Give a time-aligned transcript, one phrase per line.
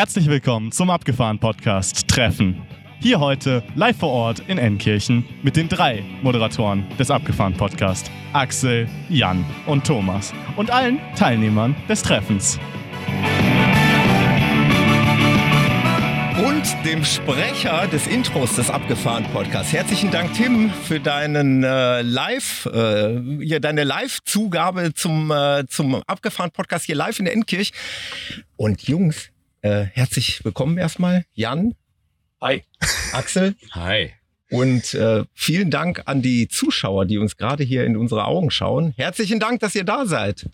[0.00, 2.62] Herzlich willkommen zum Abgefahren Podcast Treffen.
[3.00, 8.88] Hier heute live vor Ort in Ennkirchen mit den drei Moderatoren des Abgefahren Podcast: Axel,
[9.10, 12.58] Jan und Thomas und allen Teilnehmern des Treffens.
[16.38, 19.74] und dem Sprecher des Intros des Abgefahren Podcasts.
[19.74, 26.52] Herzlichen Dank, Tim, für deinen äh, Live, äh, ja, deine Live-Zugabe zum, äh, zum Abgefahren
[26.52, 27.72] Podcast hier live in der Endkirch.
[28.56, 29.30] Und Jungs,
[29.62, 31.24] äh, herzlich willkommen erstmal.
[31.34, 31.74] Jan.
[32.40, 32.62] Hi.
[33.12, 33.54] Axel.
[33.72, 34.10] Hi.
[34.50, 38.94] Und äh, vielen Dank an die Zuschauer, die uns gerade hier in unsere Augen schauen.
[38.96, 40.48] Herzlichen Dank, dass ihr da seid.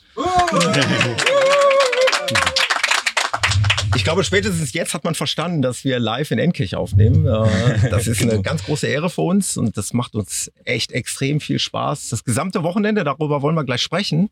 [3.95, 7.27] Ich glaube, spätestens jetzt hat man verstanden, dass wir live in Endkirch aufnehmen.
[7.27, 11.41] Äh, Das ist eine ganz große Ehre für uns und das macht uns echt extrem
[11.41, 12.10] viel Spaß.
[12.10, 14.29] Das gesamte Wochenende, darüber wollen wir gleich sprechen.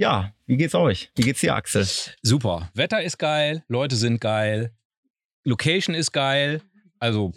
[0.00, 1.10] Ja, wie geht's euch?
[1.14, 1.86] Wie geht's dir, Axel?
[2.22, 2.70] Super.
[2.72, 4.72] Wetter ist geil, Leute sind geil,
[5.44, 6.62] Location ist geil,
[6.98, 7.34] also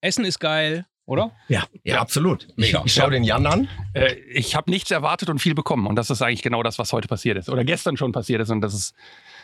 [0.00, 1.32] Essen ist geil, oder?
[1.48, 2.46] Ja, ja, absolut.
[2.54, 2.84] Mega.
[2.84, 3.68] Ich schaue den Jan an.
[3.94, 5.88] Äh, ich habe nichts erwartet und viel bekommen.
[5.88, 7.48] Und das ist eigentlich genau das, was heute passiert ist.
[7.48, 8.50] Oder gestern schon passiert ist.
[8.50, 8.94] Und das ist,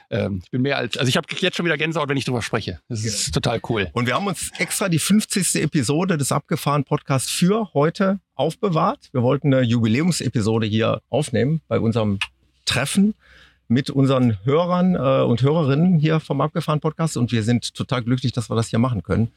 [0.08, 2.40] ähm, ich bin mehr als, also ich habe jetzt schon wieder Gänsehaut, wenn ich drüber
[2.40, 2.80] spreche.
[2.88, 3.90] Das ist total cool.
[3.94, 5.56] Und wir haben uns extra die 50.
[5.56, 9.08] Episode des Abgefahren Podcasts für heute aufbewahrt.
[9.12, 12.20] Wir wollten eine Jubiläumsepisode hier aufnehmen bei unserem
[12.70, 13.14] Treffen
[13.66, 18.30] mit unseren Hörern äh, und Hörerinnen hier vom Abgefahren Podcast und wir sind total glücklich,
[18.30, 19.32] dass wir das hier machen können.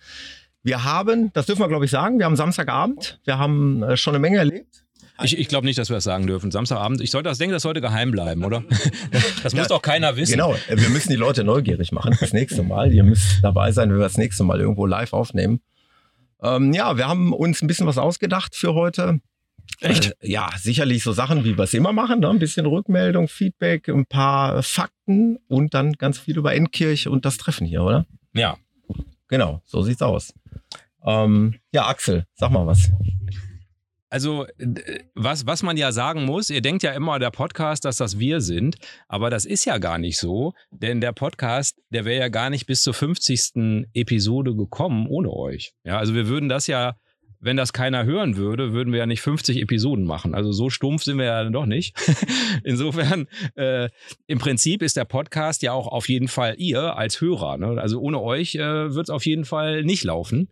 [0.62, 4.14] Wir haben, das dürfen wir glaube ich sagen, wir haben Samstagabend, wir haben äh, schon
[4.14, 4.84] eine Menge erlebt.
[5.24, 6.52] Ich, ich glaube nicht, dass wir das sagen dürfen.
[6.52, 8.64] Samstagabend, ich sollte das denken, das sollte geheim bleiben, oder?
[9.44, 10.34] Das muss doch keiner wissen.
[10.34, 12.94] Genau, wir müssen die Leute neugierig machen das nächste Mal.
[12.94, 15.60] Ihr müsst dabei sein, wenn wir das nächste Mal irgendwo live aufnehmen.
[16.42, 19.20] Ähm, ja, wir haben uns ein bisschen was ausgedacht für heute.
[19.80, 20.16] Echt?
[20.20, 22.20] Äh, ja, sicherlich so Sachen, wie wir es immer machen.
[22.20, 22.30] Ne?
[22.30, 27.38] Ein bisschen Rückmeldung, Feedback, ein paar Fakten und dann ganz viel über Endkirch und das
[27.38, 28.06] Treffen hier, oder?
[28.34, 28.58] Ja.
[29.28, 30.34] Genau, so sieht's aus.
[31.06, 32.92] Ähm, ja, Axel, sag mal was.
[34.10, 34.46] Also,
[35.16, 38.42] was, was man ja sagen muss, ihr denkt ja immer, der Podcast, dass das wir
[38.42, 38.76] sind,
[39.08, 42.68] aber das ist ja gar nicht so, denn der Podcast, der wäre ja gar nicht
[42.68, 43.88] bis zur 50.
[43.96, 45.74] Episode gekommen ohne euch.
[45.84, 46.96] Ja, also wir würden das ja,
[47.44, 50.34] wenn das keiner hören würde, würden wir ja nicht 50 Episoden machen.
[50.34, 51.96] Also so stumpf sind wir ja doch nicht.
[52.64, 53.90] Insofern, äh,
[54.28, 57.58] im Prinzip ist der Podcast ja auch auf jeden Fall ihr als Hörer.
[57.58, 57.82] Ne?
[57.82, 60.50] Also ohne euch äh, wird es auf jeden Fall nicht laufen.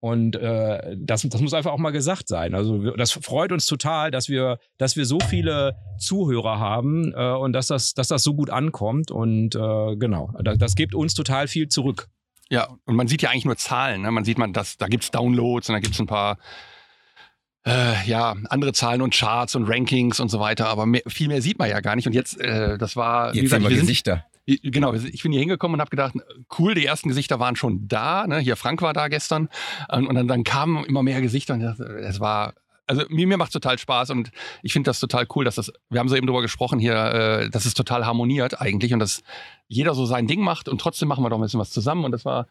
[0.00, 2.54] Und äh, das, das muss einfach auch mal gesagt sein.
[2.54, 7.52] Also das freut uns total, dass wir, dass wir so viele Zuhörer haben äh, und
[7.52, 9.10] dass das, dass das so gut ankommt.
[9.10, 12.08] Und äh, genau, das, das gibt uns total viel zurück.
[12.50, 14.02] Ja, und man sieht ja eigentlich nur Zahlen.
[14.02, 14.10] Ne?
[14.10, 16.38] Man sieht, man, dass, da gibt's Downloads und da gibt's ein paar
[17.64, 20.68] äh, ja, andere Zahlen und Charts und Rankings und so weiter.
[20.68, 22.06] Aber mehr, viel mehr sieht man ja gar nicht.
[22.06, 24.24] Und jetzt, äh, das war, Jetzt sehen wir wir sind, Gesichter.
[24.46, 26.14] Genau, ich bin hier hingekommen und habe gedacht,
[26.58, 28.26] cool, die ersten Gesichter waren schon da.
[28.26, 28.38] Ne?
[28.40, 29.48] Hier Frank war da gestern
[29.92, 32.54] und, und dann, dann kamen immer mehr Gesichter und das, es war,
[32.90, 36.00] also mir, mir macht total Spaß und ich finde das total cool, dass das, wir
[36.00, 39.22] haben so eben drüber gesprochen hier, äh, dass es total harmoniert eigentlich und dass
[39.68, 42.10] jeder so sein Ding macht und trotzdem machen wir doch ein bisschen was zusammen und
[42.10, 42.48] das war,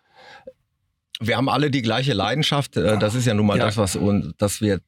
[1.21, 2.77] Wir haben alle die gleiche Leidenschaft.
[2.77, 3.65] Äh, Das ist ja nun mal Ja.
[3.65, 4.79] das, was uns, das wir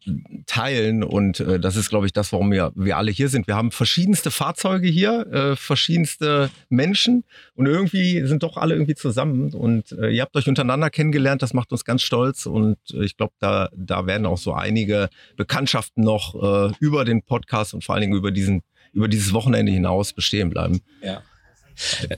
[0.45, 1.03] teilen.
[1.03, 3.47] Und äh, das ist, glaube ich, das, warum wir, wir alle hier sind.
[3.47, 7.25] Wir haben verschiedenste Fahrzeuge hier, äh, verschiedenste Menschen
[7.55, 9.53] und irgendwie sind doch alle irgendwie zusammen.
[9.53, 11.41] Und äh, ihr habt euch untereinander kennengelernt.
[11.41, 12.45] Das macht uns ganz stolz.
[12.45, 16.35] Und äh, ich glaube, da, da werden auch so einige Bekanntschaften noch
[16.69, 18.61] äh, über den Podcast und vor allen Dingen über diesen
[18.93, 20.81] über dieses Wochenende hinaus bestehen bleiben.
[21.01, 21.21] Ja.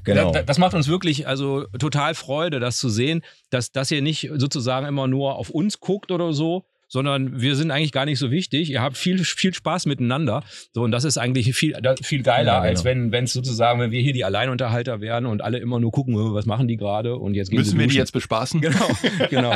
[0.03, 0.31] Genau.
[0.31, 4.29] Das, das macht uns wirklich also total Freude, das zu sehen, dass, dass ihr nicht
[4.35, 8.29] sozusagen immer nur auf uns guckt oder so, sondern wir sind eigentlich gar nicht so
[8.29, 8.69] wichtig.
[8.69, 10.43] Ihr habt viel, viel Spaß miteinander.
[10.73, 12.69] So, und das ist eigentlich viel, viel geiler, Ja, genau.
[12.69, 15.91] als wenn wenn es sozusagen, wenn wir hier die Alleinunterhalter wären und alle immer nur
[15.91, 18.61] gucken, äh, was machen die gerade und jetzt gehen müssen sie wir die jetzt bespaßen?
[18.61, 18.87] Genau,
[19.31, 19.55] genau,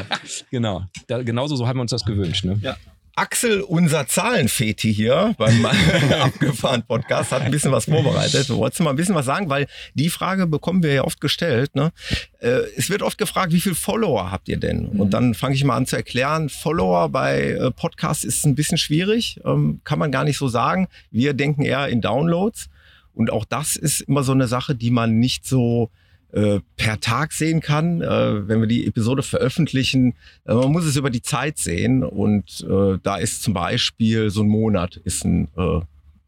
[0.49, 0.83] genau.
[1.05, 2.43] Da, genauso so haben wir uns das gewünscht.
[2.43, 2.59] Ne?
[2.63, 2.75] Ja.
[3.17, 5.65] Axel, unser Zahlenfeti hier beim
[6.21, 8.47] Abgefahren Podcast, hat ein bisschen was vorbereitet.
[8.47, 9.65] Du wolltest mal ein bisschen was sagen, weil
[9.95, 11.75] die Frage bekommen wir ja oft gestellt.
[11.75, 11.91] Ne?
[12.39, 14.85] Äh, es wird oft gefragt, wie viel Follower habt ihr denn?
[14.85, 16.49] Und dann fange ich mal an zu erklären.
[16.49, 20.87] Follower bei äh, Podcasts ist ein bisschen schwierig, ähm, kann man gar nicht so sagen.
[21.09, 22.69] Wir denken eher in Downloads.
[23.15, 25.89] Und auch das ist immer so eine Sache, die man nicht so
[26.31, 30.15] äh, per Tag sehen kann, äh, wenn wir die Episode veröffentlichen.
[30.45, 34.41] Äh, man muss es über die Zeit sehen und äh, da ist zum Beispiel so
[34.41, 35.79] ein Monat ist ein, äh,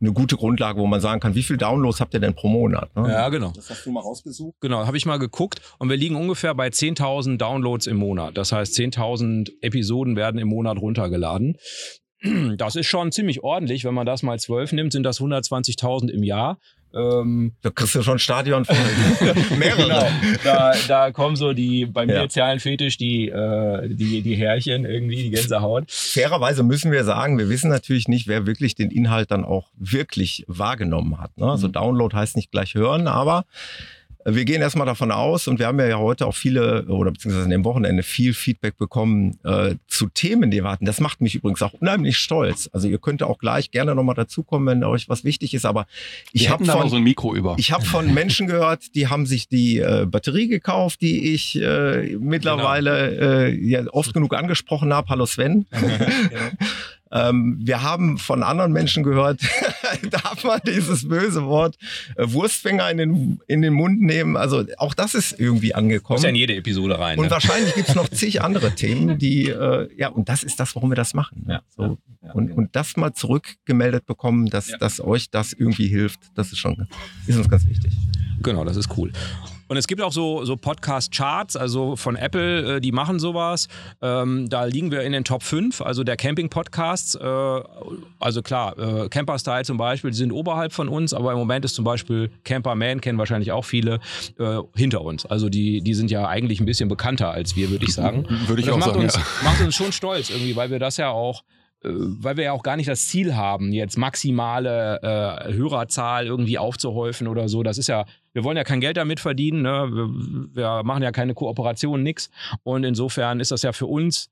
[0.02, 2.96] eine gute Grundlage, wo man sagen kann, wie viel Downloads habt ihr denn pro Monat?
[2.96, 3.10] Ne?
[3.10, 3.52] Ja, genau.
[3.54, 4.56] Das hast du mal rausgesucht.
[4.62, 8.38] Genau, habe ich mal geguckt und wir liegen ungefähr bei 10.000 Downloads im Monat.
[8.38, 11.58] Das heißt, 10.000 Episoden werden im Monat runtergeladen.
[12.58, 13.86] Das ist schon ziemlich ordentlich.
[13.86, 16.58] Wenn man das mal zwölf nimmt, sind das 120.000 im Jahr.
[16.94, 18.76] Ähm, Da kriegst du schon ein Stadion von
[19.60, 19.84] mehrere.
[19.84, 20.08] genau,
[20.44, 22.30] da, da kommen so die, bei mir Ja.
[22.30, 25.86] Zahlenfetisch, die, äh, die, die Härchen irgendwie, die Gänsehaut.
[25.92, 30.46] Fairerweise müssen wir sagen, wir wissen natürlich nicht, wer wirklich den Inhalt dann auch wirklich
[30.48, 31.38] wahrgenommen hat.
[31.38, 31.50] Ne?
[31.50, 31.74] Also Mhm.
[31.74, 33.46] Download heißt nicht gleich hören, aber
[34.36, 37.52] wir gehen erstmal davon aus und wir haben ja heute auch viele oder beziehungsweise an
[37.52, 40.86] dem Wochenende viel Feedback bekommen äh, zu Themen, die wir hatten.
[40.86, 42.70] Das macht mich übrigens auch unheimlich stolz.
[42.74, 45.88] Also ihr könnt auch gleich gerne nochmal dazukommen, wenn euch was wichtig ist, aber
[46.32, 47.56] ich habe von so ein Mikro über.
[47.58, 52.18] ich habe von Menschen gehört, die haben sich die äh, Batterie gekauft, die ich äh,
[52.20, 55.10] mittlerweile äh, ja, oft genug angesprochen habe.
[55.10, 55.66] Hallo Sven.
[57.12, 59.42] Ähm, wir haben von anderen Menschen gehört,
[60.12, 61.78] darf man dieses böse Wort
[62.16, 64.38] äh, Wurstfinger in den, in den Mund nehmen.
[64.38, 66.18] Also auch das ist irgendwie angekommen.
[66.18, 67.18] Muss ja in jede Episode rein.
[67.18, 67.32] Und Ne?
[67.32, 70.96] wahrscheinlich gibt's noch zig andere Themen, die, äh, ja, und das ist das, warum wir
[70.96, 71.46] das machen.
[71.48, 71.98] Ja, so.
[72.22, 76.60] ja, und, und das mal zurückgemeldet bekommen, dass, dass euch das irgendwie hilft, das ist
[76.60, 76.88] schon,
[77.26, 77.94] ist uns ganz wichtig.
[78.42, 79.12] Genau, das ist cool.
[79.70, 83.68] Und es gibt auch so, so Podcast-Charts, also von Apple, äh, die machen sowas.
[84.02, 87.14] Ähm, da liegen wir in den Top 5, also der Camping-Podcasts.
[87.16, 87.62] Äh,
[88.20, 91.76] also klar, äh, Camper-Style zum Beispiel, die sind oberhalb von uns, aber im Moment ist
[91.76, 94.00] zum Beispiel Camper-Man, kennen wahrscheinlich auch viele,
[94.40, 95.28] äh, hinter uns.
[95.28, 98.26] Also die, die sind ja eigentlich ein bisschen bekannter als wir, würde ich sagen.
[98.48, 99.04] Würde ich auch macht sagen.
[99.04, 101.44] uns, macht uns schon stolz irgendwie, weil wir das ja auch,
[101.84, 106.58] äh, weil wir ja auch gar nicht das Ziel haben, jetzt maximale äh, Hörerzahl irgendwie
[106.58, 107.62] aufzuhäufen oder so.
[107.62, 109.88] Das ist ja, wir wollen ja kein Geld damit verdienen, ne?
[109.92, 110.08] wir,
[110.56, 112.30] wir machen ja keine Kooperation, nix.
[112.64, 114.30] Und insofern ist das ja für uns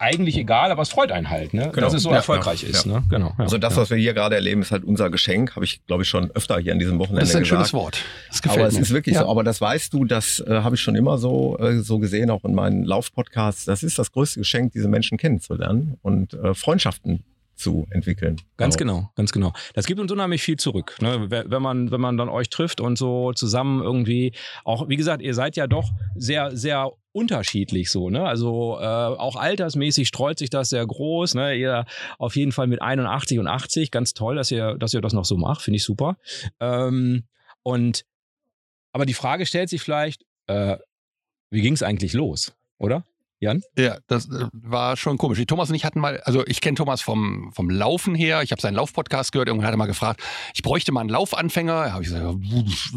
[0.00, 1.70] eigentlich egal, aber es freut einen halt, ne?
[1.74, 1.86] Genau.
[1.86, 2.86] dass es so Ja, erfolgreich ja, ist.
[2.86, 2.92] ja.
[2.92, 3.02] Ne?
[3.10, 3.28] Genau.
[3.30, 3.82] Ja, Also das, ja.
[3.82, 6.58] was wir hier gerade erleben, ist halt unser Geschenk, habe ich, glaube ich, schon öfter
[6.60, 7.56] hier an diesem Wochenende Das ist ein gesagt.
[7.68, 7.98] schönes Wort.
[8.28, 8.82] Das gefällt Aber es mir.
[8.82, 9.22] ist wirklich Ja.
[9.22, 9.28] so.
[9.30, 12.44] Aber das weißt du, das äh, habe ich schon immer so, äh, so gesehen, auch
[12.44, 13.64] in meinen Laufpodcasts.
[13.64, 17.24] Das ist das größte Geschenk, diese Menschen kennenzulernen und äh, Freundschaften
[17.58, 18.36] zu entwickeln.
[18.56, 18.78] Ganz Auch.
[18.78, 19.52] genau, ganz genau.
[19.74, 21.26] Das gibt uns unheimlich viel zurück, ne?
[21.28, 24.32] Wenn wenn man, wenn man dann euch trifft und so zusammen irgendwie,
[24.64, 28.24] auch wie gesagt, ihr seid ja doch sehr, sehr unterschiedlich so, ne?
[28.24, 31.54] Also äh, auch altersmäßig streut sich das sehr groß, ne?
[31.56, 31.84] Ihr
[32.18, 35.24] auf jeden Fall mit 81 und 80, ganz toll, dass ihr, dass ihr das noch
[35.24, 36.16] so macht, finde ich super.
[36.60, 37.24] Ähm,
[37.62, 38.04] und
[38.92, 40.76] aber die Frage stellt sich vielleicht, äh,
[41.50, 43.04] wie ging es eigentlich los, oder?
[43.40, 43.62] Jan?
[43.76, 45.38] Ja, das äh, war schon komisch.
[45.38, 48.42] Die Thomas und ich hatten mal, also ich kenne Thomas vom, vom Laufen her.
[48.42, 49.48] Ich habe seinen Laufpodcast gehört.
[49.48, 50.20] Irgendwann hat er mal gefragt,
[50.54, 51.84] ich bräuchte mal einen Laufanfänger.
[51.84, 52.24] Da habe ich gesagt,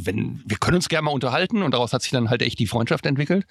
[0.03, 1.61] wenn, wir können uns gerne mal unterhalten.
[1.61, 3.45] Und daraus hat sich dann halt echt die Freundschaft entwickelt.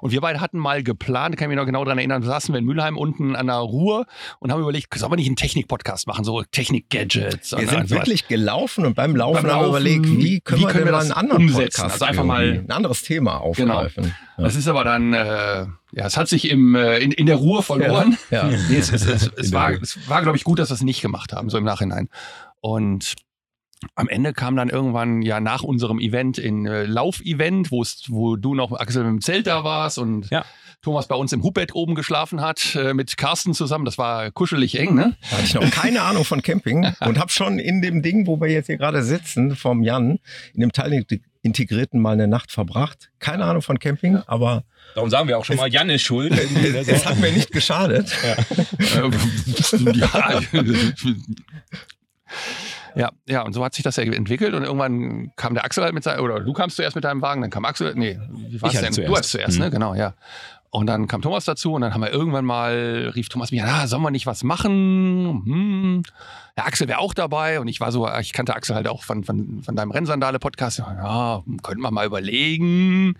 [0.00, 2.60] Und wir beide hatten mal geplant, kann ich mich noch genau daran erinnern, saßen wir
[2.60, 4.06] in Mülheim unten an der Ruhr
[4.38, 7.52] und haben überlegt, sollen wir nicht einen Technik-Podcast machen, so Technik-Gadgets.
[7.56, 7.90] Wir sind und sowas.
[7.90, 10.84] wirklich gelaufen und beim Laufen, Beim haben wir Laufen, überlegt, wie können, wie wir können
[10.84, 11.82] wir mal das einen anderen umsetzen?
[11.82, 14.14] Podcast Also einfach mal- ein anderes Thema aufgreifen.
[14.38, 15.66] Das ist aber dann, äh,
[15.96, 18.18] ja, es hat sich im, äh, in, in der Ruhe verloren.
[18.30, 18.48] Ja.
[18.50, 18.58] Ja.
[18.68, 21.00] Nee, es, es, es, es war, es war glaube ich, gut, dass wir es nicht
[21.00, 22.08] gemacht haben, so im Nachhinein.
[22.60, 23.14] Und
[23.94, 28.72] am Ende kam dann irgendwann ja nach unserem Event in äh, Lauf-Event, wo du noch
[28.72, 30.44] Axel mit dem Zelt da warst und Ja.
[30.82, 33.86] Thomas bei uns im Hubbett oben geschlafen hat äh, mit Carsten zusammen.
[33.86, 35.16] Das war kuschelig eng, ne?
[35.30, 38.38] Da hatte ich noch keine Ahnung von Camping und habe schon in dem Ding, wo
[38.40, 40.18] wir jetzt hier gerade sitzen, vom Jan,
[40.52, 40.72] in dem
[41.52, 43.10] Teilintegrierten mal eine Nacht verbracht.
[43.18, 44.64] Keine Ahnung von Camping, aber
[44.94, 46.32] Darum sagen wir auch schon mal, Jan ist schuld.
[46.86, 48.10] es hat mir nicht geschadet.
[48.24, 48.36] Ja.
[52.94, 55.92] ja, ja, und so hat sich das ja entwickelt und irgendwann kam der Axel halt
[55.94, 58.62] mit seinem, oder du kamst zuerst mit deinem Wagen, dann kam Axel, nee, wie Ich
[58.62, 58.92] hatte denn?
[58.92, 59.10] zuerst.
[59.12, 59.64] Du hast zuerst, Mhm.
[59.64, 60.14] ne, genau, ja.
[60.76, 63.68] Und dann kam Thomas dazu und dann haben wir irgendwann mal, rief Thomas mich an,
[63.70, 65.42] ah, sollen wir nicht was machen?
[65.46, 66.02] Hm.
[66.54, 69.24] Der Axel wäre auch dabei und ich war so, ich kannte Axel halt auch von,
[69.24, 70.80] von, von deinem Rennsandale-Podcast.
[70.80, 73.14] Ja, könnten wir mal überlegen.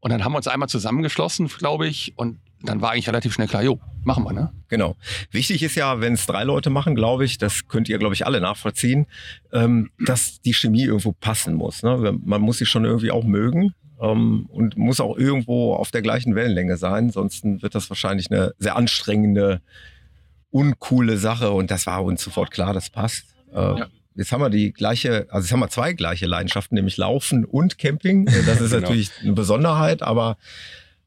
[0.00, 3.48] Und dann haben wir uns einmal zusammengeschlossen, glaube ich, und dann war eigentlich relativ schnell
[3.48, 4.52] klar, jo, machen wir, ne?
[4.68, 4.94] Genau.
[5.30, 8.26] Wichtig ist ja, wenn es drei Leute machen, glaube ich, das könnt ihr, glaube ich,
[8.26, 9.06] alle nachvollziehen,
[9.54, 11.82] ähm, dass die Chemie irgendwo passen muss.
[11.82, 12.18] Ne?
[12.22, 16.34] Man muss sich schon irgendwie auch mögen ähm, und muss auch irgendwo auf der gleichen
[16.34, 17.10] Wellenlänge sein.
[17.10, 19.60] Sonst wird das wahrscheinlich eine sehr anstrengende,
[20.50, 21.50] uncoole Sache.
[21.50, 23.24] Und das war uns sofort klar, das passt.
[23.52, 23.86] Äh, Ja.
[24.16, 27.78] Jetzt haben wir die gleiche, also jetzt haben wir zwei gleiche Leidenschaften, nämlich Laufen und
[27.78, 28.26] Camping.
[28.26, 28.82] Äh, Das ist Genau.
[28.82, 30.36] natürlich eine Besonderheit, aber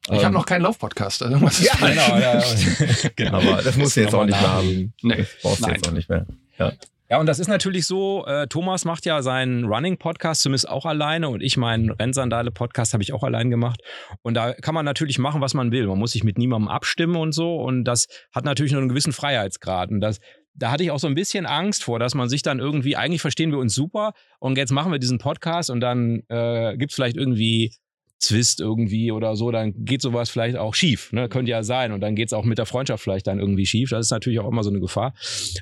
[0.07, 1.21] Ich habe ähm, noch keinen Laufpodcast.
[1.21, 1.73] Also ist Ja.
[1.75, 2.43] Genau, ja, ja.
[3.15, 3.37] genau.
[3.39, 4.93] Aber das musst du jetzt auch nicht mehr haben.
[5.03, 5.15] Nee.
[5.17, 6.25] Das brauchst du jetzt auch nicht mehr.
[6.57, 6.71] Ja,
[7.19, 11.41] und das ist natürlich so, äh, Thomas macht ja seinen Running-Podcast zumindest auch alleine und
[11.41, 13.81] ich meinen Rennsandale-Podcast habe ich auch allein gemacht.
[14.21, 15.87] Und da kann man natürlich machen, was man will.
[15.87, 17.57] Man muss sich mit niemandem abstimmen und so.
[17.57, 19.89] Und das hat natürlich nur einen gewissen Freiheitsgrad.
[19.89, 20.19] Und das,
[20.53, 23.21] da hatte ich auch so ein bisschen Angst vor, dass man sich dann irgendwie, eigentlich
[23.21, 26.95] verstehen wir uns super und jetzt machen wir diesen Podcast und dann äh, gibt es
[26.95, 27.73] vielleicht irgendwie
[28.23, 31.11] Zwist irgendwie oder so, dann geht sowas vielleicht auch schief.
[31.11, 31.27] Ne?
[31.27, 31.91] Könnte ja sein.
[31.91, 33.89] Und dann geht es auch mit der Freundschaft vielleicht dann irgendwie schief.
[33.89, 35.13] Das ist natürlich auch immer so eine Gefahr.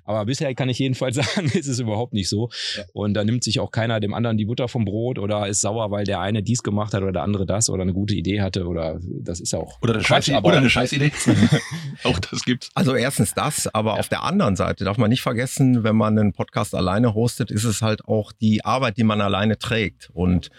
[0.05, 2.49] Aber bisher kann ich jedenfalls sagen, ist es überhaupt nicht so.
[2.77, 2.83] Ja.
[2.93, 5.89] Und da nimmt sich auch keiner dem anderen die Butter vom Brot oder ist sauer,
[5.89, 8.67] weil der eine dies gemacht hat oder der andere das oder eine gute Idee hatte
[8.67, 9.81] oder das ist ja auch.
[9.81, 11.11] Oder eine, Scheiß, oder eine Scheißidee.
[12.03, 12.69] auch das gibt's.
[12.75, 13.99] Also erstens das, aber ja.
[13.99, 17.63] auf der anderen Seite darf man nicht vergessen, wenn man einen Podcast alleine hostet, ist
[17.63, 20.09] es halt auch die Arbeit, die man alleine trägt.
[20.13, 20.51] Und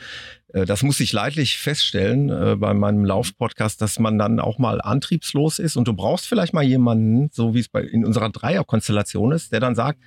[0.52, 5.59] das muss ich leidlich feststellen äh, bei meinem Laufpodcast, dass man dann auch mal antriebslos
[5.59, 9.52] ist und du brauchst vielleicht mal jemanden, so wie es bei, in unserer Dreierkonstellation ist,
[9.52, 9.99] der dann sagt,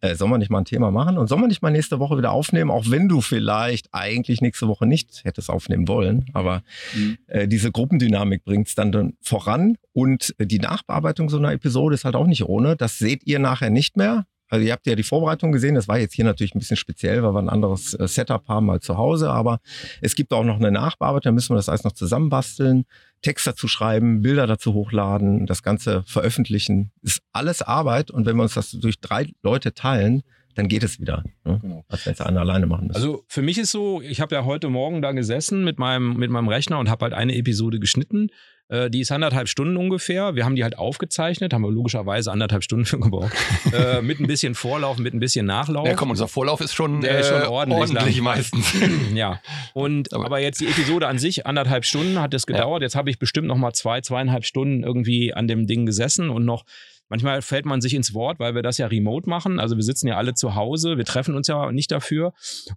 [0.00, 2.18] äh, soll man nicht mal ein Thema machen und soll man nicht mal nächste Woche
[2.18, 6.26] wieder aufnehmen, auch wenn du vielleicht eigentlich nächste Woche nicht hättest aufnehmen wollen.
[6.34, 6.62] Aber
[6.94, 7.18] mhm.
[7.28, 12.04] äh, diese Gruppendynamik bringt es dann, dann voran und die Nachbearbeitung so einer Episode ist
[12.04, 12.76] halt auch nicht ohne.
[12.76, 14.26] Das seht ihr nachher nicht mehr.
[14.48, 17.22] Also ihr habt ja die Vorbereitung gesehen, das war jetzt hier natürlich ein bisschen speziell,
[17.22, 19.60] weil wir ein anderes äh, Setup haben als zu Hause, aber
[20.00, 22.84] es gibt auch noch eine Nachbearbeitung, da müssen wir das alles noch zusammenbasteln,
[23.22, 26.92] Text dazu schreiben, Bilder dazu hochladen, das Ganze veröffentlichen.
[27.02, 30.22] Ist alles Arbeit und wenn wir uns das durch drei Leute teilen,
[30.56, 31.22] dann geht es wieder.
[31.44, 31.58] Ne?
[31.62, 31.84] Genau.
[31.88, 33.00] Als wenn es einer alleine machen müsste.
[33.00, 36.30] Also für mich ist so, ich habe ja heute Morgen da gesessen mit meinem, mit
[36.30, 38.30] meinem Rechner und habe halt eine Episode geschnitten
[38.68, 40.34] äh, die ist anderthalb Stunden ungefähr.
[40.34, 43.32] Wir haben die halt aufgezeichnet, haben wir logischerweise anderthalb Stunden für gebraucht.
[43.72, 45.86] äh, mit ein bisschen Vorlauf, mit ein bisschen Nachlauf.
[45.86, 48.72] Ja, komm, unser Vorlauf ist schon, Der ist schon äh, ordentlich, ordentlich meistens.
[49.14, 49.40] ja.
[49.72, 52.82] Und aber, aber, jetzt die Episode an sich, anderthalb Stunden hat es gedauert.
[52.82, 52.86] Ja.
[52.86, 56.44] Jetzt habe ich bestimmt noch mal zwei, zweieinhalb Stunden irgendwie an dem Ding gesessen und
[56.44, 56.64] noch
[57.08, 59.60] Manchmal fällt man sich ins Wort, weil wir das ja remote machen.
[59.60, 62.32] Also wir sitzen ja alle zu Hause, wir treffen uns ja nicht dafür.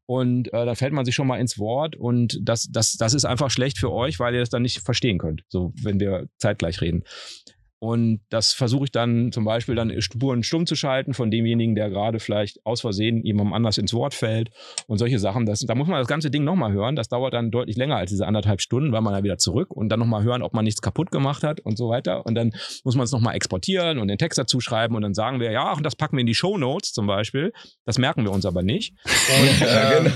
[0.05, 1.95] Und äh, da fällt man sich schon mal ins Wort.
[1.95, 5.17] Und das, das, das ist einfach schlecht für euch, weil ihr das dann nicht verstehen
[5.17, 7.03] könnt, so wenn wir zeitgleich reden.
[7.79, 11.89] Und das versuche ich dann zum Beispiel dann Spuren stumm zu schalten von demjenigen, der
[11.89, 14.49] gerade vielleicht aus Versehen jemandem anders ins Wort fällt
[14.87, 15.45] und solche Sachen.
[15.45, 16.97] Das, da muss man das ganze Ding nochmal hören.
[16.97, 19.87] Das dauert dann deutlich länger als diese anderthalb Stunden, weil man dann wieder zurück und
[19.89, 22.25] dann nochmal hören, ob man nichts kaputt gemacht hat und so weiter.
[22.25, 22.51] Und dann
[22.83, 25.71] muss man es nochmal exportieren und den Text dazu schreiben und dann sagen wir, ja,
[25.71, 27.53] und das packen wir in die Show Notes zum Beispiel.
[27.85, 28.93] Das merken wir uns aber nicht.
[29.29, 30.11] Und, äh,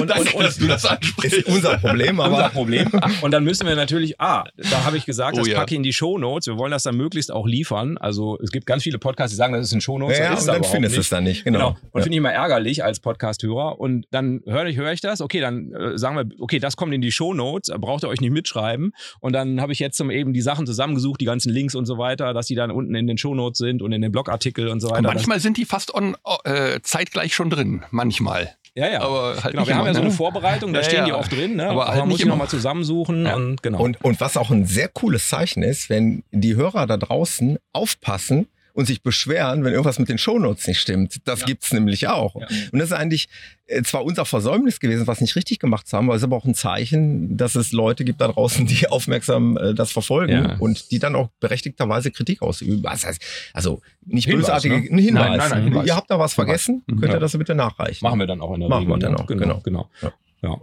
[0.00, 1.38] und, das, und, und, dass du das ansprichst.
[1.38, 2.36] Ist unser Problem, aber.
[2.36, 2.90] Unser Problem.
[3.22, 5.58] Und dann müssen wir natürlich, ah, da habe ich gesagt, oh, das ja.
[5.58, 6.48] packe ich in die Show Notes.
[6.48, 7.96] Wir wollen wollen das dann möglichst auch liefern.
[7.96, 10.18] Also es gibt ganz viele Podcasts, die sagen, das ist ein Shownotes.
[10.18, 11.44] Ja, ja und dann findest du es dann nicht.
[11.44, 11.58] Genau.
[11.58, 11.68] genau.
[11.68, 12.02] Und ja.
[12.02, 13.78] finde ich immer ärgerlich als Podcast-Hörer.
[13.78, 15.20] Und dann höre ich, höre ich das.
[15.20, 17.72] Okay, dann äh, sagen wir, okay, das kommt in die Shownotes.
[17.78, 18.92] Braucht ihr euch nicht mitschreiben.
[19.20, 21.98] Und dann habe ich jetzt zum eben die Sachen zusammengesucht, die ganzen Links und so
[21.98, 24.88] weiter, dass die dann unten in den Shownotes sind und in den Blogartikel und so
[24.88, 24.98] weiter.
[24.98, 27.84] Und manchmal sind die fast on, äh, zeitgleich schon drin.
[27.92, 28.56] Manchmal.
[28.76, 29.00] Ja, ja.
[29.00, 30.14] Aber halt genau, wir haben ja so eine ne?
[30.14, 31.04] Vorbereitung, da ja, stehen ja.
[31.06, 31.64] die auch drin, ne?
[31.64, 33.34] aber, aber halt man muss die nochmal zusammensuchen ja.
[33.34, 33.80] und genau.
[33.80, 38.48] Und, und was auch ein sehr cooles Zeichen ist, wenn die Hörer da draußen aufpassen
[38.76, 41.16] und sich beschweren, wenn irgendwas mit den Shownotes nicht stimmt.
[41.24, 41.46] Das ja.
[41.46, 42.36] gibt's nämlich auch.
[42.36, 42.46] Ja.
[42.72, 43.28] Und das ist eigentlich
[43.68, 46.36] äh, zwar unser Versäumnis gewesen, was nicht richtig gemacht zu haben, aber es ist aber
[46.36, 50.56] auch ein Zeichen, dass es Leute gibt da draußen, die aufmerksam äh, das verfolgen ja.
[50.58, 52.84] und die dann auch berechtigterweise Kritik ausüben.
[52.84, 53.22] Was heißt,
[53.54, 55.00] also nicht Hinweis, bösartige ne?
[55.00, 55.10] Hinweis.
[55.10, 55.86] Nein, nein, nein, Hinweis.
[55.86, 57.00] Ihr habt da was vergessen, mhm.
[57.00, 58.04] könnt ihr das bitte nachreichen.
[58.04, 58.90] Machen wir dann auch in der Machen Regel.
[58.90, 59.60] Machen wir dann auch, genau.
[59.64, 59.88] genau.
[60.02, 60.54] genau.
[60.54, 60.60] ja.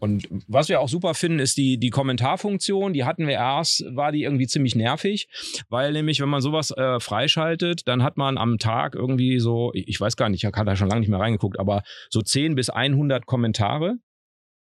[0.00, 2.94] Und was wir auch super finden, ist die, die Kommentarfunktion.
[2.94, 5.28] Die hatten wir erst, war die irgendwie ziemlich nervig,
[5.68, 10.00] weil nämlich, wenn man sowas äh, freischaltet, dann hat man am Tag irgendwie so, ich
[10.00, 12.70] weiß gar nicht, ich habe da schon lange nicht mehr reingeguckt, aber so 10 bis
[12.70, 13.98] 100 Kommentare.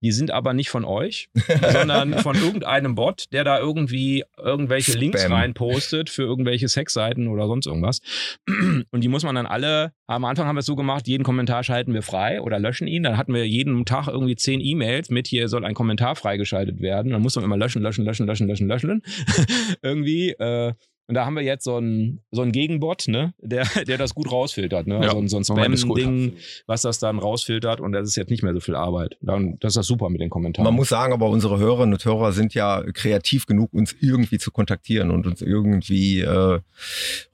[0.02, 1.28] Die sind aber nicht von euch,
[1.73, 5.00] sondern von irgendeinem Bot, der da irgendwie irgendwelche Spam.
[5.00, 8.00] Links reinpostet für irgendwelche Sexseiten oder sonst irgendwas.
[8.90, 11.62] Und die muss man dann alle, am Anfang haben wir es so gemacht, jeden Kommentar
[11.62, 13.02] schalten wir frei oder löschen ihn.
[13.02, 17.12] Dann hatten wir jeden Tag irgendwie zehn E-Mails mit, hier soll ein Kommentar freigeschaltet werden.
[17.12, 19.02] Dann muss man immer löschen, löschen, löschen, löschen, löschen, löschen.
[19.83, 20.30] irgendwie.
[20.30, 20.75] Äh,
[21.11, 24.31] und da haben wir jetzt so einen, so einen Gegenbot, ne, der, der das gut
[24.31, 25.00] rausfiltert, ne?
[25.02, 26.35] Ja, so, so ein Spam-Ding,
[26.69, 29.17] was das dann rausfiltert und das ist jetzt nicht mehr so viel Arbeit.
[29.21, 30.64] Dann, das ist das super mit den Kommentaren.
[30.64, 34.52] Man muss sagen, aber unsere Hörerinnen und Hörer sind ja kreativ genug, uns irgendwie zu
[34.52, 36.61] kontaktieren und uns irgendwie äh,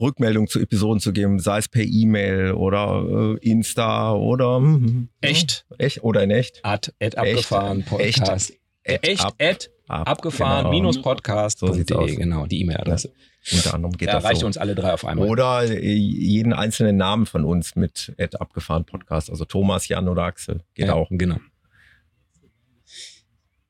[0.01, 5.67] Rückmeldungen zu Episoden zu geben, sei es per E-Mail oder äh, Insta oder hm, echt.
[5.69, 6.61] Ja, echt oder in echt.
[6.63, 8.53] Ad, ad abgefahren, Podcast.
[8.53, 10.71] Echt, echt, ad, ab, abgefahren, genau.
[10.71, 11.59] minus podcast.
[11.59, 13.13] So genau, die E-Mail-Adresse.
[13.53, 14.47] Unter anderem geht da das reicht so.
[14.47, 15.29] uns alle drei auf einmal.
[15.29, 19.31] Oder äh, jeden einzelnen Namen von uns mit Ed abgefahren Podcast.
[19.31, 20.63] Also Thomas, Jan oder Axel.
[20.75, 21.09] Geht ja, auch.
[21.11, 21.39] Genau.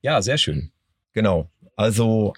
[0.01, 0.71] Ja, sehr schön.
[1.13, 1.51] Genau.
[1.77, 2.35] Also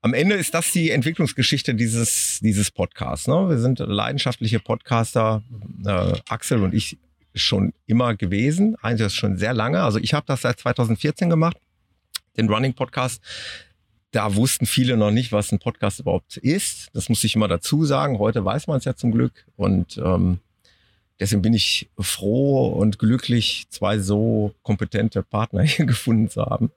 [0.00, 3.26] am Ende ist das die Entwicklungsgeschichte dieses, dieses Podcasts.
[3.26, 3.48] Ne?
[3.48, 5.42] Wir sind leidenschaftliche Podcaster,
[5.84, 6.98] äh, Axel und ich
[7.42, 8.76] schon immer gewesen.
[8.82, 9.82] Eigentlich schon sehr lange.
[9.82, 11.56] Also ich habe das seit 2014 gemacht,
[12.36, 13.22] den Running Podcast
[14.10, 16.88] da wussten viele noch nicht, was ein Podcast überhaupt ist.
[16.94, 18.18] Das muss ich immer dazu sagen.
[18.18, 19.46] Heute weiß man es ja zum Glück.
[19.56, 20.38] Und ähm,
[21.20, 26.70] deswegen bin ich froh und glücklich, zwei so kompetente Partner hier gefunden zu haben.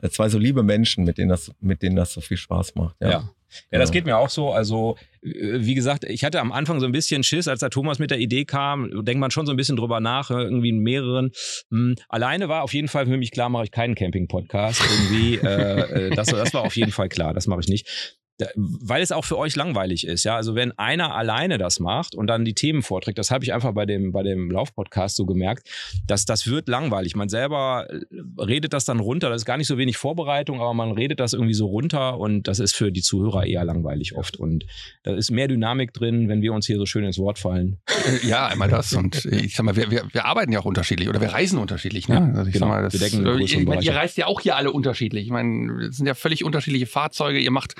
[0.00, 2.96] Äh, Zwei so liebe Menschen, mit denen das, mit denen das so viel Spaß macht.
[3.00, 3.10] Ja.
[3.10, 3.30] Ja.
[3.70, 4.50] Ja, das geht mir auch so.
[4.52, 5.28] Also, äh,
[5.60, 8.18] wie gesagt, ich hatte am Anfang so ein bisschen Schiss, als der Thomas mit der
[8.18, 11.30] Idee kam, denkt man schon so ein bisschen drüber nach, äh, irgendwie in mehreren.
[11.70, 14.82] Hm, Alleine war auf jeden Fall für mich klar, mache ich keinen Camping-Podcast.
[14.82, 18.18] Irgendwie, äh, äh, das, das war auf jeden Fall klar, das mache ich nicht.
[18.54, 20.36] Weil es auch für euch langweilig ist, ja.
[20.36, 23.72] Also wenn einer alleine das macht und dann die Themen vorträgt, das habe ich einfach
[23.72, 25.68] bei dem, bei dem Lauf-Podcast so gemerkt,
[26.06, 27.16] dass das wird langweilig.
[27.16, 28.00] Man selber äh,
[28.40, 31.32] redet das dann runter, das ist gar nicht so wenig Vorbereitung, aber man redet das
[31.32, 34.36] irgendwie so runter und das ist für die Zuhörer eher langweilig oft.
[34.36, 34.66] Und
[35.02, 37.78] da ist mehr Dynamik drin, wenn wir uns hier so schön ins Wort fallen.
[37.86, 38.92] Äh, Ja, einmal das.
[38.92, 41.58] Und äh, ich sag mal, wir, wir, wir arbeiten ja auch unterschiedlich oder wir reisen
[41.58, 42.08] unterschiedlich.
[42.08, 42.14] Ne?
[42.14, 42.66] Ja, also ich genau.
[42.66, 45.24] sag mal, das, größeren ich meine, ihr reist ja auch hier alle unterschiedlich.
[45.24, 47.38] Ich meine, es sind ja völlig unterschiedliche Fahrzeuge.
[47.38, 47.74] Ihr macht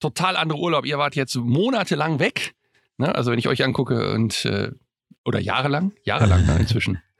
[0.00, 0.86] total andere Urlaub.
[0.86, 2.54] Ihr wart jetzt monatelang weg.
[2.98, 3.14] Ne?
[3.14, 4.70] Also wenn ich euch angucke und äh,
[5.24, 7.00] oder jahrelang, jahrelang ne, inzwischen.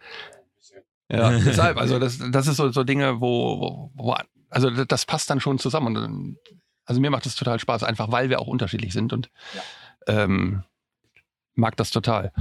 [1.11, 4.17] Ja, deshalb, also das, das ist so, so Dinge, wo, wo, wo,
[4.49, 5.97] also das- passt dann schon zusammen.
[5.97, 6.39] Und,
[6.87, 9.31] also mir macht das total Spaß, einfach weil wir auch unterschiedlich sind und
[10.07, 10.65] ähm,
[11.55, 12.33] mag das total.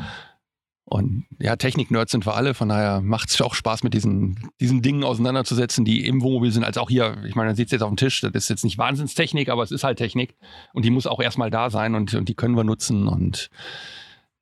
[0.85, 4.81] Und ja, Technik-Nerds sind wir alle, von daher macht es auch Spaß, mit diesen, diesen
[4.81, 7.23] Dingen auseinanderzusetzen, die im Wohnmobil sind, als auch hier.
[7.25, 9.63] Ich meine, man sieht es jetzt auf dem Tisch, das ist jetzt nicht Wahnsinnstechnik, aber
[9.63, 10.35] es ist halt Technik.
[10.73, 13.07] Und die muss auch erstmal da sein und, und die können wir nutzen.
[13.07, 13.49] Und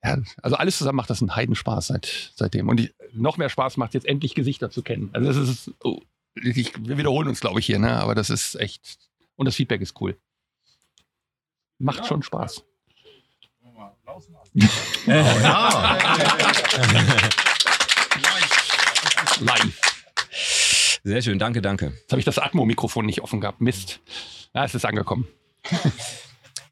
[0.03, 2.69] ja, also alles zusammen macht das einen Heidenspaß seit, seitdem.
[2.69, 5.11] Und die, noch mehr Spaß macht jetzt endlich Gesichter zu kennen.
[5.13, 5.99] Also das ist, oh,
[6.33, 7.91] ich, wir wiederholen uns, glaube ich, hier, ne?
[7.97, 8.97] aber das ist echt,
[9.35, 10.17] und das Feedback ist cool.
[11.77, 12.63] Macht schon Spaß.
[15.05, 15.97] Ja.
[19.39, 19.81] Live.
[21.03, 21.93] Sehr schön, danke, danke.
[22.01, 23.59] Jetzt habe ich das Atmo-Mikrofon nicht offen gehabt.
[23.61, 23.99] Mist.
[24.53, 25.27] Ja, es ist angekommen.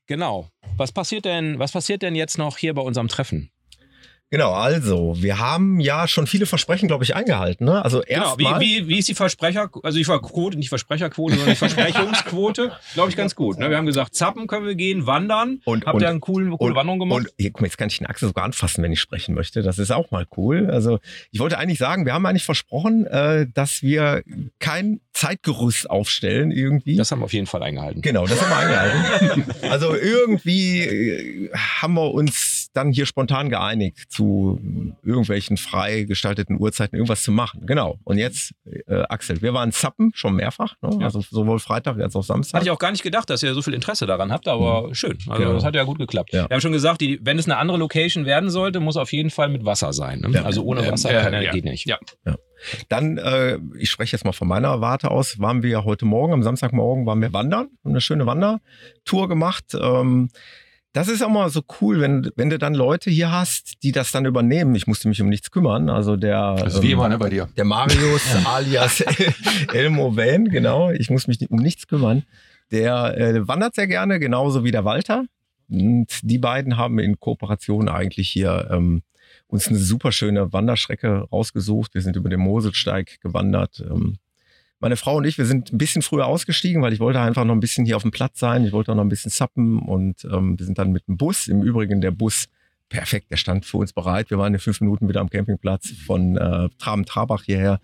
[0.05, 0.49] Genau.
[0.77, 3.51] Was passiert denn, was passiert denn jetzt noch hier bei unserem Treffen?
[4.31, 7.65] Genau, also, wir haben ja schon viele Versprechen, glaube ich, eingehalten.
[7.65, 7.83] Ne?
[7.83, 8.59] Also Genau, erstmal.
[8.61, 13.09] wie, wie, wie ist die Versprecher, also die Quote, nicht Versprecherquote, sondern die Versprechungsquote, glaube
[13.09, 13.57] ich, ganz gut.
[13.57, 13.71] Ne?
[13.71, 15.61] Wir haben gesagt, zappen können wir gehen, wandern.
[15.65, 17.17] Und- Habt und- ihr eine coole, coole Wanderung gemacht?
[17.25, 19.63] Und hier, guck mal, jetzt kann ich den Axel sogar anfassen, wenn ich sprechen möchte.
[19.63, 20.69] Das ist auch mal cool.
[20.69, 20.99] Also
[21.31, 24.23] ich wollte eigentlich sagen, wir haben eigentlich versprochen, äh, dass wir
[24.59, 26.95] kein Zeitgerüst aufstellen irgendwie.
[26.95, 28.01] das haben wir auf jeden Fall eingehalten.
[28.01, 29.45] Genau, das haben wir eingehalten.
[29.69, 34.59] Also irgendwie äh, haben wir uns dann hier spontan geeinigt, zu
[35.03, 37.65] irgendwelchen frei gestalteten Uhrzeiten irgendwas zu machen.
[37.65, 37.97] Genau.
[38.03, 38.53] Und jetzt,
[38.87, 40.89] äh, Axel, wir waren zappen schon mehrfach, ne?
[40.99, 41.05] Ja.
[41.05, 42.59] also sowohl Freitag als auch Samstag.
[42.59, 45.17] Hatte ich auch gar nicht gedacht, dass ihr so viel Interesse daran habt, aber schön.
[45.27, 45.53] Also Genau.
[45.53, 46.31] das hat ja gut geklappt.
[46.31, 46.47] Ja.
[46.49, 49.31] Wir haben schon gesagt, die, wenn es eine andere Location werden sollte, muss auf jeden
[49.31, 50.19] Fall mit Wasser sein.
[50.19, 50.29] Ne?
[50.31, 50.43] Ja.
[50.43, 51.51] Also ohne Ähm, Wasser ja, kann, ja.
[51.51, 51.87] geht nicht.
[51.87, 51.97] Ja.
[52.89, 56.43] Dann, äh, ich spreche jetzt mal von meiner Warte aus, waren wir heute Morgen, am
[56.43, 59.65] Samstagmorgen waren wir wandern, haben eine schöne Wandertour gemacht.
[59.79, 60.29] Ähm,
[60.93, 64.11] das ist auch mal so cool, wenn, wenn du dann Leute hier hast, die das
[64.11, 64.73] dann übernehmen.
[64.75, 65.89] Ich musste mich um nichts kümmern.
[65.89, 67.47] Also der, Das ist wie ähm, immer, ne, bei dir.
[67.55, 69.01] der Marius alias
[69.73, 70.89] Elmo Van, genau.
[70.91, 72.23] Ich muss mich um nichts kümmern.
[72.71, 75.25] Der äh, wandert sehr gerne, genauso wie der Walter.
[75.69, 79.03] Und die beiden haben in Kooperation eigentlich hier ähm,
[79.47, 81.93] uns eine super schöne Wanderstrecke rausgesucht.
[81.93, 83.83] Wir sind über den Moselsteig gewandert.
[83.87, 84.17] Ähm,
[84.79, 87.53] meine Frau und ich, wir sind ein bisschen früher ausgestiegen, weil ich wollte einfach noch
[87.53, 88.63] ein bisschen hier auf dem Platz sein.
[88.65, 91.47] Ich wollte auch noch ein bisschen zappen und ähm, wir sind dann mit dem Bus.
[91.47, 92.45] Im Übrigen der Bus
[92.89, 94.29] perfekt, der stand für uns bereit.
[94.31, 97.79] Wir waren in fünf Minuten wieder am Campingplatz von äh, Traben-Trabach hierher.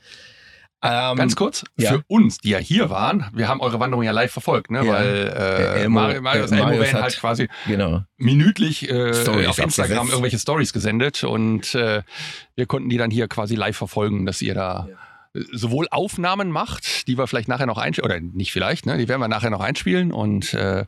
[0.83, 1.93] Ähm, Ganz kurz, ja.
[1.93, 4.85] für uns, die ja hier waren, wir haben eure Wanderung ja live verfolgt, ne?
[4.85, 4.93] Ja.
[4.93, 8.03] weil äh, Elmo- Marius, Marius, Elmo Marius hat- halt quasi Genau.
[8.17, 10.11] minütlich äh, auf Instagram abgesetzt.
[10.11, 12.03] irgendwelche Stories gesendet und äh,
[12.55, 14.93] wir konnten die dann hier quasi live verfolgen, dass ihr da äh,
[15.51, 18.97] sowohl Aufnahmen macht, die wir vielleicht nachher noch einspielen, oder nicht vielleicht, ne?
[18.97, 20.85] die werden wir nachher noch einspielen und äh,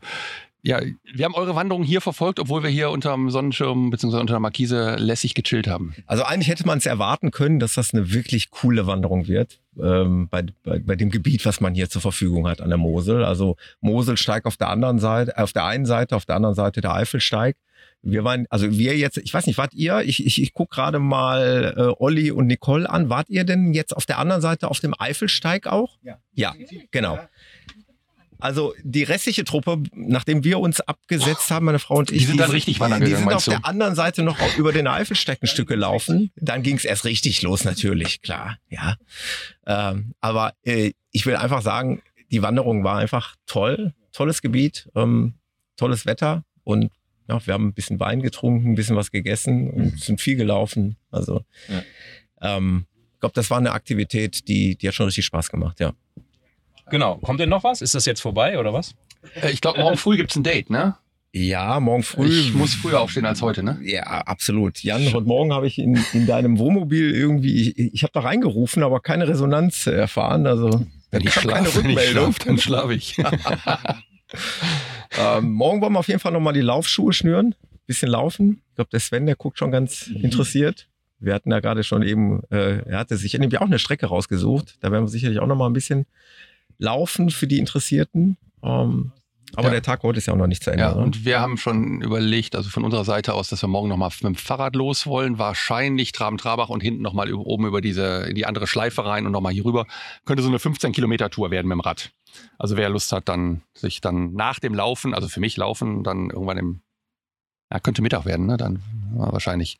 [0.63, 0.82] ja,
[1.13, 4.17] wir haben eure Wanderung hier verfolgt, obwohl wir hier unterm Sonnenschirm bzw.
[4.17, 5.93] unter der Markise lässig gechillt haben.
[6.08, 10.28] Also eigentlich hätte man es erwarten können, dass das eine wirklich coole Wanderung wird ähm,
[10.30, 13.24] bei, bei, bei dem Gebiet, was man hier zur Verfügung hat an der Mosel.
[13.24, 16.93] Also Moselsteig auf der anderen Seite, auf der einen Seite, auf der anderen Seite der
[16.93, 17.56] Eifelsteig.
[18.02, 20.02] Wir waren, also wir jetzt, ich weiß nicht, wart ihr?
[20.02, 23.10] Ich, ich, ich gucke gerade mal äh, Olli und Nicole an.
[23.10, 25.98] Wart ihr denn jetzt auf der anderen Seite auf dem Eifelsteig auch?
[26.04, 26.17] Ja.
[26.34, 26.54] Ja,
[26.91, 27.20] genau.
[28.39, 32.39] Also die restliche Truppe, nachdem wir uns abgesetzt haben, meine Frau und ich, Die sind
[32.39, 33.52] dann richtig wandern die gegangen, sind auf du?
[33.52, 36.32] der anderen Seite noch über den Eifelsteig ein Stück gelaufen.
[36.36, 38.95] Dann ging es erst richtig los, natürlich, klar, ja.
[39.65, 45.36] Ähm, aber äh, ich will einfach sagen, die Wanderung war einfach toll, tolles Gebiet, ähm,
[45.76, 46.91] tolles Wetter und
[47.28, 50.95] ja, wir haben ein bisschen Wein getrunken, ein bisschen was gegessen und sind viel gelaufen.
[51.12, 51.43] Also
[52.41, 55.93] ähm, ich glaube, das war eine Aktivität, die, die hat schon richtig Spaß gemacht, ja.
[56.89, 57.17] Genau.
[57.17, 57.82] Kommt denn noch was?
[57.82, 58.95] Ist das jetzt vorbei oder was?
[59.41, 60.95] Äh, ich glaube, morgen früh gibt's ein Date, ne?
[61.34, 62.28] Ja, morgen früh.
[62.28, 63.78] Ich muss früher aufstehen als heute, ne?
[63.84, 64.82] Ja, absolut.
[64.82, 68.82] Jan, heute Morgen habe ich in, in deinem Wohnmobil irgendwie, ich, ich habe da reingerufen,
[68.82, 70.47] aber keine Resonanz erfahren.
[70.47, 73.17] Also Wenn ich schlafe, wenn ich schlafe, dann schlafe ich.
[75.19, 78.62] ähm, morgen wollen wir auf jeden Fall nochmal die Laufschuhe schnüren, bisschen laufen.
[78.69, 80.88] Ich glaube, der Sven, der guckt schon ganz interessiert.
[81.19, 84.78] Wir hatten da gerade schon eben, äh, er hatte sich nämlich auch eine Strecke rausgesucht.
[84.82, 86.06] Da werden wir sicherlich auch nochmal ein bisschen
[86.78, 88.38] laufen für die Interessierten.
[88.63, 89.12] Ähm,
[89.56, 89.72] aber Ja.
[89.76, 90.84] der Tag heute ist ja auch noch nicht zu Ende.
[90.84, 91.02] Ja, ne?
[91.02, 94.24] und wir haben schon überlegt, also von unserer Seite aus, dass wir morgen nochmal mit
[94.24, 95.40] dem Fahrrad los wollen.
[95.40, 99.54] Wahrscheinlich Traben-Trabach und hinten nochmal oben über diese, in die andere Schleife rein und nochmal
[99.54, 99.86] hier rüber.
[100.26, 102.12] Könnte so eine 15-Kilometer-Tour werden mit dem Rad.
[102.60, 106.30] Also wer Lust hat, dann sich dann nach dem Laufen, also für mich laufen, dann
[106.30, 106.82] irgendwann im,
[107.72, 108.58] ja, könnte Mittag werden, ne?
[108.58, 108.82] Dann
[109.18, 109.78] ja, wahrscheinlich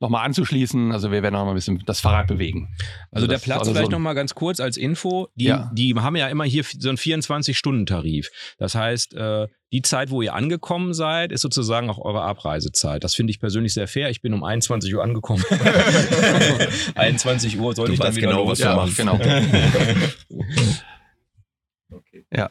[0.00, 0.90] nochmal anzuschließen.
[0.92, 2.74] Also wir werden noch mal ein bisschen das Fahrrad bewegen.
[3.12, 5.28] Also der das- Platz also so vielleicht ein- noch mal ganz kurz als Info.
[5.36, 5.70] Die, Ja.
[5.74, 8.30] die haben ja immer hier so einen 24-Stunden-Tarif.
[8.58, 13.04] Das heißt, äh, die Zeit, wo ihr angekommen seid, ist sozusagen auch eure Abreisezeit.
[13.04, 14.10] Das finde ich persönlich sehr fair.
[14.10, 15.44] Ich bin um 21 Uhr angekommen.
[16.96, 18.50] 21 Uhr sollte Du ich dann wieder genau, los.
[18.50, 18.96] was Ja, machst.
[18.96, 19.18] genau.
[22.34, 22.48] Ja.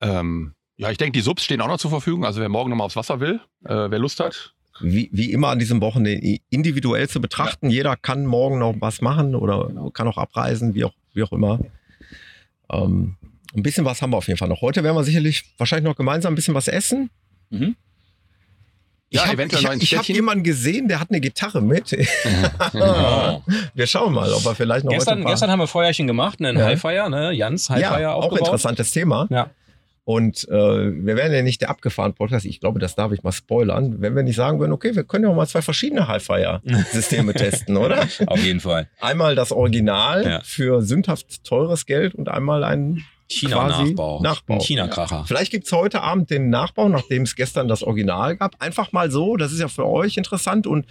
[0.00, 2.24] Ähm, ja, ich denke, die Subs stehen auch noch zur Verfügung.
[2.24, 4.52] Also wer morgen nochmal aufs Wasser will, äh, wer Lust hat.
[4.80, 7.70] wie, wie immer an diesem Wochenende individuell zu betrachten.
[7.70, 9.90] Jeder kann morgen noch was machen oder Genau.
[9.90, 11.60] kann auch abreisen, wie auch, wie auch immer.
[12.70, 13.16] Ähm,
[13.54, 14.60] ein bisschen was haben wir auf jeden Fall noch.
[14.60, 17.08] Heute werden wir sicherlich wahrscheinlich noch gemeinsam ein bisschen was essen.
[17.50, 17.74] Mhm.
[19.08, 20.16] Ich Ja, habe eventuell ich hab, ich hab Städtchen.
[20.16, 21.96] jemanden gesehen, der hat eine Gitarre mit.
[22.74, 23.40] Oh.
[23.74, 26.64] Wir schauen mal, ob er vielleicht noch Gestern, gestern haben wir Feuerchen gemacht, einen Ja.
[26.66, 27.32] Highfire, ne?
[27.32, 28.48] Jans Highfire ja, auch aufgebaut.
[28.48, 29.26] interessantes Thema.
[29.30, 29.48] Ja.
[30.08, 32.46] Und äh, wir werden ja nicht der abgefahren Podcast.
[32.46, 33.96] Ich glaube, das darf ich mal spoilern.
[34.00, 37.76] Wenn wir nicht sagen würden, okay, wir können ja auch mal zwei verschiedene Hi-Fi-Systeme testen,
[37.76, 38.06] oder?
[38.28, 38.88] Auf jeden Fall.
[39.00, 40.40] Einmal das Original Ja.
[40.44, 44.22] für sündhaft teures Geld und einmal ein China-Nachbau.
[44.22, 44.54] Nachbau.
[44.54, 45.24] Ein China-Kracher.
[45.26, 48.54] Vielleicht gibt's heute Abend den Nachbau, nachdem es gestern das Original gab.
[48.62, 50.86] Einfach mal so, das ist ja für euch interessant und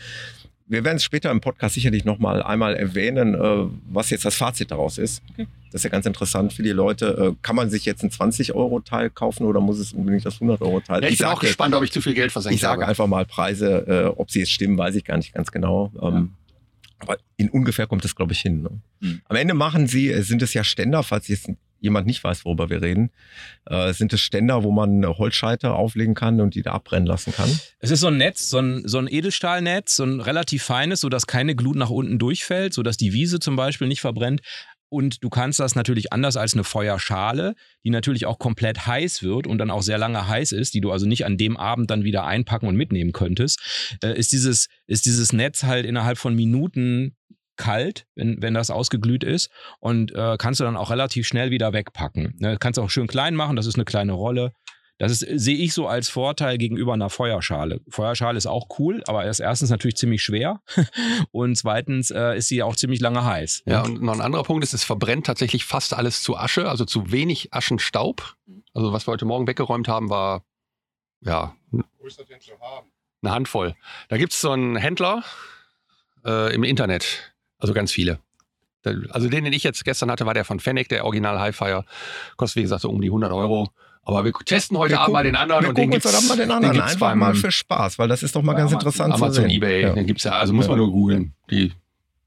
[0.68, 4.72] wir werden es später im Podcast sicherlich nochmal einmal erwähnen, äh, was jetzt das Fazit
[4.72, 5.22] daraus ist.
[5.72, 7.34] Das ist ja ganz interessant für die Leute.
[7.34, 11.04] Äh, kann man sich jetzt ein 20-Euro-Teil kaufen oder muss es unbedingt das 100-Euro-Teil?
[11.04, 12.90] Ja, ich, bin sag auch gespannt, ob ich zu viel Geld versenkt Ich sage habe.
[12.90, 15.92] einfach mal Preise, äh, ob sie jetzt stimmen, weiß ich gar nicht ganz genau.
[16.02, 16.32] Ähm,
[17.00, 18.64] Aber in ungefähr kommt es, glaube ich, hin.
[18.64, 18.70] Ne?
[19.02, 19.22] Mhm.
[19.26, 22.70] Am Ende machen sie, äh, sind es ja Ständer, falls jetzt jemand nicht weiß, worüber
[22.70, 23.12] wir reden,
[23.66, 27.50] äh, sind es Ständer, wo man Holzscheite auflegen kann und die da abbrennen lassen kann.
[27.80, 31.28] Es ist so ein Netz, so ein, so ein Edelstahlnetz, so ein relativ feines, sodass
[31.28, 34.42] keine Glut nach unten durchfällt, sodass die Wiese zum Beispiel nicht verbrennt.
[34.90, 39.48] Und du kannst das natürlich anders als eine Feuerschale, die natürlich auch komplett heiß wird
[39.48, 42.04] und dann auch sehr lange heiß ist, die du also nicht an dem Abend dann
[42.04, 47.16] wieder einpacken und mitnehmen könntest, äh, ist, dieses, ist dieses Netz halt innerhalb von Minuten
[47.58, 51.74] kalt, wenn, wenn das ausgeglüht ist und äh, kannst du dann auch relativ schnell wieder
[51.74, 52.36] wegpacken.
[52.40, 54.54] Ne, kannst auch schön klein machen, das ist eine kleine Rolle.
[54.98, 57.82] Das ist, sehe ich so als Vorteil gegenüber einer Feuerschale.
[57.90, 60.62] Feuerschale ist auch cool, aber er ist erstens natürlich ziemlich schwer
[61.32, 63.64] und zweitens äh, ist sie auch ziemlich lange heiß.
[63.66, 66.86] Ja, und noch ein anderer Punkt ist, es verbrennt tatsächlich fast alles zu Asche, also
[66.86, 68.36] zu wenig Aschenstaub.
[68.74, 70.46] Also was wir heute Morgen weggeräumt haben, war
[71.20, 72.88] ja Wo ist das denn zu haben?
[73.22, 73.76] eine Handvoll.
[74.10, 75.24] Da gibt es so einen Händler
[76.24, 77.35] äh, im Internet,
[77.66, 78.20] also ganz viele.
[79.10, 81.82] Also den, den ich jetzt gestern hatte, war der von Fennec, der Original Hi-Fi.
[82.38, 83.70] Kostet wie gesagt so um die 100 Euro.
[84.04, 85.64] Aber wir testen heute Wir Abend mal gucken- den anderen.
[85.64, 87.52] Wir und den gucken uns gibt's, doch mal den anderen gibt's einfach beim- mal für
[87.52, 89.50] Spaß, weil das ist doch mal ganz interessant zu Amazon, sehen.
[89.50, 89.94] Ebay, Ja.
[89.94, 90.34] den gibt's ja.
[90.34, 90.84] Also muss man Ja.
[90.86, 91.34] nur googeln.
[91.50, 91.74] Die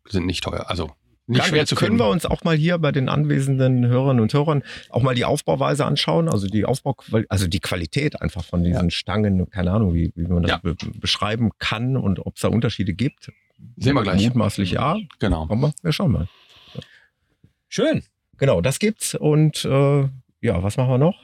[0.08, 0.64] sind nicht teuer.
[0.68, 0.90] Also
[1.28, 2.00] nicht Dann schwer zu können finden.
[2.04, 5.84] wir uns auch mal hier bei den anwesenden Hörerinnen und Hörern auch mal die Aufbauweise
[5.84, 6.96] anschauen, also die Aufbau,
[7.28, 10.58] also die Qualität einfach von diesen Stangen, keine Ahnung, wie, wie man das Ja.
[10.60, 13.30] be beschreiben kann und ob es da Unterschiede gibt.
[13.76, 14.22] Sehen wir gleich.
[14.24, 15.42] Mutmaßlich ja, Genau.
[15.48, 16.28] aber wir schauen mal.
[17.68, 18.02] Schön.
[18.38, 20.02] Genau, das gibt's und äh,
[20.40, 21.16] ja, was machen wir noch?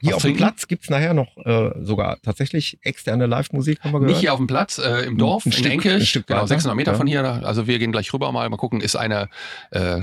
[0.00, 0.36] Hier Was auf dem?
[0.36, 4.10] Platz gibt's nachher noch äh, sogar tatsächlich externe Live-Musik, haben wir gehört.
[4.12, 6.38] Nicht hier auf dem Platz, äh, im Dorf, Ein in Stück- Enkirch, ein Stück genau,
[6.40, 6.98] weiter, 600 Meter ja.
[6.98, 7.24] von hier.
[7.24, 9.28] Also wir gehen gleich rüber mal, mal gucken, ist eine
[9.70, 10.02] äh,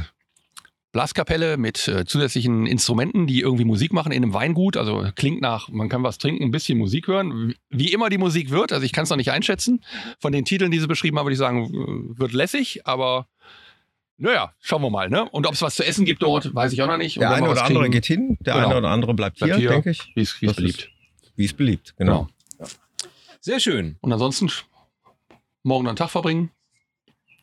[0.91, 4.75] Blaskapelle mit äh, zusätzlichen Instrumenten, die irgendwie Musik machen in einem Weingut.
[4.75, 7.53] Also klingt nach, man kann was trinken, ein bisschen Musik hören.
[7.69, 9.83] Wie immer die Musik wird, also ich kann es noch nicht einschätzen.
[10.19, 13.27] Von den Titeln, die sie beschrieben haben, würde ich sagen, wird lässig, aber
[14.17, 15.09] naja, schauen wir mal.
[15.09, 15.27] Ne?
[15.29, 17.17] Und ob es was zu essen gibt dort, weiß ich auch noch nicht.
[17.17, 18.67] Und der eine oder andere kriegen, geht hin, der Genau.
[18.67, 19.69] eine oder andere bleibt, Bleibt hier, hier.
[19.69, 20.11] denke ich.
[20.15, 20.89] Wie es beliebt.
[21.37, 22.27] Wie es beliebt, genau.
[23.39, 23.97] Sehr schön.
[24.01, 24.51] Und ansonsten
[25.63, 26.51] morgen einen Tag verbringen.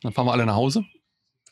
[0.03, 0.85] Dann fahren wir alle nach Hause.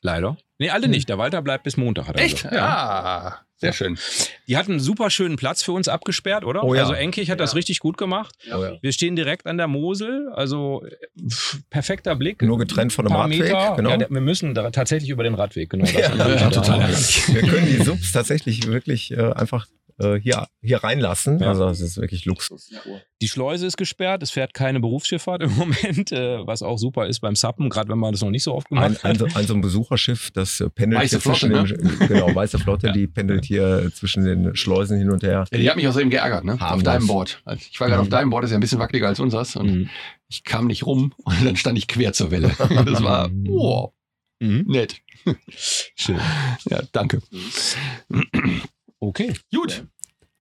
[0.07, 0.37] Leider.
[0.59, 1.09] Nee, alle nicht.
[1.09, 2.07] Der Walter bleibt bis Montag.
[2.07, 2.55] Hat er gesagt.
[2.55, 2.61] Ja.
[2.61, 3.39] Ja.
[3.57, 3.99] Sehr schön.
[4.47, 6.63] Die hatten einen super schönen Platz für uns abgesperrt, oder?
[6.63, 6.83] Oh ja.
[6.83, 8.35] Also Enkich hat das richtig gut gemacht.
[8.55, 8.77] Oh ja.
[8.81, 10.85] Wir stehen direkt an der Mosel, also
[11.29, 12.41] pff, perfekter Blick.
[12.43, 13.75] Nur getrennt von dem Radweg, Meter.
[13.77, 13.91] genau.
[13.91, 15.85] Ja, wir müssen da tatsächlich über den Radweg, genau.
[15.85, 16.89] Das Ja, ja, total.
[16.89, 19.67] Wir können die Subs tatsächlich wirklich äh, einfach
[19.99, 21.39] äh, hier, hier reinlassen.
[21.39, 21.49] Ja.
[21.49, 22.71] Also das ist wirklich Luxus.
[23.23, 27.21] Die Schleuse ist gesperrt, es fährt keine Berufsschifffahrt im Moment, äh, was auch super ist
[27.21, 29.05] beim Sappen, gerade wenn man das noch nicht so oft gemacht Ein, hat.
[29.05, 32.35] ein, so- ein so ein Besucherschiff, das äh, pendelt Weiße hier zwischen Flotte, den, genau,
[32.35, 32.93] weiße Flotte, Ja.
[32.93, 35.45] die pendelt hier zwischen den Schleusen hin und her.
[35.51, 36.57] Ja, die hat mich außerdem geärgert, ne?
[36.61, 37.41] Auf deinem Board.
[37.45, 39.57] Also ich war gerade auf deinem Board, das ist ja ein bisschen wackeliger als unseres.
[39.57, 39.91] Und Mhm.
[40.29, 42.51] ich kam nicht rum und dann stand ich quer zur Welle.
[42.85, 43.93] Das war wow,
[44.41, 44.65] Mhm.
[44.69, 45.01] nett.
[45.49, 46.19] Schön.
[46.69, 47.23] Ja, danke.
[49.07, 49.35] Okay.
[49.55, 49.85] Gut.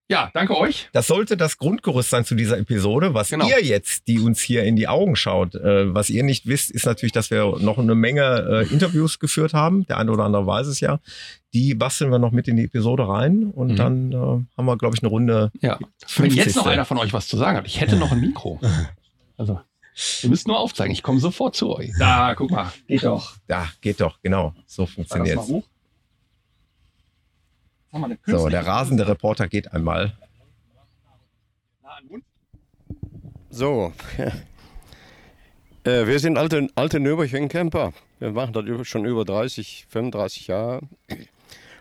[0.07, 0.87] Ja, danke euch.
[0.93, 3.15] Das sollte das Grundgerüst sein zu dieser Episode.
[3.15, 3.47] Was Genau.
[3.47, 6.85] ihr jetzt, die uns hier in die Augen schaut, äh, was ihr nicht wisst, ist
[6.85, 9.87] natürlich, dass wir noch eine Menge äh, Interviews geführt haben.
[9.87, 10.99] Der eine oder andere weiß es ja.
[11.55, 13.75] Die basteln wir noch mit in die Episode rein und Mhm.
[13.77, 15.51] dann äh, haben wir, glaube ich, eine Runde.
[15.61, 15.79] Ja.
[16.17, 16.67] Wenn jetzt noch 50.
[16.67, 18.59] einer von euch was zu sagen hat, ich hätte noch ein Mikro.
[19.37, 19.59] Also,
[20.23, 21.91] ihr müsst nur aufzeigen, ich komme sofort zu euch.
[21.99, 23.33] Da, guck mal, geht doch.
[23.49, 24.53] Ja, geht doch, genau.
[24.65, 25.63] So funktioniert hoch.
[28.25, 30.13] So, der rasende Reporter geht einmal.
[33.49, 33.93] So,
[35.85, 37.93] äh, wir sind alte, alte Nürburgring-Camper.
[38.19, 40.81] Wir machen das schon über 30, 35 Jahre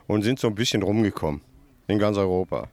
[0.07, 1.40] und sind so ein bisschen rumgekommen
[1.88, 2.68] in ganz Europa.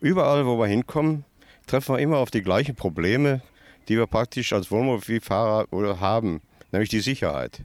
[0.00, 1.24] Überall, wo wir hinkommen,
[1.66, 3.42] treffen wir immer auf die gleichen Probleme,
[3.88, 5.66] die wir praktisch als Wohnmobilfahrer
[6.00, 7.60] haben, nämlich die Sicherheit.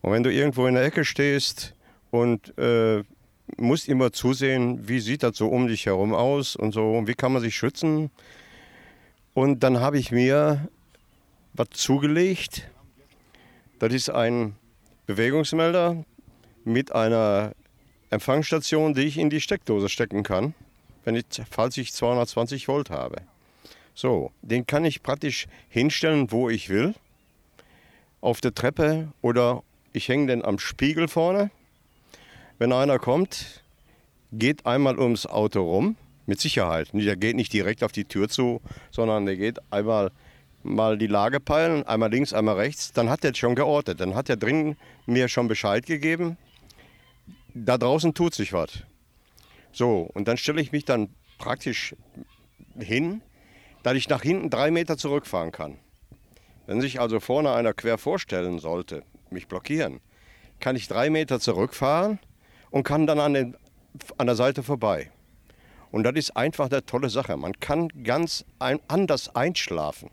[0.00, 1.74] Und wenn du irgendwo in der Ecke stehst
[2.10, 3.04] und äh,
[3.56, 7.32] musst immer zusehen, wie sieht das so um dich herum aus und so, wie kann
[7.32, 8.10] man sich schützen,
[9.38, 10.68] und dann habe ich mir
[11.52, 12.68] was zugelegt.
[13.78, 14.56] Das ist ein
[15.06, 16.04] Bewegungsmelder
[16.64, 17.52] mit einer
[18.10, 20.54] Empfangsstation, die ich in die Steckdose stecken kann,
[21.04, 23.22] wenn ich, falls ich 220 Volt habe.
[23.94, 26.94] So, den kann ich praktisch hinstellen, wo ich will.
[28.20, 31.52] Auf der Treppe oder ich hänge den am Spiegel vorne.
[32.58, 33.62] Wenn einer kommt,
[34.32, 36.90] geht einmal ums Auto rum, mit Sicherheit.
[36.92, 40.10] Der geht nicht direkt auf die Tür zu, sondern der geht einmal
[40.64, 42.92] mal die Lage peilen, einmal links, einmal rechts.
[42.92, 44.00] Dann hat er schon geortet.
[44.00, 46.36] Dann hat er drin mir schon Bescheid gegeben.
[47.54, 48.82] Da draußen tut sich was.
[49.72, 51.94] So, und dann stelle ich mich dann praktisch
[52.78, 53.22] hin,
[53.82, 55.78] dass ich nach hinten drei Meter zurückfahren kann.
[56.66, 60.00] Wenn sich also vorne einer quer vorstellen sollte, mich blockieren,
[60.60, 62.18] kann ich drei Meter zurückfahren
[62.70, 63.56] und kann dann an, den,
[64.16, 65.10] an der Seite vorbei.
[65.90, 67.36] Und das ist einfach eine tolle Sache.
[67.36, 70.10] Man kann ganz ein, anders einschlafen.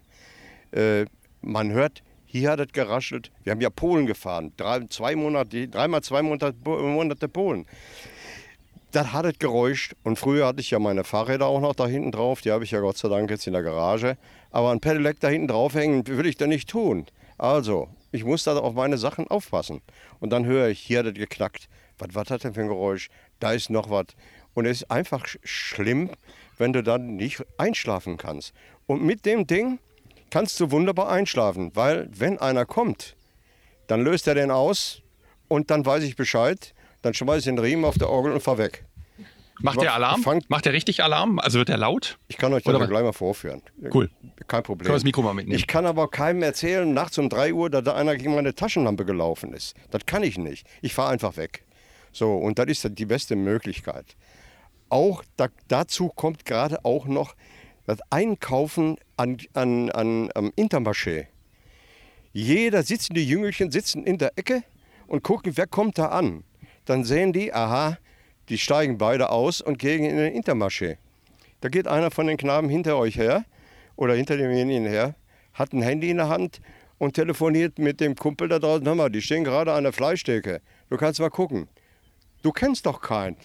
[0.71, 1.05] Äh,
[1.41, 3.31] man hört, hier hat es geraschelt.
[3.43, 7.65] Wir haben ja Polen gefahren, drei, zwei Monate, dreimal zwei Monate, Monate Polen.
[8.91, 9.93] Das hat es geräuscht.
[10.03, 12.41] Und früher hatte ich ja meine Fahrräder auch noch da hinten drauf.
[12.41, 14.17] Die habe ich ja Gott sei Dank jetzt in der Garage.
[14.51, 17.05] Aber ein Pedelec da hinten draufhängen will ich da nicht tun.
[17.37, 19.81] Also, ich muss da auf meine Sachen aufpassen.
[20.21, 21.67] Und dann höre ich, hier hat es geknackt.
[21.97, 23.09] Was war das denn für ein Geräusch?
[23.39, 24.07] Da ist noch was.
[24.53, 26.09] Und es ist einfach sch- schlimm,
[26.57, 28.53] wenn du dann nicht einschlafen kannst.
[28.87, 29.79] Und mit dem Ding
[30.29, 33.15] kannst du wunderbar einschlafen, weil wenn einer kommt,
[33.87, 35.01] dann löst er den aus
[35.47, 36.73] und dann weiß ich Bescheid.
[37.01, 38.85] Dann schmeiße ich den Riemen auf der Orgel und fahr weg.
[39.61, 40.21] Macht der Alarm?
[40.23, 41.39] Fang- Macht der richtig Alarm?
[41.39, 42.17] Also wird der laut?
[42.27, 43.61] Ich kann euch das gleich mal vorführen.
[43.93, 44.09] Cool.
[44.09, 44.87] Kein Können Problem.
[44.89, 45.57] wir das Mikro mal mitnehmen?
[45.57, 49.05] Ich kann aber keinem erzählen, nachts um 3 Uhr, dass da einer gegen meine Taschenlampe
[49.05, 49.75] gelaufen ist.
[49.91, 50.67] Das kann ich nicht.
[50.81, 51.63] Ich fahre einfach weg.
[52.15, 54.15] So, und das ist die beste Möglichkeit.
[54.87, 57.35] Auch da, dazu kommt gerade auch noch
[57.87, 61.25] das Einkaufen an, an, an, am Intermarché.
[62.31, 64.63] Jeder sitzen, die Jüngelchen sitzen in der Ecke
[65.07, 66.45] und gucken, wer kommt da an.
[66.85, 67.97] Dann sehen die, aha,
[68.47, 70.95] die steigen beide aus und gehen in den Intermarché.
[71.59, 73.43] Da geht einer von den Knaben hinter euch her
[73.97, 75.15] oder hinter demjenigen her,
[75.53, 76.61] hat ein Handy in der Hand
[76.97, 78.85] und telefoniert mit dem Kumpel da draußen.
[78.85, 80.61] Hör mal, die stehen gerade an der Fleischtheke.
[80.89, 81.67] Du kannst mal gucken.
[82.45, 83.37] Du kennst doch keinen.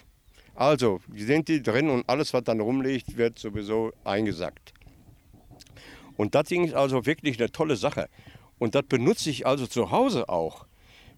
[0.53, 4.75] Also, sind die drin und alles, was dann rumliegt, wird sowieso eingesackt.
[6.17, 8.09] Und das Ding ist also wirklich eine tolle Sache.
[8.59, 10.67] Und das benutze ich also zu Hause auch.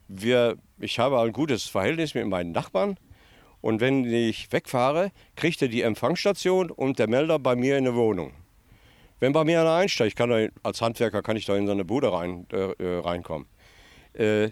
[0.07, 2.95] Wir, ich habe ein gutes Verhältnis mit meinen Nachbarn.
[3.59, 7.95] Und wenn ich wegfahre, kriegt er die Empfangsstation und der Melder bei mir in der
[7.95, 8.31] Wohnung.
[9.19, 11.83] Wenn bei mir einer einsteigt, kann da, als Handwerker kann ich da in so eine
[11.83, 13.49] Bude rein, äh, äh, reinkommen.
[14.13, 14.51] Äh,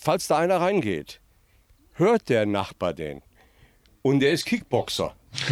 [0.00, 1.20] falls da einer reingeht,
[1.94, 3.22] hört der Nachbar den.
[4.02, 5.14] Und der ist Kickboxer.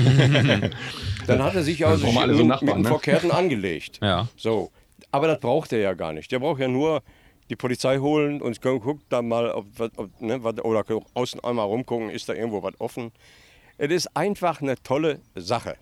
[1.27, 2.89] Dann hat er sich also alle so mit, Nachbarn, mit dem ne?
[2.89, 3.99] Verkehrten angelegt.
[4.03, 4.29] Ja.
[4.37, 4.71] So,
[5.13, 6.33] aber das braucht er ja gar nicht.
[6.33, 7.03] Der braucht ja nur
[7.51, 12.11] die Polizei holen und gu- guckt da mal, ob, ob, ne, oder außen einmal rumgucken,
[12.11, 13.13] ist da irgendwo was offen.
[13.77, 15.77] Es ist einfach eine tolle Sache.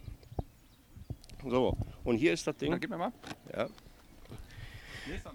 [1.49, 2.73] So, und hier ist das Ding.
[2.73, 3.12] Dann gib mir mal.
[3.57, 3.69] Ja.
[5.12, 5.33] Einfach,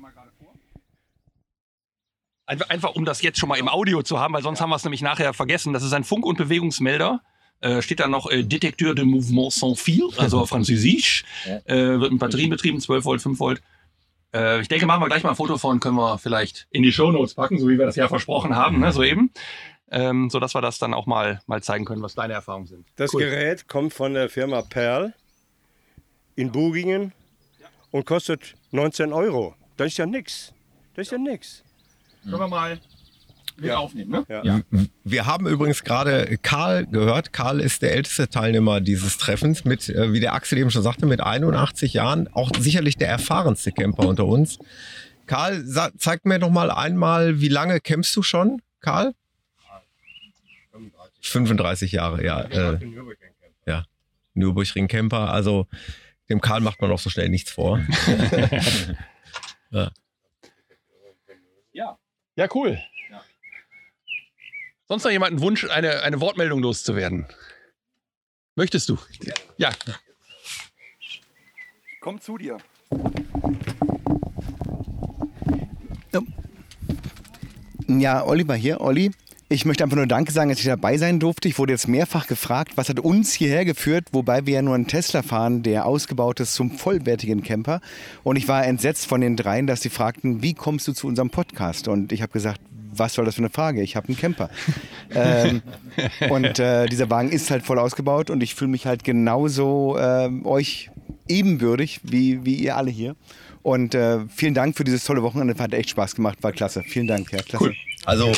[2.69, 4.83] einfach um das jetzt schon mal im Audio zu haben, weil sonst haben wir es
[4.83, 5.73] nämlich nachher vergessen.
[5.73, 7.21] Das ist ein Funk- und Bewegungsmelder
[7.61, 11.23] äh, steht da noch äh, Detekteur de Mouvement sans fil, also auf Französisch.
[11.65, 13.61] Äh, wird mit Batterien betrieben, 12 Volt, 5 Volt.
[14.33, 16.91] Äh, ich denke, machen wir gleich mal ein Foto von, können wir vielleicht in die
[16.91, 19.31] Shownotes packen, so wie wir das ja versprochen haben, ne, soeben.
[19.91, 22.85] Ähm, so dass wir das dann auch mal, mal zeigen können, was deine Erfahrungen sind.
[22.95, 25.13] Das Gerät kommt von der Firma Perl
[26.35, 27.11] in Bugingen
[27.91, 29.53] und kostet 19 Euro.
[29.75, 30.53] Das ist ja nix.
[30.95, 31.63] Das ist ja nix.
[32.23, 32.79] Können wir mal
[33.57, 34.25] wieder aufnehmen, ne?
[34.43, 34.61] Ja.
[35.03, 37.33] Wir haben übrigens gerade Karl gehört.
[37.33, 41.05] Karl ist der älteste Teilnehmer dieses Treffens mit, äh, wie der Axel eben schon sagte,
[41.05, 42.27] mit 81 Jahren.
[42.33, 44.59] Auch sicherlich der erfahrenste Camper unter uns.
[45.27, 45.63] Karl,
[45.97, 49.13] zeig mir doch mal einmal, wie lange campst du schon, Karl?
[51.21, 52.41] 35 Jahre, ja.
[52.41, 52.79] Äh,
[53.67, 53.85] ja.
[54.33, 55.31] Nürburgring Camper.
[55.31, 55.67] Also
[56.29, 57.79] dem Karl macht man auch so schnell nichts vor.
[59.73, 59.89] Ja,
[62.53, 62.81] cool.
[64.87, 67.25] Sonst noch jemand einen Wunsch, eine, eine Wortmeldung loszuwerden?
[68.55, 68.97] Möchtest du?
[69.57, 69.71] Ja.
[72.01, 72.57] Komm zu dir.
[77.87, 79.11] Ja, Oliver hier, Olli.
[79.51, 81.49] Ich möchte einfach nur Danke sagen, dass ich dabei sein durfte.
[81.49, 84.87] Ich wurde jetzt mehrfach gefragt, was hat uns hierher geführt, wobei wir ja nur einen
[84.87, 87.81] Tesla fahren, der ausgebaut ist zum vollwertigen Camper.
[88.23, 91.31] Und ich war entsetzt von den dreien, dass sie fragten, wie kommst du zu unserem
[91.31, 91.89] Podcast?
[91.89, 92.61] Und ich habe gesagt,
[92.93, 93.81] was soll das für eine Frage?
[93.81, 94.49] Ich habe einen Camper.
[95.13, 95.61] ähm,
[96.29, 100.45] und äh, dieser Wagen ist halt voll ausgebaut und ich fühle mich halt genauso ähm,
[100.45, 100.91] euch
[101.27, 103.17] ebenbürtig wie, wie ihr alle hier.
[103.63, 105.61] Und äh, vielen Dank für dieses tolle Wochenende.
[105.61, 106.83] Hat echt Spaß gemacht, war klasse.
[106.83, 107.73] Vielen Dank, ja, klasse.
[108.05, 108.31] Also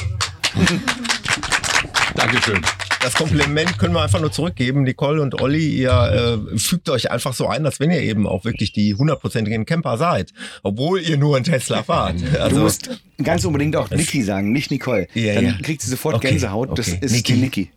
[2.16, 2.62] Dankeschön.
[3.02, 4.84] das Kompliment können wir einfach nur zurückgeben.
[4.84, 8.46] Nicole und Olli, ihr äh, fügt euch einfach so ein, als wenn ihr eben auch
[8.46, 10.32] wirklich die hundertprozentigen Camper seid.
[10.62, 12.16] Obwohl ihr nur einen Tesla fahrt.
[12.34, 12.90] Du Also, musst
[13.24, 15.08] ganz unbedingt auch Niki sagen, nicht Nicole.
[15.14, 15.54] Ja, Dann ja.
[15.62, 16.78] kriegt sie sofort Okay, Gänsehaut.
[16.78, 17.00] Das okay.
[17.02, 17.34] ist Niki.
[17.34, 17.70] die Niki.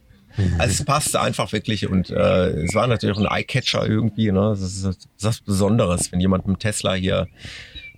[0.58, 4.30] also es passte einfach wirklich und äh, es war natürlich auch ein Eyecatcher irgendwie.
[4.32, 4.40] Ne?
[4.50, 7.26] Das ist das ist was Besonderes, wenn jemand mit dem Tesla hier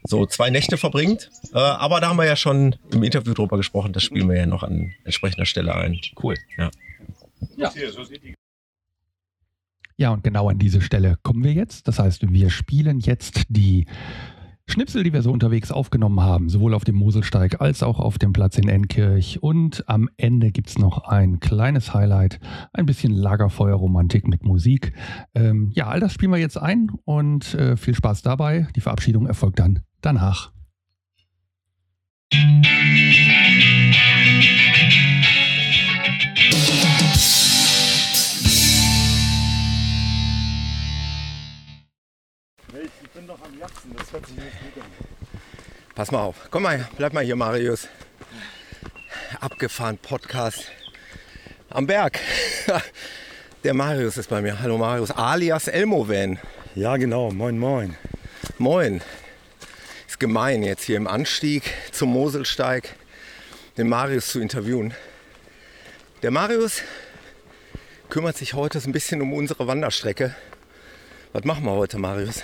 [0.09, 1.31] so zwei Nächte verbringt.
[1.53, 3.93] Äh, aber da haben wir ja schon im Interview drüber gesprochen.
[3.93, 6.01] Das spielen wir ja noch an entsprechender Stelle ein.
[6.23, 6.37] Cool.
[6.57, 6.71] Ja.
[9.97, 11.89] Ja, und genau an diese Stelle kommen wir jetzt.
[11.89, 13.87] Das heißt, wir spielen jetzt die
[14.71, 18.33] Schnipsel, die wir so unterwegs aufgenommen haben, sowohl auf dem Moselsteig als auch auf dem
[18.33, 19.43] Platz in Enkirch.
[19.43, 22.39] Und am Ende gibt es noch ein kleines Highlight,
[22.73, 24.93] ein bisschen Lagerfeuerromantik mit Musik.
[25.35, 28.69] Ähm, ja, all das spielen wir jetzt ein und äh, viel Spaß dabei.
[28.77, 30.53] Die Verabschiedung erfolgt dann danach.
[45.95, 46.37] Pass mal auf.
[46.51, 46.89] Komm mal, her.
[46.97, 47.89] bleib mal hier, Marius.
[49.41, 50.71] Abgefahren Podcast
[51.71, 52.21] am Berg.
[53.65, 54.61] Der Marius ist bei mir.
[54.61, 56.39] Hallo Marius, alias Elmo-Van.
[56.77, 57.33] Ja, genau.
[57.33, 57.97] Moin, moin.
[58.59, 59.01] Moin.
[60.21, 62.97] Gemein, jetzt hier im Anstieg zum Moselsteig
[63.77, 64.93] den Marius zu interviewen.
[66.23, 66.83] Der Marius
[68.09, 70.35] kümmert sich heute so ein bisschen um unsere Wanderstrecke.
[71.33, 72.43] Was machen wir heute, Marius?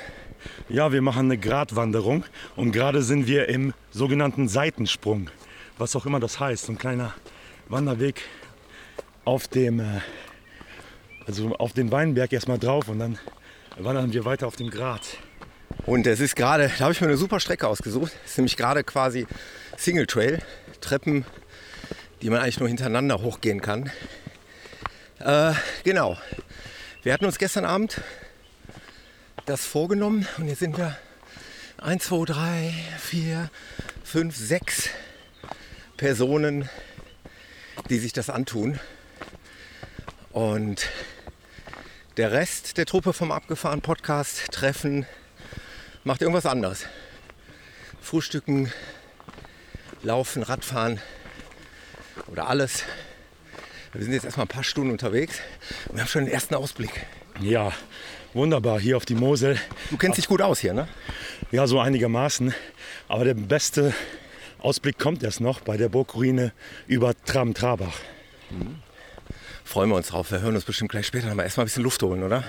[0.69, 5.29] Ja, wir machen eine Gratwanderung und gerade sind wir im sogenannten Seitensprung.
[5.77, 6.67] Was auch immer das heißt.
[6.67, 7.13] So ein kleiner
[7.69, 8.23] Wanderweg
[9.25, 10.01] auf dem, äh,
[11.27, 13.19] also auf den Weinberg erstmal drauf und dann
[13.77, 15.19] wandern wir weiter auf dem Grat.
[15.87, 18.13] Und es ist gerade, da habe ich mir eine super Strecke ausgesucht.
[18.25, 19.27] Es ist nämlich gerade quasi
[19.77, 20.41] Single Trail,
[20.81, 21.27] Treppen,
[22.23, 23.91] die man eigentlich nur hintereinander hochgehen kann.
[25.19, 26.17] Äh, genau.
[27.03, 28.01] Wir hatten uns gestern Abend
[29.45, 30.97] das vorgenommen und jetzt sind wir
[31.77, 33.51] 1, 2, 3, 4,
[34.05, 34.89] 5, 6
[35.99, 36.71] Personen,
[37.91, 38.81] die sich das antun.
[40.33, 40.89] Und
[42.17, 45.05] der Rest der Truppe vom Abgefahren Podcast treffen
[46.05, 46.87] macht irgendwas anderes.
[48.01, 48.71] Frühstücken,
[50.03, 51.01] Laufen, Radfahren
[52.29, 52.85] oder alles.
[53.93, 55.41] Wir sind jetzt erstmal ein paar Stunden unterwegs
[55.89, 57.07] und wir haben schon den ersten Ausblick.
[57.41, 57.73] Ja,
[58.35, 59.59] wunderbar hier auf die Mosel.
[59.91, 60.89] Du kennst dich gut aus hier, ne?
[61.51, 62.55] Ja, so einigermaßen.
[63.09, 63.95] Aber der beste
[64.59, 66.53] Ausblick kommt erst noch bei der Burgruine
[66.87, 67.95] über Tram-Trabach.
[69.65, 70.31] Freuen wir uns drauf.
[70.31, 71.45] Wir hören uns bestimmt gleich später nochmal.
[71.45, 72.45] Erstmal ein bisschen Luft holen, oder?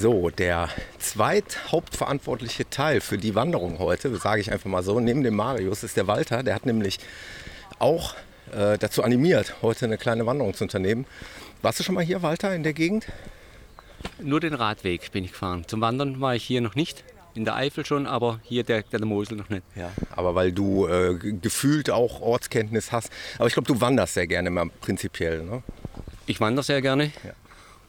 [0.00, 5.36] So, der zweithauptverantwortliche Teil für die Wanderung heute, sage ich einfach mal so, neben dem
[5.36, 6.42] Marius ist der Walter.
[6.42, 7.00] Der hat nämlich
[7.78, 8.14] auch
[8.50, 11.04] äh, dazu animiert, heute eine kleine Wanderung zu unternehmen.
[11.60, 13.08] Warst du schon mal hier, Walter, in der Gegend?
[14.22, 15.64] Nur den Radweg bin ich gefahren.
[15.66, 17.04] Zum Wandern war ich hier noch nicht.
[17.34, 19.64] In der Eifel schon, aber hier der, der Mosel noch nicht.
[19.76, 23.12] Ja, aber weil du äh, ge- gefühlt auch Ortskenntnis hast.
[23.36, 25.42] Aber ich glaube, du wanderst sehr gerne mal prinzipiell.
[25.42, 25.62] Ne?
[26.24, 27.12] Ich wandere sehr gerne.
[27.22, 27.32] Ja.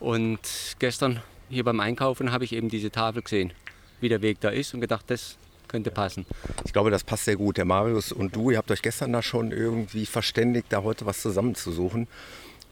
[0.01, 0.39] Und
[0.79, 3.53] gestern hier beim Einkaufen habe ich eben diese Tafel gesehen,
[3.99, 5.37] wie der Weg da ist und gedacht, das
[5.67, 6.25] könnte passen.
[6.65, 7.57] Ich glaube, das passt sehr gut.
[7.57, 11.21] Der Marius und du, ihr habt euch gestern da schon irgendwie verständigt, da heute was
[11.21, 12.07] zusammenzusuchen.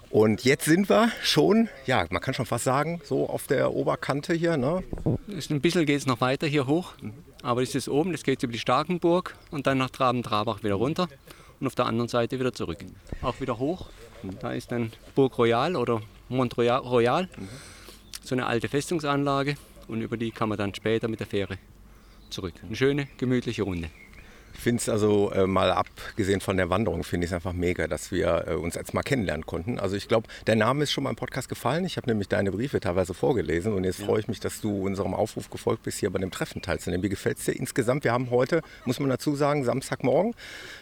[0.10, 4.34] Und jetzt sind wir schon, ja, man kann schon fast sagen, so auf der Oberkante
[4.34, 4.58] hier.
[4.58, 4.84] Ne?
[5.28, 6.94] Ist ein bisschen geht es noch weiter hier hoch,
[7.44, 11.08] aber das ist oben, das geht über die Starkenburg und dann nach Traben-Trabach wieder runter
[11.60, 12.80] und auf der anderen Seite wieder zurück.
[13.22, 13.90] Auch wieder hoch.
[14.42, 17.30] Da ist dann Burg Royal oder Mont Royal, Royal,
[18.30, 19.56] so eine alte Festungsanlage
[19.88, 21.58] und über die kann man dann später mit der Fähre
[22.30, 22.54] zurück.
[22.64, 23.90] Eine schöne, gemütliche Runde.
[24.54, 27.88] Ich finde es also äh, mal abgesehen von der Wanderung, finde ich es einfach mega,
[27.88, 29.80] dass wir äh, uns jetzt mal kennenlernen konnten.
[29.80, 31.86] Also ich glaube, der Name ist schon mal im Podcast gefallen.
[31.86, 35.14] Ich habe nämlich deine Briefe teilweise vorgelesen und jetzt freue ich mich, dass du unserem
[35.14, 37.04] Aufruf gefolgt bist, hier bei dem Treffen teilzunehmen.
[37.04, 38.04] Wie gefällt es dir insgesamt?
[38.04, 40.36] Wir haben heute, muss man dazu sagen, Samstagmorgen.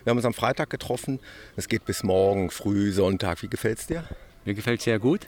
[0.04, 1.20] Wir haben uns am Freitag getroffen.
[1.56, 3.44] Es geht bis morgen früh, Sonntag.
[3.44, 4.04] Wie gefällt es dir?
[4.44, 5.28] Mir gefällt sehr gut.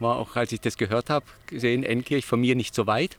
[0.00, 3.16] War auch, als ich das gehört habe, gesehen, Endkirch von mir nicht so weit.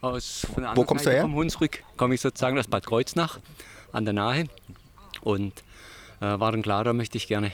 [0.00, 1.22] Aus, von der Wo kommst du Seite her?
[1.22, 3.40] Vom Hunsrück komme ich sozusagen aus Bad Kreuznach
[3.92, 4.44] an der Nahe.
[5.22, 5.64] Und
[6.20, 7.50] äh, war dann klar, da möchte ich gerne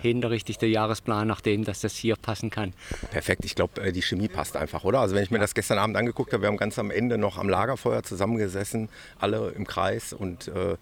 [0.00, 2.72] hin, da richte ich den Jahresplan nach dem, dass das hier passen kann.
[3.10, 5.00] Perfekt, ich glaube, die Chemie passt einfach, oder?
[5.00, 7.38] Also wenn ich mir das gestern Abend angeguckt habe, wir haben ganz am Ende noch
[7.38, 8.88] am Lagerfeuer zusammengesessen,
[9.18, 10.76] alle im Kreis und äh,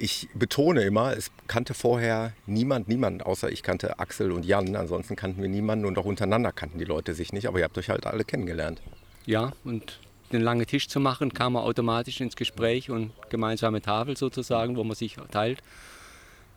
[0.00, 4.74] ich betone immer, es kannte vorher niemand, niemand, außer ich kannte Axel und Jan.
[4.74, 7.46] Ansonsten kannten wir niemanden und auch untereinander kannten die Leute sich nicht.
[7.46, 8.80] Aber ihr habt euch halt alle kennengelernt.
[9.26, 10.00] Ja, und
[10.32, 14.84] den langen Tisch zu machen, kam man automatisch ins Gespräch und gemeinsame Tafel sozusagen, wo
[14.84, 15.58] man sich teilt.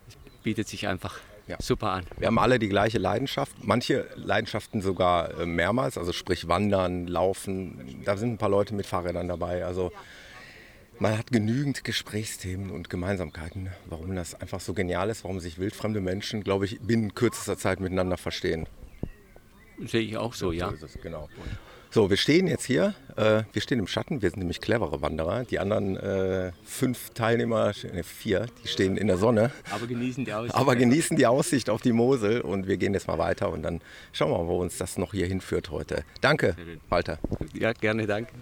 [0.06, 1.58] Das bietet sich einfach Ja.
[1.60, 2.06] super an.
[2.18, 8.02] Wir haben alle die gleiche Leidenschaft, manche Leidenschaften sogar äh, mehrmals, also sprich Wandern, Laufen.
[8.06, 9.66] Da sind ein paar Leute mit Fahrrädern dabei.
[9.66, 9.91] Also
[11.00, 16.02] man hat genügend Gesprächsthemen und Gemeinsamkeiten, warum das einfach so genial ist, warum sich wildfremde
[16.02, 18.68] Menschen, glaube ich, binnen kürzester Zeit miteinander verstehen.
[19.86, 20.72] Sehe ich auch so, ja.
[20.80, 21.30] So es, genau.
[21.89, 25.44] So, wir stehen jetzt hier, äh, wir stehen im Schatten, wir sind nämlich clevere Wanderer.
[25.44, 27.72] Die anderen äh, fünf Teilnehmer,
[28.04, 29.52] vier, die stehen in der Sonne.
[29.70, 30.56] Aber genießen die Aussicht.
[30.56, 33.82] Aber genießen die Aussicht auf die Mosel und wir gehen jetzt mal weiter und dann
[34.12, 36.04] schauen wir mal, wo uns das noch hier hinführt heute.
[36.22, 36.56] Danke,
[36.89, 37.20] Walter.
[37.54, 38.34] Ja, gerne, danke.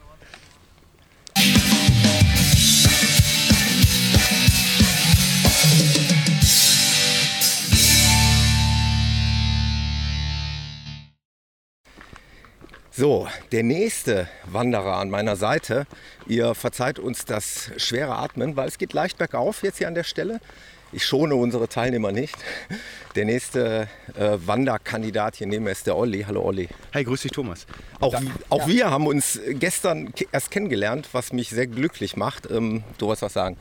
[12.93, 15.87] So, der nächste Wanderer an meiner Seite.
[16.27, 20.03] Ihr verzeiht uns das schwere Atmen, weil es geht leicht bergauf jetzt hier an der
[20.03, 20.41] Stelle.
[20.91, 22.35] Ich schone unsere Teilnehmer nicht.
[23.15, 26.23] Der nächste äh, Wanderkandidat hier neben mir ist der Olli.
[26.27, 26.67] Hallo Olli.
[26.93, 27.65] Hi, grüß dich, Thomas.
[28.01, 28.13] Auch,
[28.49, 32.51] auch wir haben uns gestern erst kennengelernt, was mich sehr glücklich macht.
[32.51, 33.55] Ähm, du wolltest was sagen.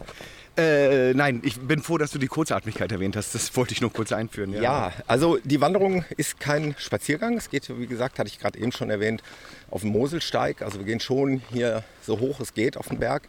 [0.60, 3.34] Äh, nein, ich bin froh, dass du die Kurzatmigkeit erwähnt hast.
[3.34, 4.52] Das wollte ich nur kurz einführen.
[4.52, 7.36] Ja, also die Wanderung ist kein Spaziergang.
[7.38, 9.22] Es geht, wie gesagt, hatte ich gerade eben schon erwähnt,
[9.70, 10.60] auf den Moselsteig.
[10.60, 13.22] Also wir gehen schon hier so hoch es geht auf den Berg.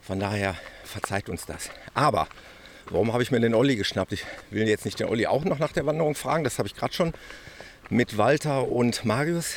[0.00, 0.54] Von daher
[0.84, 1.68] verzeiht uns das.
[1.92, 2.26] Aber
[2.88, 4.12] warum habe ich mir den Olli geschnappt?
[4.12, 6.44] Ich will jetzt nicht den Olli auch noch nach der Wanderung fragen.
[6.44, 7.12] Das habe ich gerade schon
[7.90, 9.56] mit Walter und Marius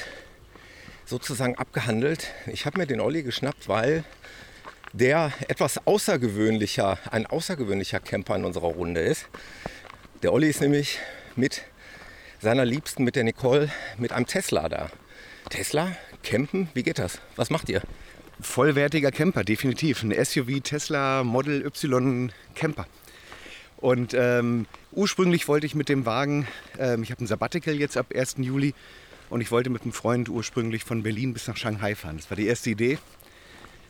[1.06, 2.28] sozusagen abgehandelt.
[2.48, 4.04] Ich habe mir den Olli geschnappt, weil
[4.94, 9.28] der etwas außergewöhnlicher, ein außergewöhnlicher Camper in unserer Runde ist.
[10.24, 11.00] Der Olli ist nämlich
[11.36, 11.64] mit
[12.42, 14.90] seiner Liebsten, mit der Nicole, mit einem Tesla da.
[15.50, 17.20] Tesla, campen, wie geht das?
[17.36, 17.82] Was macht ihr?
[18.42, 20.04] Vollwertiger Camper, definitiv.
[20.04, 22.88] Ein SUV Tesla Model Y Camper.
[23.78, 28.08] Und ähm, ursprünglich wollte ich mit dem Wagen, ähm, ich habe ein Sabbatical jetzt ab
[28.14, 28.36] 1.
[28.40, 28.74] Juli
[29.30, 32.18] und ich wollte mit einem Freund ursprünglich von Berlin bis nach Shanghai fahren.
[32.18, 32.98] Das war die erste Idee,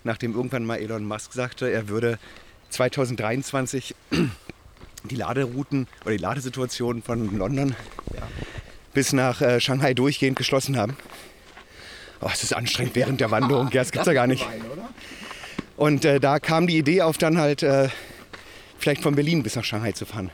[0.03, 2.19] nachdem irgendwann mal Elon Musk sagte, er würde
[2.69, 3.95] 2023
[5.03, 7.75] die Laderouten oder die Ladesituation von London
[8.93, 10.97] bis nach äh, Shanghai durchgehend geschlossen haben.
[12.21, 13.67] Oh, es ist anstrengend während der Wanderung.
[13.71, 14.45] Ja, das gibt's ja gar nicht.
[15.77, 17.87] Und äh, da kam die Idee auf, dann halt äh,
[18.77, 20.31] vielleicht von Berlin bis nach Shanghai zu fahren.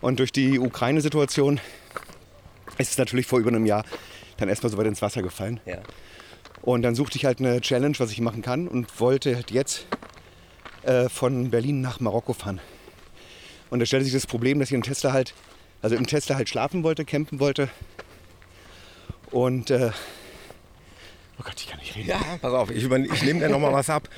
[0.00, 1.60] Und durch die Ukraine-Situation
[2.78, 3.84] ist es natürlich vor über einem Jahr
[4.38, 5.60] dann erstmal so weit ins Wasser gefallen.
[5.66, 5.78] Ja.
[6.66, 9.86] Und dann suchte ich halt eine Challenge, was ich machen kann und wollte halt jetzt
[10.82, 12.60] äh, von Berlin nach Marokko fahren.
[13.70, 15.32] Und da stellte sich das Problem, dass ich im Tesla halt,
[15.80, 17.68] also im Tesla halt schlafen wollte, campen wollte.
[19.30, 19.92] Und äh,
[21.38, 22.08] oh Gott, ich kann nicht reden.
[22.08, 24.08] Ja, pass auf, ich, ich nehme dir noch mal was ab.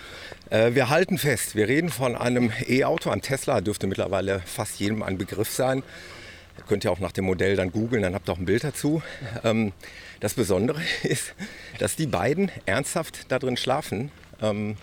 [0.48, 5.02] Äh, wir halten fest, wir reden von einem E-Auto, einem Tesla, dürfte mittlerweile fast jedem
[5.02, 5.82] ein Begriff sein.
[6.66, 9.02] Könnt ihr auch nach dem Modell dann googeln, dann habt ihr auch ein Bild dazu.
[9.44, 9.72] Ähm,
[10.20, 11.34] das Besondere ist,
[11.78, 14.10] dass die beiden ernsthaft da drin schlafen.
[14.42, 14.76] Ähm,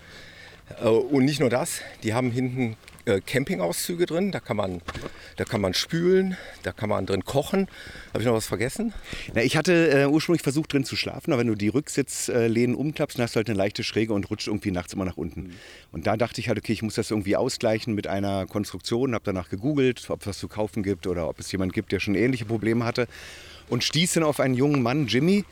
[0.82, 4.82] äh, und nicht nur das, die haben hinten äh, Campingauszüge drin, da kann, man,
[5.38, 7.68] da kann man spülen, da kann man drin kochen.
[8.10, 8.94] Habe ich noch was vergessen?
[9.34, 13.18] Na, ich hatte äh, ursprünglich versucht drin zu schlafen, aber wenn du die Rücksitzlehnen umklappst,
[13.18, 15.54] dann hast du halt eine leichte Schräge und rutscht irgendwie nachts immer nach unten.
[15.92, 19.26] Und da dachte ich halt, okay, ich muss das irgendwie ausgleichen mit einer Konstruktion, habe
[19.26, 22.16] danach gegoogelt, ob es was zu kaufen gibt oder ob es jemand gibt, der schon
[22.16, 23.08] ähnliche Probleme hatte
[23.70, 25.46] und stieß dann auf einen jungen Mann, Jimmy,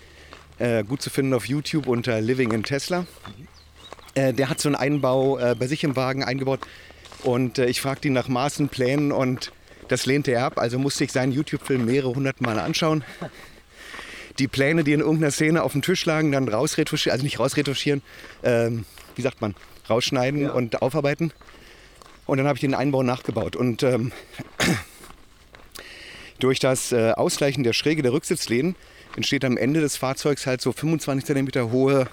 [0.59, 3.05] äh, gut zu finden auf YouTube unter Living in Tesla.
[4.15, 6.59] Äh, der hat so einen Einbau äh, bei sich im Wagen eingebaut.
[7.23, 9.51] Und äh, ich fragte ihn nach Maßen, Plänen und
[9.87, 10.57] das lehnte er ab.
[10.57, 13.03] Also musste ich seinen YouTube-Film mehrere hundert Mal anschauen.
[14.39, 18.01] Die Pläne, die in irgendeiner Szene auf dem Tisch lagen, dann rausretuschieren, also nicht rausretuschieren,
[18.43, 19.55] ähm, wie sagt man,
[19.89, 21.31] rausschneiden und aufarbeiten.
[22.25, 23.55] Und dann habe ich den Einbau nachgebaut.
[23.55, 24.11] Und ähm,
[26.39, 28.75] durch das äh, Ausgleichen der Schräge der Rücksitzlehnen
[29.15, 32.07] entsteht am Ende des Fahrzeugs halt so 25 cm hohe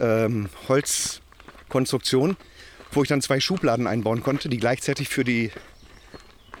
[0.00, 2.36] ähm, Holzkonstruktion,
[2.92, 5.50] wo ich dann zwei Schubladen einbauen konnte, die gleichzeitig für die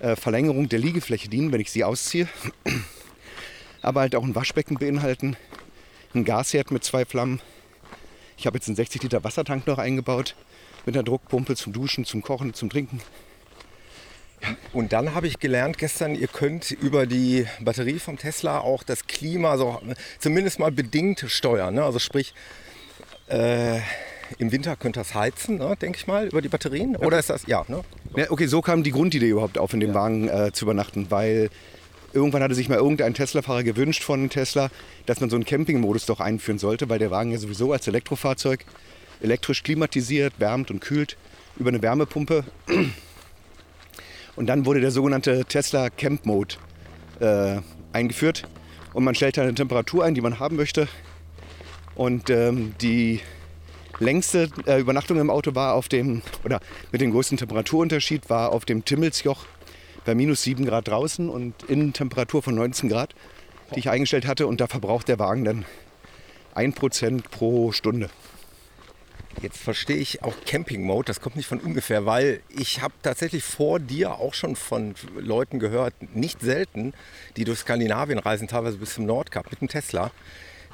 [0.00, 2.28] äh, Verlängerung der Liegefläche dienen, wenn ich sie ausziehe.
[3.82, 5.36] Aber halt auch ein Waschbecken beinhalten,
[6.14, 7.40] ein Gasherd mit zwei Flammen.
[8.36, 10.34] Ich habe jetzt einen 60 Liter Wassertank noch eingebaut
[10.86, 13.00] mit einer Druckpumpe zum Duschen, zum Kochen, zum Trinken.
[14.72, 19.06] Und dann habe ich gelernt gestern, ihr könnt über die Batterie vom Tesla auch das
[19.06, 19.80] Klima so
[20.18, 21.74] zumindest mal bedingt steuern.
[21.74, 21.84] Ne?
[21.84, 22.32] Also sprich,
[23.28, 23.80] äh,
[24.38, 26.96] im Winter könnt ihr das heizen, ne, denke ich mal, über die Batterien.
[26.96, 27.82] Oder ist das, ja, ne?
[28.16, 31.50] Ja, okay, so kam die Grundidee überhaupt auf, in dem Wagen äh, zu übernachten, weil
[32.12, 34.70] irgendwann hatte sich mal irgendein Tesla-Fahrer gewünscht von Tesla,
[35.06, 38.64] dass man so einen Campingmodus doch einführen sollte, weil der Wagen ja sowieso als Elektrofahrzeug
[39.20, 41.16] elektrisch klimatisiert, wärmt und kühlt
[41.58, 42.44] über eine Wärmepumpe.
[44.36, 46.54] Und dann wurde der sogenannte Tesla Camp Mode
[47.20, 47.60] äh,
[47.92, 48.48] eingeführt.
[48.92, 50.88] Und man stellt eine Temperatur ein, die man haben möchte.
[51.94, 53.20] Und ähm, die
[54.00, 58.64] längste äh, Übernachtung im Auto war auf dem, oder mit dem größten Temperaturunterschied war auf
[58.64, 59.46] dem Timmelsjoch
[60.04, 63.14] bei minus 7 Grad draußen und Innentemperatur von 19 Grad,
[63.74, 64.46] die ich eingestellt hatte.
[64.46, 65.64] Und da verbraucht der Wagen dann
[66.54, 68.10] 1% pro Stunde.
[69.42, 73.44] Jetzt verstehe ich auch Camping Mode, das kommt nicht von ungefähr, weil ich habe tatsächlich
[73.44, 76.92] vor dir auch schon von Leuten gehört, nicht selten,
[77.36, 80.10] die durch Skandinavien reisen, teilweise bis zum Nordkap mit einem Tesla.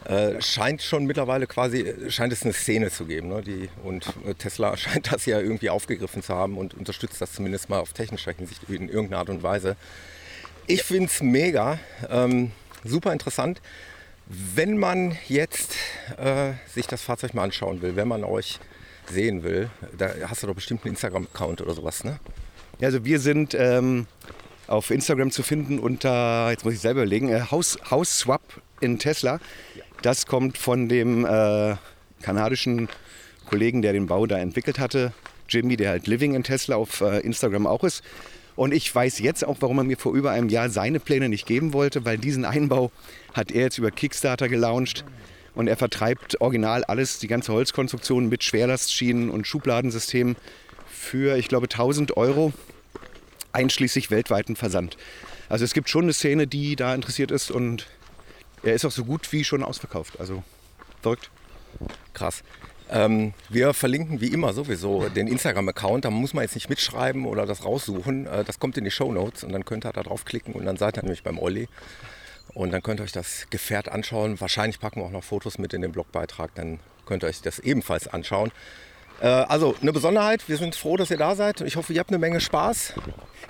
[0.05, 3.29] Äh, scheint schon mittlerweile quasi, scheint es eine Szene zu geben.
[3.29, 3.43] Ne?
[3.43, 7.69] Die, und äh, Tesla scheint das ja irgendwie aufgegriffen zu haben und unterstützt das zumindest
[7.69, 9.77] mal auf technischer Hinsicht in irgendeiner Art und Weise.
[10.69, 11.79] Ich finde es mega,
[12.09, 12.53] ähm,
[12.85, 13.61] super interessant.
[14.27, 15.75] Wenn man jetzt
[16.19, 18.59] äh, sich das Fahrzeug mal anschauen will, wenn man euch
[19.09, 22.19] sehen will, da hast du doch bestimmt einen Instagram-Account oder sowas, ne?
[22.81, 24.07] Ja, also wir sind ähm,
[24.67, 28.43] auf Instagram zu finden unter, jetzt muss ich selber überlegen, äh, House, House Swap
[28.81, 29.41] in Tesla.
[30.03, 31.77] Das kommt von dem äh,
[32.23, 32.89] kanadischen
[33.47, 35.13] Kollegen, der den Bau da entwickelt hatte,
[35.49, 38.03] Jimmy, der halt Living in Tesla auf äh, Instagram auch ist.
[38.57, 41.47] Und ich weiß jetzt auch, warum er mir vor über einem Jahr seine Pläne nicht
[41.47, 42.91] geben wollte, weil diesen Einbau
[43.35, 45.05] hat er jetzt über Kickstarter gelauncht
[45.55, 50.37] und er vertreibt original alles, die ganze Holzkonstruktion mit Schwerlastschienen und Schubladensystemen
[50.87, 52.53] für, ich glaube, 1000 Euro,
[53.53, 54.97] einschließlich weltweiten Versand.
[55.49, 57.87] Also es gibt schon eine Szene, die da interessiert ist und
[58.63, 60.19] er ist auch so gut wie schon ausverkauft.
[60.21, 60.43] Also
[61.03, 61.31] verrückt.
[62.15, 62.43] Krass.
[62.89, 66.05] Ähm, wir verlinken wie immer sowieso den Instagram-Account.
[66.05, 68.27] Da muss man jetzt nicht mitschreiben oder das raussuchen.
[68.27, 70.77] Äh, das kommt in die Show Notes und dann könnt ihr da draufklicken und dann
[70.77, 71.69] seid ihr nämlich beim Olli.
[72.55, 74.41] Und dann könnt ihr euch das Gefährt anschauen.
[74.41, 76.55] Wahrscheinlich packen wir auch noch Fotos mit in den Blogbeitrag.
[76.55, 78.53] Dann könnt ihr euch das ebenfalls anschauen.
[79.21, 80.49] Äh, also eine Besonderheit.
[80.49, 81.61] Wir sind froh, dass ihr da seid.
[81.63, 82.95] Ich hoffe, ihr habt eine Menge Spaß.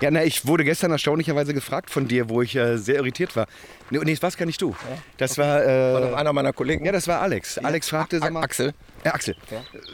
[0.01, 3.47] Ja, na, ich wurde gestern erstaunlicherweise gefragt von dir, wo ich äh, sehr irritiert war.
[3.89, 4.75] Nee, nee, das war gar nicht du.
[5.17, 6.85] Das war, äh, War einer meiner Kollegen.
[6.85, 7.57] ja, das war Alex.
[7.57, 8.73] Alex fragte, sag mal, Axel.
[9.07, 9.37] Ja, Axel,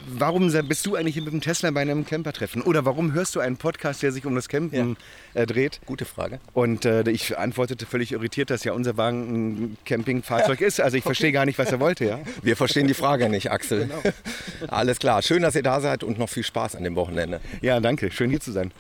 [0.07, 2.63] warum bist du eigentlich mit dem Tesla bei einem Campertreffen?
[2.63, 4.97] Oder warum hörst du einen Podcast, der sich um das Campen
[5.35, 5.81] äh, dreht?
[5.85, 6.39] Gute Frage.
[6.53, 9.27] Und äh, ich antwortete völlig irritiert, dass ja unser Wagen
[9.65, 10.81] ein Campingfahrzeug ist.
[10.81, 12.05] Also ich verstehe gar nicht, was er wollte.
[12.05, 12.21] Ja?
[12.41, 13.87] Wir verstehen die Frage nicht, Axel.
[14.67, 15.21] Alles klar.
[15.21, 17.39] Schön, dass ihr da seid und noch viel Spaß an dem Wochenende.
[17.61, 18.09] ja, danke.
[18.09, 18.71] Schön hier zu sein.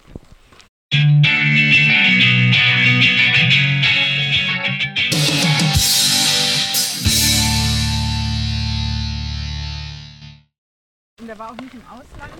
[11.33, 12.31] Der war auch nicht im Ausland.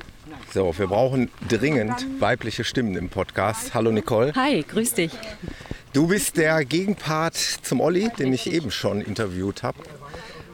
[0.53, 3.73] So, wir brauchen dringend weibliche Stimmen im Podcast.
[3.73, 4.33] Hallo Nicole.
[4.35, 5.11] Hi, grüß dich.
[5.93, 9.79] Du bist der Gegenpart zum Olli, den ich eben schon interviewt habe.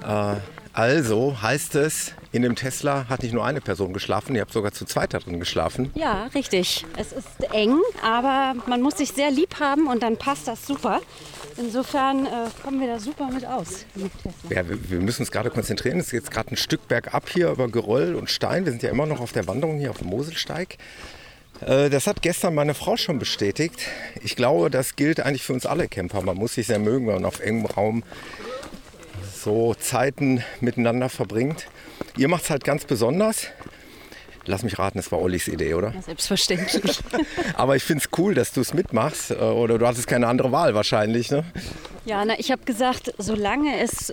[0.03, 0.39] Äh,
[0.71, 4.71] also heißt es, in dem Tesla hat nicht nur eine Person geschlafen, ihr habt sogar
[4.71, 5.91] zu zweit da drin geschlafen.
[5.95, 6.85] Ja, richtig.
[6.95, 11.01] Es ist eng, aber man muss sich sehr lieb haben und dann passt das super.
[11.59, 12.29] Insofern äh,
[12.63, 13.85] kommen wir da super mit aus.
[13.95, 14.11] Mit.
[14.49, 15.99] Ja, wir, wir müssen uns gerade konzentrieren.
[15.99, 18.65] Es ist jetzt gerade ein Stück bergab hier über Geröll und Stein.
[18.65, 20.77] Wir sind ja immer noch auf der Wanderung hier auf dem Moselsteig.
[21.61, 23.79] Äh, Das hat gestern meine Frau schon bestätigt.
[24.23, 26.21] Ich glaube, das gilt eigentlich für uns alle Camper.
[26.21, 28.03] Man muss sich sehr mögen, wenn man auf engem Raum
[29.35, 31.67] so Zeiten miteinander verbringt.
[32.17, 33.47] Ihr macht es halt ganz besonders.
[34.49, 35.91] Lass mich raten, es war Ollis Idee, oder?
[35.93, 36.99] Ja, selbstverständlich.
[37.53, 39.29] Aber ich finde es cool, dass du es mitmachst.
[39.29, 41.43] äh, Oder du hattest keine andere Wahl wahrscheinlich, ne?
[42.05, 44.11] Ja, na, ich habe gesagt, solange es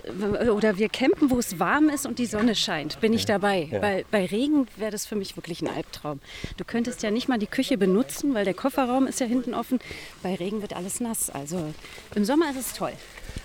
[0.53, 3.67] oder wir campen, wo es warm ist und die Sonne scheint, bin ich dabei.
[3.71, 3.81] Ja.
[3.81, 6.19] Weil bei Regen wäre das für mich wirklich ein Albtraum.
[6.57, 9.79] Du könntest ja nicht mal die Küche benutzen, weil der Kofferraum ist ja hinten offen.
[10.21, 11.31] Bei Regen wird alles nass.
[11.31, 11.73] Also
[12.13, 12.93] im Sommer ist es toll.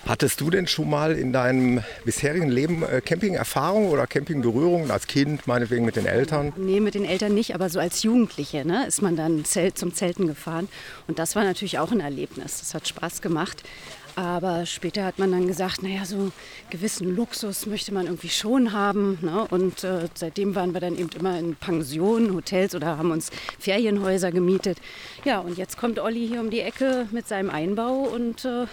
[0.05, 5.47] Hattest du denn schon mal in deinem bisherigen Leben äh, Camping-Erfahrung oder Camping-Berührungen als Kind,
[5.47, 6.53] meinetwegen mit den Eltern?
[6.57, 10.27] Nee, mit den Eltern nicht, aber so als Jugendliche ne, ist man dann zum Zelten
[10.27, 10.67] gefahren.
[11.07, 12.59] Und das war natürlich auch ein Erlebnis.
[12.59, 13.63] Das hat Spaß gemacht.
[14.15, 16.31] Aber später hat man dann gesagt, naja, so
[16.69, 19.17] gewissen Luxus möchte man irgendwie schon haben.
[19.21, 19.47] Ne?
[19.49, 24.31] Und äh, seitdem waren wir dann eben immer in Pensionen, Hotels oder haben uns Ferienhäuser
[24.31, 24.77] gemietet.
[25.25, 28.67] Ja, und jetzt kommt Olli hier um die Ecke mit seinem Einbau und äh,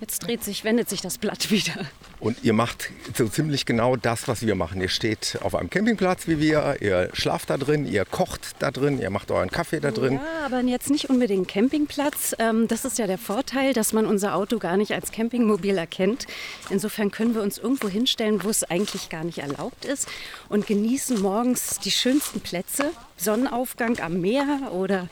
[0.00, 1.74] jetzt dreht sich, wendet sich das Blatt wieder.
[2.20, 4.80] Und ihr macht so ziemlich genau das, was wir machen.
[4.80, 8.98] Ihr steht auf einem Campingplatz wie wir, ihr schlaft da drin, ihr kocht da drin,
[9.00, 10.14] ihr macht euren Kaffee da drin.
[10.14, 12.34] Ja, aber jetzt nicht unbedingt Campingplatz.
[12.38, 16.26] Ähm, das ist ja der Vorteil, dass man unser Auto gar nicht als Campingmobil erkennt.
[16.70, 20.08] Insofern können wir uns irgendwo hinstellen, wo es eigentlich gar nicht erlaubt ist
[20.48, 22.90] und genießen morgens die schönsten Plätze.
[23.16, 25.08] Sonnenaufgang am Meer oder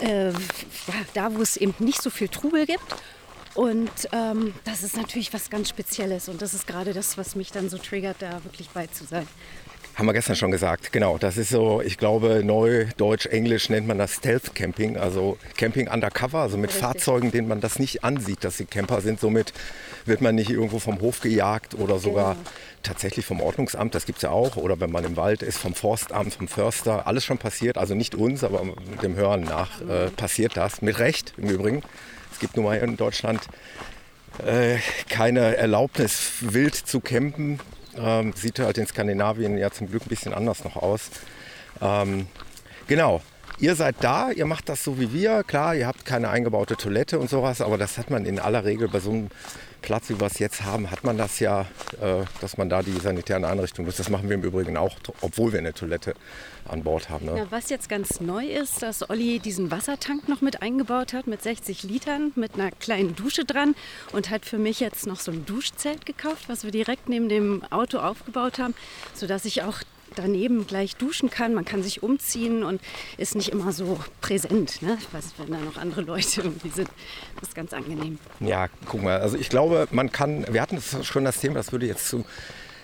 [0.00, 0.34] äh, ja,
[1.14, 2.96] da, wo es eben nicht so viel Trubel gibt.
[3.54, 6.28] Und ähm, das ist natürlich was ganz Spezielles.
[6.28, 9.26] Und das ist gerade das, was mich dann so triggert, da wirklich bei zu sein.
[9.98, 11.18] Haben wir gestern schon gesagt, genau.
[11.18, 15.88] Das ist so, ich glaube, neu, deutsch, englisch nennt man das Stealth Camping, also Camping
[15.88, 16.84] undercover, also mit Richtig.
[16.84, 19.18] Fahrzeugen, denen man das nicht ansieht, dass sie Camper sind.
[19.18, 19.52] Somit
[20.06, 22.48] wird man nicht irgendwo vom Hof gejagt oder sogar Genau.
[22.84, 25.74] tatsächlich vom Ordnungsamt, das gibt es ja auch, oder wenn man im Wald ist, vom
[25.74, 27.76] Forstamt, vom Förster, alles schon passiert.
[27.76, 28.62] Also nicht uns, aber
[29.02, 30.80] dem Hören nach äh, passiert das.
[30.80, 31.82] Mit Recht im Übrigen.
[32.38, 33.40] Es gibt nun mal in Deutschland
[34.46, 34.76] äh,
[35.08, 37.58] keine Erlaubnis, wild zu campen.
[37.96, 41.10] Ähm, sieht halt in Skandinavien ja zum Glück ein bisschen anders noch aus.
[41.82, 42.28] Ähm,
[42.86, 43.22] genau.
[43.58, 45.42] Ihr seid da, ihr macht das so wie wir.
[45.42, 48.86] Klar, ihr habt keine eingebaute Toilette und sowas, aber das hat man in aller Regel
[48.86, 49.30] bei so einem
[49.88, 51.62] Platz, wie wir es jetzt haben, hat man das ja,
[52.02, 53.98] äh, dass man da die sanitären Einrichtungen nutzt.
[53.98, 56.12] Das machen wir im Übrigen auch, obwohl wir eine Toilette
[56.68, 57.24] an Bord haben.
[57.24, 57.38] Ne?
[57.38, 61.42] Ja, was jetzt ganz neu ist, dass Olli diesen Wassertank noch mit eingebaut hat mit
[61.42, 63.74] 60 Litern, mit einer kleinen Dusche dran
[64.12, 67.64] und hat für mich jetzt noch so ein Duschzelt gekauft, was wir direkt neben dem
[67.70, 68.74] Auto aufgebaut haben,
[69.14, 69.78] sodass ich auch
[70.14, 71.54] daneben gleich duschen kann.
[71.54, 72.80] Man kann sich umziehen und
[73.16, 74.82] ist nicht immer so präsent.
[74.82, 74.98] Ne?
[75.00, 76.88] Ich weiß, wenn da noch andere Leute irgendwie sind,
[77.40, 78.18] das ist ganz angenehm.
[78.40, 81.86] Ja, guck mal, also ich glaube, man kann, wir hatten schon das Thema, das würde
[81.86, 82.24] jetzt zu,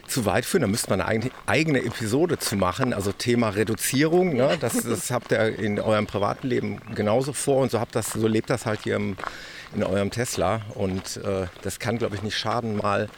[0.07, 4.35] zu weit führen, da müsste man eine eigene- eigene Episode zu machen, also Thema Reduzierung,
[4.35, 4.57] ne?
[4.61, 8.29] das, das habt ihr in eurem privaten Leben genauso vor und so, habt das, so
[8.29, 9.17] lebt das halt hier im,
[9.75, 13.09] in eurem Tesla und äh, das kann, glaube ich, nicht schaden, mal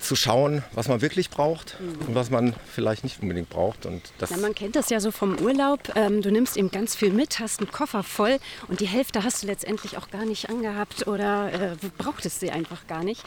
[0.00, 1.76] zu schauen, was man wirklich braucht
[2.06, 5.10] und was man vielleicht nicht unbedingt braucht und das Ja, man kennt das ja so
[5.10, 5.92] vom Urlaub.
[5.94, 8.38] Ähm, du nimmst eben ganz viel mit, hast einen Koffer voll
[8.68, 12.86] und die Hälfte hast du letztendlich auch gar nicht angehabt oder äh, brauchtest sie einfach
[12.86, 13.22] gar nicht.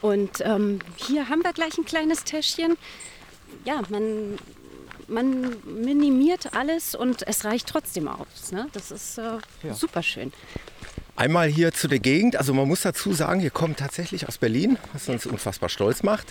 [0.00, 2.76] Und ähm, hier haben wir gleich ein kleines Täschchen.
[3.64, 4.38] Ja, man,
[5.06, 8.52] man minimiert alles und es reicht trotzdem aus.
[8.52, 8.68] Ne?
[8.72, 9.38] Das ist äh,
[9.72, 10.32] super schön.
[11.18, 12.36] Einmal hier zu der Gegend.
[12.36, 16.28] Also man muss dazu sagen, ihr kommt tatsächlich aus Berlin, was uns unfassbar stolz macht,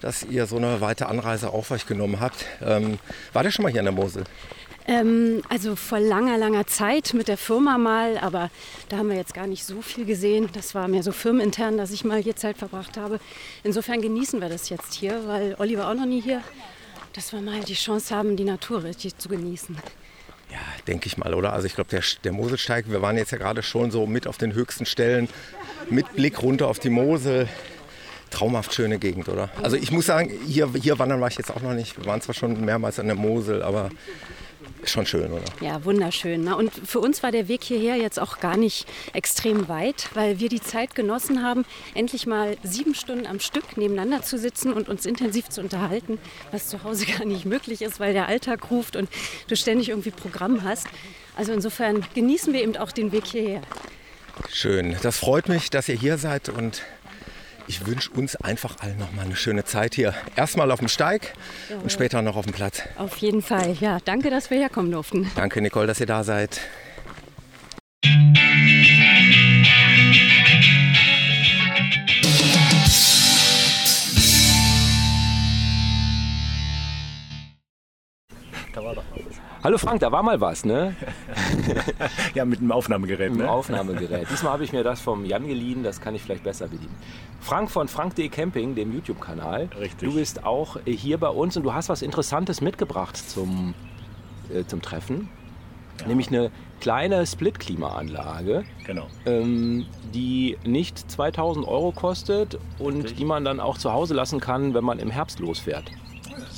[0.00, 2.46] dass ihr so eine weite Anreise auf euch genommen habt.
[2.62, 2.98] Ähm,
[3.34, 4.24] war der schon mal hier an der Mosel?
[4.86, 8.48] Ähm, also vor langer, langer Zeit mit der Firma mal, aber
[8.88, 10.48] da haben wir jetzt gar nicht so viel gesehen.
[10.54, 13.20] Das war mehr so firmenintern, dass ich mal hier Zeit verbracht habe.
[13.62, 16.40] Insofern genießen wir das jetzt hier, weil Olli war auch noch nie hier.
[17.12, 19.76] Dass wir mal die Chance haben, die Natur richtig zu genießen.
[20.86, 21.52] Denke ich mal, oder?
[21.52, 24.38] Also ich glaube, der, der Moselsteig, wir waren jetzt ja gerade schon so mit auf
[24.38, 25.28] den höchsten Stellen,
[25.88, 27.48] mit Blick runter auf die Mosel.
[28.30, 29.50] Traumhaft schöne Gegend, oder?
[29.60, 31.98] Also ich muss sagen, hier, hier wandern war ich jetzt auch noch nicht.
[31.98, 33.90] Wir waren zwar schon mehrmals an der Mosel, aber
[34.84, 35.44] schon schön, oder?
[35.60, 36.44] Ja, wunderschön.
[36.44, 36.56] Ne?
[36.56, 40.48] Und für uns war der Weg hierher jetzt auch gar nicht extrem weit, weil wir
[40.48, 41.64] die Zeit genossen haben,
[41.94, 46.18] endlich mal sieben Stunden am Stück nebeneinander zu sitzen und uns intensiv zu unterhalten,
[46.52, 49.08] was zu Hause gar nicht möglich ist, weil der Alltag ruft und
[49.48, 50.86] du ständig irgendwie Programm hast.
[51.36, 53.62] Also insofern genießen wir eben auch den Weg hierher.
[54.48, 54.96] Schön.
[55.02, 56.82] Das freut mich, dass ihr hier seid und
[57.70, 60.12] ich wünsche uns einfach allen nochmal eine schöne Zeit hier.
[60.34, 61.34] Erstmal auf dem Steig
[61.70, 61.76] Ja.
[61.76, 62.82] und später noch auf dem Platz.
[62.96, 63.76] Auf jeden Fall.
[63.80, 65.30] Ja, danke, dass wir herkommen durften.
[65.36, 66.60] Danke, Nicole, dass ihr da seid.
[79.62, 80.94] Hallo Frank, da war mal was, ne?
[82.34, 83.50] Ja, mit einem Aufnahmegerät, Mit dem ne?
[83.50, 84.26] Aufnahmegerät.
[84.30, 86.94] Diesmal habe ich mir das vom Jan geliehen, das kann ich vielleicht besser bedienen.
[87.40, 89.68] Frank von Frank.de Camping, dem YouTube-Kanal.
[89.78, 90.08] Richtig.
[90.08, 93.74] Du bist auch hier bei uns und du hast was Interessantes mitgebracht zum,
[94.52, 95.28] äh, zum Treffen.
[96.06, 96.50] Nämlich eine
[96.80, 99.06] kleine Split-Klimaanlage, Genau.
[99.26, 99.84] ähm,
[100.14, 104.84] die nicht 2000 Euro kostet und die man dann auch zu Hause lassen kann, wenn
[104.84, 105.90] man im Herbst losfährt.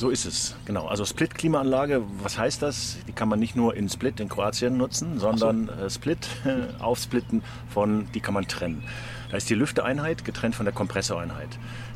[0.03, 0.89] So ist es, genau.
[0.89, 2.97] Also Split-Klimaanlage, was heißt das?
[3.07, 7.45] Die kann man nicht nur in Split in Kroatien nutzen, sondern äh, Split, äh, aufsplitten
[7.69, 8.83] von, die kann man trennen.
[9.31, 11.51] Da ist die Lüfteeinheit getrennt von der Kompressoreinheit.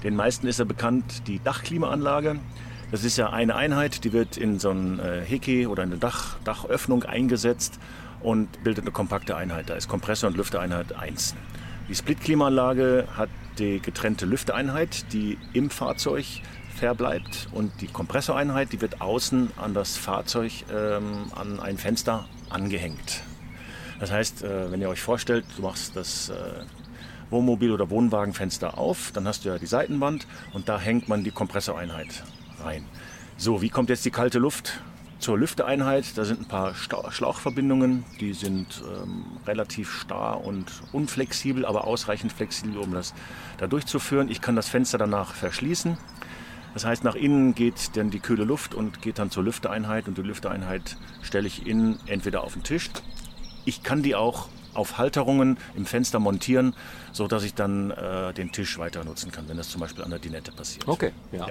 [0.04, 2.38] Den meisten ist ja bekannt die Dachklimaanlage.
[2.92, 6.36] Das ist ja eine Einheit, die wird in so ein äh, Heke oder eine Dach,
[6.44, 7.80] Dachöffnung eingesetzt
[8.20, 9.68] und bildet eine kompakte Einheit.
[9.68, 11.34] Da ist Kompressor und Lüfteeinheit eins.
[11.88, 16.24] Die Split-Klimaanlage hat die getrennte Lüfteeinheit, die im Fahrzeug
[16.76, 23.22] verbleibt und die Kompressoreinheit, die wird außen an das Fahrzeug ähm, an ein Fenster angehängt.
[23.98, 26.34] Das heißt, äh, wenn ihr euch vorstellt, du machst das äh,
[27.30, 31.32] Wohnmobil- oder Wohnwagenfenster auf, dann hast du ja die Seitenwand und da hängt man die
[31.32, 32.22] Kompressoreinheit
[32.62, 32.84] rein.
[33.36, 34.80] So, wie kommt jetzt die kalte Luft
[35.18, 36.16] zur Lüfteeinheit?
[36.16, 42.32] Da sind ein paar Sta- Schlauchverbindungen, die sind ähm, relativ starr und unflexibel, aber ausreichend
[42.32, 43.14] flexibel, um das
[43.58, 44.28] da durchzuführen.
[44.30, 45.96] Ich kann das Fenster danach verschließen.
[46.76, 50.18] Das heißt, nach innen geht dann die kühle Luft und geht dann zur Lüfteeinheit und
[50.18, 52.90] die Lüfteeinheit stelle ich innen entweder auf den Tisch.
[53.64, 56.74] Ich kann die auch auf Halterungen im Fenster montieren,
[57.12, 60.10] so dass ich dann äh, den Tisch weiter nutzen kann, wenn das zum Beispiel an
[60.10, 60.86] der Dinette passiert.
[60.86, 61.46] Okay, ja.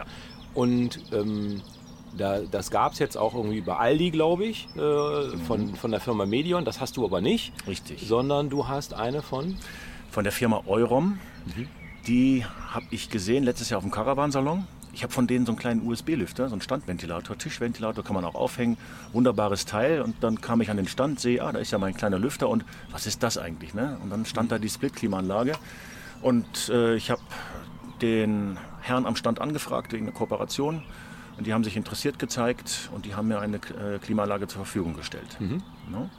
[0.53, 1.59] Und ähm,
[2.15, 6.01] da, das gab es jetzt auch irgendwie bei Aldi, glaube ich, äh, von, von der
[6.01, 6.65] Firma Medion.
[6.65, 7.51] Das hast du aber nicht.
[7.67, 8.07] Richtig.
[8.07, 9.57] Sondern du hast eine von?
[10.11, 11.17] Von der Firma Eurom.
[12.05, 14.67] Die habe ich gesehen letztes Jahr auf dem Caravansalon.
[14.95, 18.33] Ich habe von denen so einen kleinen USB-Lüfter, so einen Standventilator, Tischventilator kann man auch
[18.33, 18.77] aufhängen.
[19.11, 20.01] Wunderbares Teil.
[20.01, 22.47] Und dann kam ich an den Stand, sehe, ah, da ist ja mein kleiner Lüfter
[22.47, 23.73] und was ist das eigentlich?
[23.73, 23.97] Ne?
[24.01, 25.51] Und dann stand da die Split-Klimaanlage.
[26.21, 27.21] Und äh, ich habe
[28.01, 30.81] den Herrn am Stand angefragt wegen einer Kooperation.
[31.37, 34.95] Und die haben sich interessiert gezeigt und die haben mir eine äh, Klimaanlage zur Verfügung
[34.95, 35.35] gestellt.
[35.41, 35.61] Mhm.
[35.91, 36.09] Ne?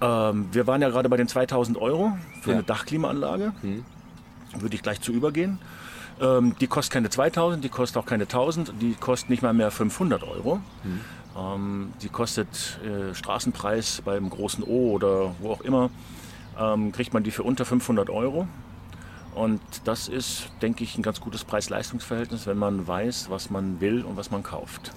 [0.00, 2.56] Ähm, wir waren ja gerade bei den 2000 Euro für Ja.
[2.56, 3.52] eine Dachklimaanlage.
[4.58, 5.60] Würde ich gleich zu übergehen.
[6.22, 9.70] Ähm, die kostet keine 2000, die kostet auch keine 1000, die kostet nicht mal mehr
[9.70, 10.60] 500 Euro.
[11.36, 15.90] Ähm, die kostet äh, Straßenpreis beim großen O oder wo auch immer,
[16.58, 18.46] ähm, kriegt man die für unter 500 Euro.
[19.34, 24.04] Und das ist, denke ich, ein ganz gutes Preis-Leistungs-Verhältnis, wenn man weiß, was man will
[24.04, 24.92] und was man kauft.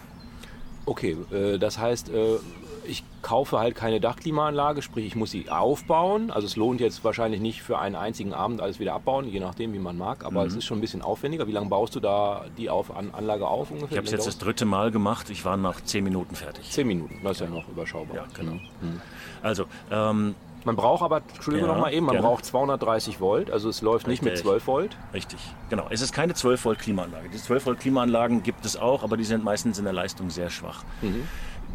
[0.85, 2.35] Okay, äh, das heißt, äh,
[2.83, 6.29] ich kaufe halt keine Dachklimaanlage, sprich ich muss sie aufbauen.
[6.29, 9.73] Also es lohnt jetzt wahrscheinlich nicht für einen einzigen Abend alles wieder abbauen, je nachdem
[9.73, 10.23] wie man mag.
[10.23, 10.47] Aber Mhm.
[10.49, 11.47] es ist schon ein bisschen aufwendiger.
[11.47, 13.89] Wie lange baust du da die auf, an, Anlage auf ungefähr?
[13.93, 16.69] Ich habe es jetzt das dritte Mal gemacht, ich war nach 10 Minuten fertig.
[16.69, 18.15] 10 Minuten, das ist ja noch überschaubar.
[18.15, 18.53] Ja, genau.
[18.53, 19.01] Mhm.
[19.41, 22.27] Also, ähm, Man braucht aber, Entschuldigung Ja, noch mal eben, man gerne.
[22.27, 24.47] braucht 230 Volt, also es läuft nicht mit Richtig.
[24.49, 24.97] 12 Volt.
[25.13, 25.85] Richtig, genau.
[25.91, 27.29] Es ist keine 12 Volt Klimaanlage.
[27.29, 30.49] Die 12 Volt Klimaanlagen gibt es auch, aber die sind meistens in der Leistung sehr
[30.49, 30.83] schwach.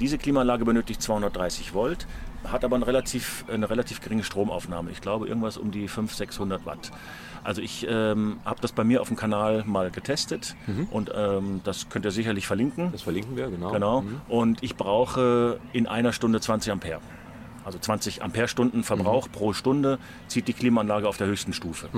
[0.01, 2.07] Diese Klimaanlage benötigt 230 Volt,
[2.51, 4.90] hat aber eine relativ, eine relativ geringe Stromaufnahme.
[4.90, 6.90] Ich glaube irgendwas um die 500, 600 Watt.
[7.44, 10.57] Also ich ähm, habe das bei mir auf dem Kanal mal getestet
[10.90, 12.92] und ähm, das könnt ihr sicherlich verlinken.
[12.92, 13.70] Das verlinken wir, genau.
[13.72, 14.01] Genau.
[14.03, 14.20] Mhm.
[14.28, 17.01] Und ich brauche in einer Stunde 20 Ampere.
[17.64, 19.32] Also 20 Ampere-Stunden Verbrauch Mhm.
[19.32, 19.98] pro Stunde
[20.28, 21.88] zieht die Klimaanlage auf der höchsten Stufe.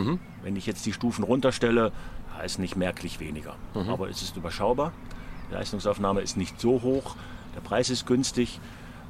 [0.43, 1.93] Wenn ich jetzt die Stufen runterstelle,
[2.45, 3.55] ist nicht merklich weniger.
[3.75, 3.89] Mhm.
[3.91, 4.93] Aber es ist überschaubar.
[5.51, 7.15] Die Leistungsaufnahme ist nicht so hoch.
[7.55, 8.61] Der Preis ist günstig.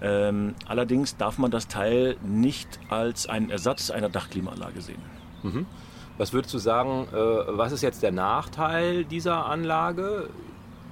[0.01, 5.03] Ähm, allerdings darf man das Teil nicht als einen Ersatz einer Dachklimaanlage sehen.
[5.43, 5.67] Mhm.
[6.19, 10.29] Was würdest du sagen, äh, was ist jetzt der Nachteil dieser Anlage?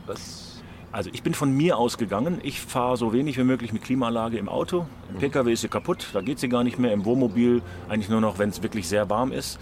[0.07, 2.40] Was Also ich bin von mir ausgegangen.
[2.42, 4.86] Ich fahre so wenig wie möglich mit Klimaanlage im Auto.
[5.12, 6.92] Im Pkw ist sie kaputt, da geht sie gar nicht mehr.
[6.92, 9.59] Im Wohnmobil eigentlich nur noch, wenn es wirklich sehr warm ist.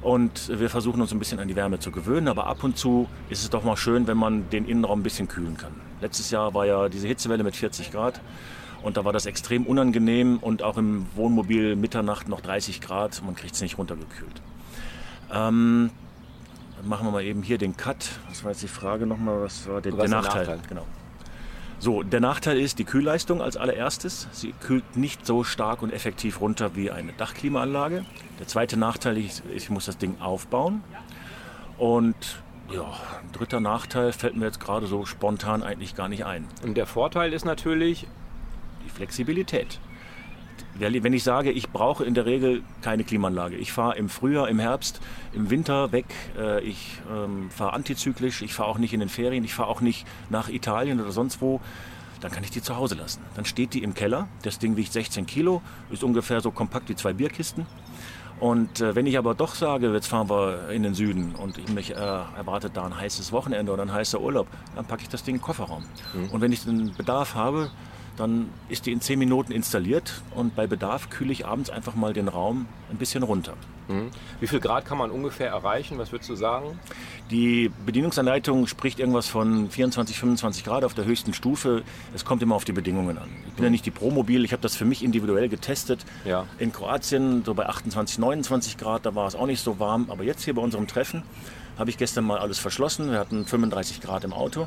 [0.00, 2.28] Und wir versuchen uns ein bisschen an die Wärme zu gewöhnen.
[2.28, 5.28] Aber ab und zu ist es doch mal schön, wenn man den Innenraum ein bisschen
[5.28, 5.72] kühlen kann.
[6.00, 8.20] Letztes Jahr war ja diese Hitzewelle mit 40 Grad.
[8.82, 13.22] Und da war das extrem unangenehm und auch im Wohnmobil Mitternacht noch 30 Grad.
[13.24, 14.40] Man kriegt es nicht runtergekühlt.
[15.32, 15.90] Ähm,
[16.76, 18.10] dann machen wir mal eben hier den Cut.
[18.28, 19.42] Was war jetzt die Frage nochmal?
[19.42, 20.46] Was war der, Was der ist der Nachteil?
[20.46, 20.68] Nachteil?
[20.68, 20.86] Genau.
[21.80, 24.26] So, der Nachteil ist die Kühlleistung als allererstes.
[24.32, 28.04] Sie kühlt nicht so stark und effektiv runter wie eine Dachklimaanlage.
[28.40, 30.82] Der zweite Nachteil ist, ich muss das Ding aufbauen.
[31.78, 32.16] Und
[32.72, 32.84] ja,
[33.22, 36.46] ein dritter Nachteil fällt mir jetzt gerade so spontan eigentlich gar nicht ein.
[36.62, 38.06] Und der Vorteil ist natürlich,
[38.84, 39.80] Die Flexibilität.
[40.78, 43.56] Wenn ich sage, ich brauche in der Regel keine Klimaanlage.
[43.56, 45.00] Ich fahre im Frühjahr, im Herbst,
[45.32, 46.06] im Winter weg.
[46.38, 48.42] Äh, Ich ähm, fahre antizyklisch.
[48.42, 49.42] Ich fahre auch nicht in den Ferien.
[49.44, 51.60] Ich fahre auch nicht nach Italien oder sonst wo.
[52.20, 53.20] Dann kann ich die zu Hause lassen.
[53.34, 54.28] Dann steht die im Keller.
[54.42, 57.66] Das Ding wiegt 16 Kilo, ist ungefähr so kompakt wie zwei Bierkisten.
[58.40, 61.68] Und äh, wenn ich aber doch sage, jetzt fahren wir in den Süden und ich
[61.68, 65.24] mich äh, erwartet da ein heißes Wochenende oder ein heißer Urlaub, dann packe ich das
[65.24, 65.84] Ding in den Kofferraum.
[66.30, 67.70] Und wenn ich den Bedarf habe,
[68.18, 72.12] dann ist die in 10 Minuten installiert und bei Bedarf kühle ich abends einfach mal
[72.12, 73.54] den Raum ein bisschen runter.
[73.88, 74.10] Mhm.
[74.40, 75.96] wie viel Grad kann man ungefähr erreichen?
[75.96, 76.78] Was würdest du sagen?
[77.30, 81.82] Die Bedienungsanleitung spricht irgendwas von 24, 25 Grad auf der höchsten Stufe.
[82.14, 83.30] Es kommt immer auf die Bedingungen an.
[83.46, 86.04] Ich bin ja nicht die Promobil, ich habe das für mich individuell getestet.
[86.26, 86.46] Ja.
[86.58, 90.06] In Kroatien so bei 28, 29 Grad, da war es auch nicht so warm.
[90.10, 91.22] Aber jetzt hier bei unserem Treffen
[91.78, 93.10] habe ich gestern mal alles verschlossen.
[93.10, 94.66] Wir hatten 35 Grad im Auto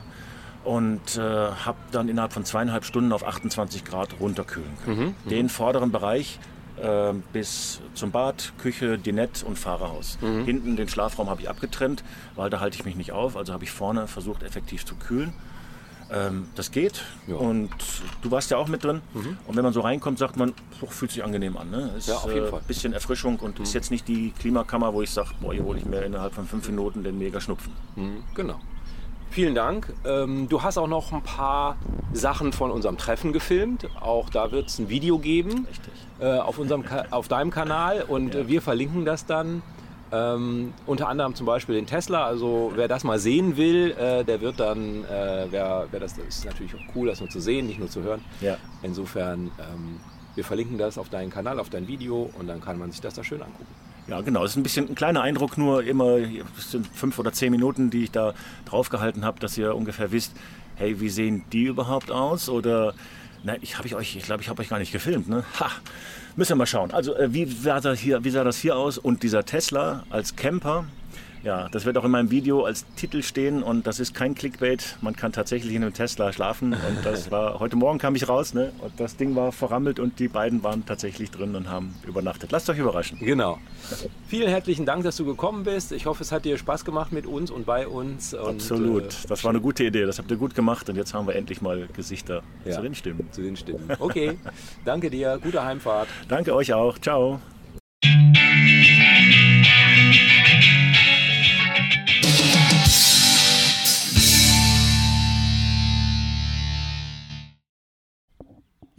[0.64, 5.16] und äh, habe dann innerhalb von zweieinhalb Stunden auf 28 Grad runterkühlen können.
[5.24, 6.40] Mhm, Den vorderen Bereich
[6.82, 10.18] äh, bis zum Bad, Küche, Dinett und Fahrerhaus.
[10.22, 10.46] Mhm.
[10.46, 12.04] Hinten den Schlafraum habe ich abgetrennt,
[12.36, 13.36] weil da halte ich mich nicht auf.
[13.38, 15.34] Also habe ich vorne versucht, effektiv zu kühlen.
[16.14, 17.70] Ähm, das geht und
[18.22, 19.00] du warst ja auch mit drin.
[19.48, 21.70] Und wenn man so reinkommt, sagt man, "Puh, fühlt sich angenehm an.
[21.70, 21.94] Ne?
[21.98, 22.60] Ist Ja, auf jeden äh, Fall.
[22.60, 22.66] Mhm.
[22.68, 25.86] bisschen Erfrischung und ist jetzt nicht die Klimakammer, wo ich sage, boah, hier hole ich
[25.86, 27.72] mir innerhalb von fünf Minuten den mega Schnupfen.
[27.96, 28.60] Mhm, Genau.
[29.32, 29.94] Vielen Dank.
[30.04, 31.78] Ähm, du hast auch noch ein paar
[32.12, 33.88] Sachen von unserem Treffen gefilmt.
[34.02, 35.68] Auch da wird es ein Video geben
[36.20, 39.64] äh, auf, unserem auf deinem Kanal und äh, wir verlinken das dann.
[40.12, 42.26] Ähm, unter anderem zum Beispiel den Tesla.
[42.26, 46.26] Also wer das mal sehen will, äh, der wird dann, äh, wer, wer das, das
[46.28, 48.20] ist natürlich auch cool, das nur zu sehen, nicht nur zu hören.
[48.42, 48.58] Ja.
[48.84, 50.02] Insofern, ähm,
[50.36, 53.14] wir verlinken das auf deinen Kanal, auf dein Video und dann kann man sich das
[53.14, 53.74] da schön angucken.
[54.08, 54.44] Ja, genau.
[54.44, 56.18] Es ist ein bisschen ein kleiner Eindruck, nur immer,
[56.58, 58.34] es sind fünf oder zehn Minuten, die ich da
[58.66, 60.34] draufgehalten habe, dass ihr ungefähr wisst,
[60.76, 62.50] hey, wie sehen die überhaupt aus?
[62.50, 62.94] Oder,
[63.44, 65.44] nein, ich habe ich euch, ich glaube, ich habe euch gar nicht gefilmt, ne?
[65.60, 65.70] Ha!
[66.36, 66.92] Müssen wir mal schauen.
[66.92, 68.98] Also, äh, wie, sah das hier, wie sah das hier aus?
[68.98, 70.86] Und dieser Tesla als Camper,
[71.44, 74.98] ja, das wird auch in meinem Video als Titel stehen und das ist kein Clickbait.
[75.02, 78.54] Man kann tatsächlich in einem Tesla schlafen und das war, heute Morgen kam ich raus,
[78.54, 78.72] ne?
[78.80, 82.52] Und das Ding war verrammelt und die beiden waren tatsächlich drin und haben übernachtet.
[82.52, 83.18] Lasst euch überraschen.
[83.20, 83.58] Genau.
[84.28, 85.92] Vielen herzlichen Dank, dass du gekommen bist.
[85.92, 88.34] Ich hoffe, es hat dir Spaß gemacht mit uns und bei uns.
[88.34, 89.04] Und, Absolut.
[89.04, 90.06] äh, das war eine gute Idee.
[90.06, 90.90] Das habt ihr gut gemacht.
[90.90, 92.74] Und jetzt haben wir endlich mal Gesichter Ja.
[92.76, 93.28] zu den Stimmen.
[93.32, 93.90] Zu den Stimmen.
[94.00, 94.38] Okay.
[94.86, 95.40] Danke dir.
[95.42, 96.08] Gute Heimfahrt.
[96.28, 96.98] Danke euch auch.
[97.00, 97.40] Ciao.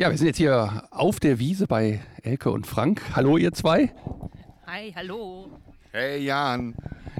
[0.02, 3.00] Ja, wir sind jetzt hier auf der Wiese bei Elke und Frank.
[3.14, 3.94] Hallo, ihr zwei.
[4.66, 5.48] Hi, hallo.
[5.92, 6.74] Hey Jan.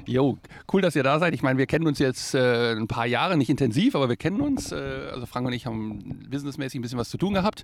[0.05, 0.37] Jo,
[0.73, 1.33] cool, dass ihr da seid.
[1.33, 4.41] Ich meine, wir kennen uns jetzt äh, ein paar Jahre, nicht intensiv, aber wir kennen
[4.41, 4.73] uns.
[4.73, 4.75] Äh,
[5.13, 7.63] also Frank und ich haben businessmäßig ein bisschen was zu tun gehabt.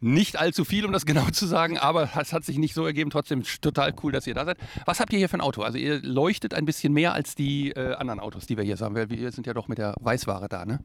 [0.00, 3.10] Nicht allzu viel, um das genau zu sagen, aber es hat sich nicht so ergeben.
[3.10, 4.58] Trotzdem total cool, dass ihr da seid.
[4.84, 5.62] Was habt ihr hier für ein Auto?
[5.62, 8.94] Also ihr leuchtet ein bisschen mehr als die äh, anderen Autos, die wir hier haben.
[8.94, 10.80] weil Wir sind ja doch mit der Weißware da, ne?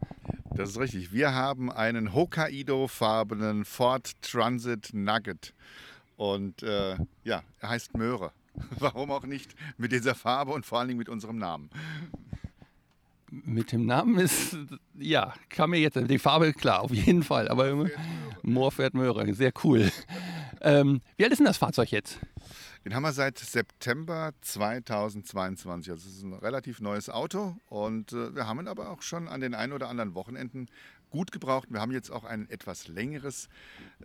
[0.56, 1.14] Das ist richtig.
[1.14, 5.54] Wir haben einen Hokkaido-farbenen Ford Transit Nugget.
[6.18, 8.32] Und äh, ja, er heißt Möhre.
[8.80, 11.70] Warum auch nicht mit dieser Farbe und vor allen Dingen mit unserem Namen.
[13.34, 14.58] Mit dem Namen ist,
[15.00, 17.48] ja, kam mir jetzt, die Farbe, klar, auf jeden Fall.
[17.48, 17.90] Aber
[18.42, 19.90] Moorpferd Möhre, sehr cool.
[20.60, 22.20] Ähm, wie alt ist denn das Fahrzeug jetzt?
[22.84, 25.92] Den haben wir seit September 2022.
[25.92, 29.28] Also es ist ein relativ neues Auto und äh, wir haben ihn aber auch schon
[29.28, 30.68] an den ein oder anderen Wochenenden
[31.10, 31.68] gut gebraucht.
[31.72, 33.50] Wir haben jetzt auch ein etwas längeres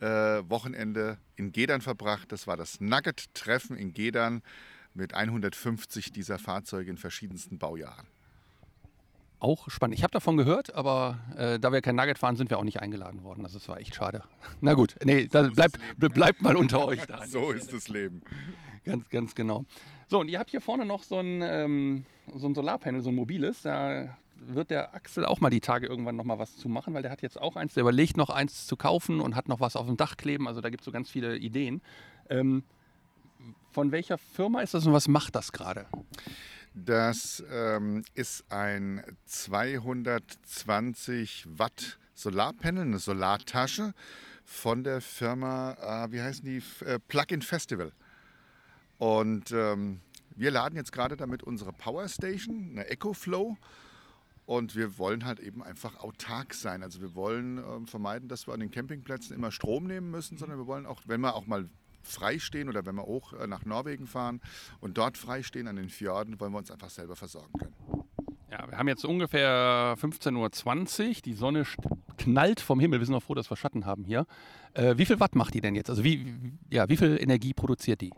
[0.00, 2.30] äh, Wochenende in Gedern verbracht.
[2.30, 4.42] Das war das Nugget-Treffen in Gedern
[4.94, 8.06] mit 150 dieser Fahrzeuge in verschiedensten Baujahren.
[9.38, 9.96] Auch spannend.
[9.96, 12.80] Ich habe davon gehört, aber äh, da wir kein Nugget fahren, sind wir auch nicht
[12.80, 13.44] eingeladen worden.
[13.44, 14.22] Also das war echt schade.
[14.60, 17.22] Na gut, nee, das bleibt, bleibt mal unter euch da.
[17.26, 18.22] So ist das Leben.
[18.84, 19.64] Ganz, ganz genau.
[20.08, 23.14] So, und ihr habt hier vorne noch so ein, ähm, so ein Solarpanel, so ein
[23.14, 23.62] mobiles.
[23.62, 27.02] Da wird der Axel auch mal die Tage irgendwann noch mal was zu machen, weil
[27.02, 27.74] der hat jetzt auch eins.
[27.74, 30.48] Der überlegt noch eins zu kaufen und hat noch was auf dem Dach kleben.
[30.48, 31.82] Also da gibt es so ganz viele Ideen.
[32.30, 32.62] Ähm,
[33.70, 35.86] von welcher Firma ist das und was macht das gerade?
[36.78, 43.94] Das ähm, ist ein 220 Watt Solarpanel, eine Solartasche
[44.44, 47.92] von der Firma, äh, wie heißen die, äh, Plug-in Festival.
[48.98, 50.02] Und ähm,
[50.34, 53.56] wir laden jetzt gerade damit unsere Power Station, eine EcoFlow.
[54.44, 56.82] Und wir wollen halt eben einfach autark sein.
[56.82, 60.58] Also wir wollen ähm, vermeiden, dass wir an den Campingplätzen immer Strom nehmen müssen, sondern
[60.58, 61.70] wir wollen auch, wenn wir auch mal
[62.06, 64.40] freistehen oder wenn wir hoch äh, nach Norwegen fahren
[64.80, 67.74] und dort freistehen an den Fjorden, wollen wir uns einfach selber versorgen können.
[68.50, 71.14] Ja, wir haben jetzt ungefähr 15.20 Uhr.
[71.24, 71.66] Die Sonne
[72.16, 73.00] knallt vom Himmel.
[73.00, 74.24] Wir sind auch froh, dass wir Schatten haben hier.
[74.72, 75.90] Äh, wie viel Watt macht die denn jetzt?
[75.90, 76.34] Also wie,
[76.70, 78.12] ja, wie viel Energie produziert die?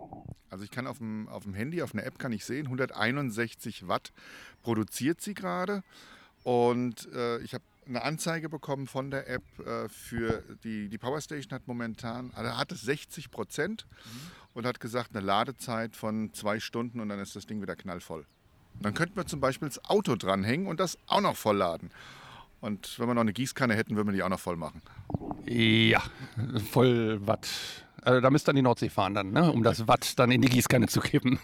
[0.50, 3.88] Also ich kann auf dem, auf dem Handy, auf einer App kann ich sehen, 161
[3.88, 4.12] Watt
[4.62, 5.82] produziert sie gerade.
[6.44, 11.52] Und äh, ich habe eine Anzeige bekommen von der App äh, für die, die Powerstation
[11.52, 14.30] hat momentan, also hat es 60 Prozent mhm.
[14.54, 18.26] und hat gesagt, eine Ladezeit von zwei Stunden und dann ist das Ding wieder knallvoll.
[18.80, 21.90] Dann könnten wir zum Beispiel das Auto dranhängen und das auch noch vollladen.
[22.60, 24.82] Und wenn wir noch eine Gießkanne hätten, würden wir die auch noch voll machen.
[25.46, 26.02] Ja,
[26.70, 27.48] voll Watt.
[28.02, 29.50] Also da müsst ihr an die Nordsee fahren dann, ne?
[29.52, 31.38] um das Watt dann in die Gießkanne zu kippen.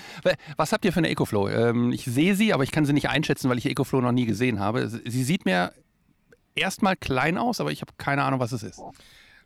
[0.56, 1.48] Was habt ihr für eine EcoFlow?
[1.48, 4.26] Ähm, ich sehe sie, aber ich kann sie nicht einschätzen, weil ich EcoFlow noch nie
[4.26, 4.88] gesehen habe.
[4.88, 5.72] Sie sieht mir
[6.54, 8.80] erstmal klein aus, aber ich habe keine Ahnung, was es ist.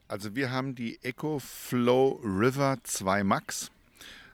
[0.08, 3.70] Also wir haben die EcoFlow River 2 Max.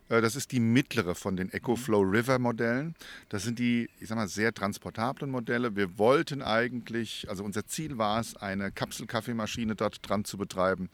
[0.08, 2.94] Äh, das ist die mittlere von den EcoFlow River Modellen.
[3.28, 5.74] Das sind die, ich sag mal, sehr transportablen Modelle.
[5.74, 10.90] Wir wollten eigentlich, also unser Ziel war es, eine Kapselkaffeemaschine dort dran zu betreiben.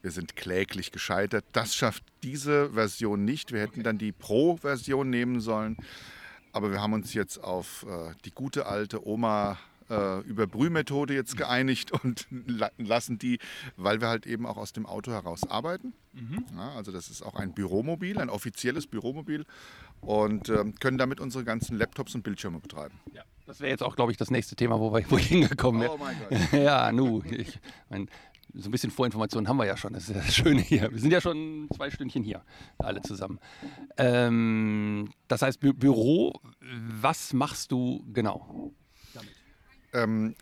[0.00, 1.44] Wir sind kläglich gescheitert.
[1.52, 3.52] Das schafft diese Version nicht.
[3.52, 5.76] Wir hätten dann die Pro-Version nehmen sollen.
[6.52, 9.58] Aber wir haben uns jetzt auf äh, die gute alte Oma
[9.92, 12.26] äh, Überbrühmethode jetzt geeinigt und
[12.78, 13.38] lassen die,
[13.76, 15.92] weil wir halt eben auch aus dem Auto heraus arbeiten.
[16.12, 16.44] Mhm.
[16.56, 19.44] Ja, also das ist auch ein Büromobil, ein offizielles Büromobil
[20.00, 22.98] und äh, können damit unsere ganzen Laptops und Bildschirme betreiben.
[23.12, 23.22] Ja.
[23.46, 25.92] Das wäre jetzt auch, glaube ich, das nächste Thema, wo, wir, wo ich hingekommen wäre.
[25.92, 26.52] Oh mein Gott.
[26.52, 27.22] ja, nu.
[27.24, 27.58] Ich
[27.90, 28.08] mein,
[28.54, 29.92] so ein bisschen Vorinformationen haben wir ja schon.
[29.92, 30.90] Das ist das Schöne hier.
[30.90, 32.42] Wir sind ja schon zwei Stündchen hier,
[32.78, 33.40] alle zusammen.
[33.96, 38.72] Ähm, das heißt, Bü Büro, was machst du genau?
[39.92, 40.34] Ähm,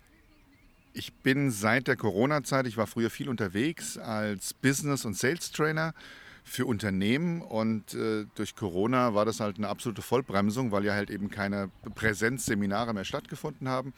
[0.92, 5.94] ich bin seit der Corona-Zeit, ich war früher viel unterwegs als Business- und Sales-Trainer
[6.42, 11.10] für Unternehmen und äh, durch Corona war das halt eine absolute Vollbremsung, weil ja halt
[11.10, 13.92] eben keine Präsenzseminare mehr stattgefunden haben.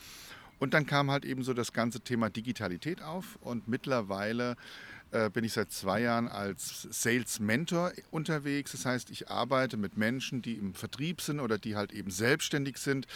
[0.59, 4.57] Und dann kam halt eben so das ganze Thema Digitalität auf und mittlerweile
[5.13, 8.73] äh, bin ich seit zwei Jahren als Sales Mentor unterwegs.
[8.73, 12.79] Das heißt, ich arbeite mit Menschen, die im Vertrieb sind oder die halt eben selbstständig
[12.79, 13.07] sind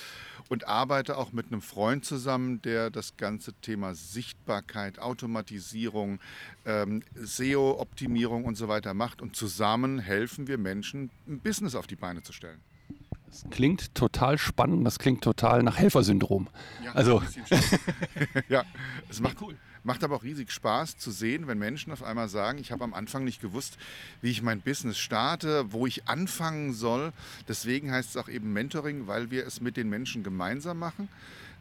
[0.48, 6.20] und arbeite auch mit einem Freund zusammen, der das ganze Thema Sichtbarkeit, Automatisierung,
[6.66, 9.22] ähm, SEO-Optimierung und so weiter macht.
[9.22, 12.60] Und zusammen helfen wir Menschen, ein Business auf die Beine zu stellen.
[13.26, 16.48] Das klingt total spannend, das klingt total nach Helfersyndrom.
[16.84, 17.22] Ja, also.
[18.48, 18.64] ja,
[19.08, 19.56] es macht, cool.
[19.86, 22.92] Macht aber auch riesig Spaß zu sehen, wenn Menschen auf einmal sagen, ich habe am
[22.92, 23.78] Anfang nicht gewusst,
[24.20, 27.12] wie ich mein Business starte, wo ich anfangen soll.
[27.46, 31.08] Deswegen heißt es auch eben Mentoring, weil wir es mit den Menschen gemeinsam machen.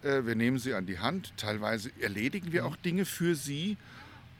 [0.01, 1.33] Äh, wir nehmen sie an die Hand.
[1.37, 3.77] Teilweise erledigen wir auch Dinge für sie.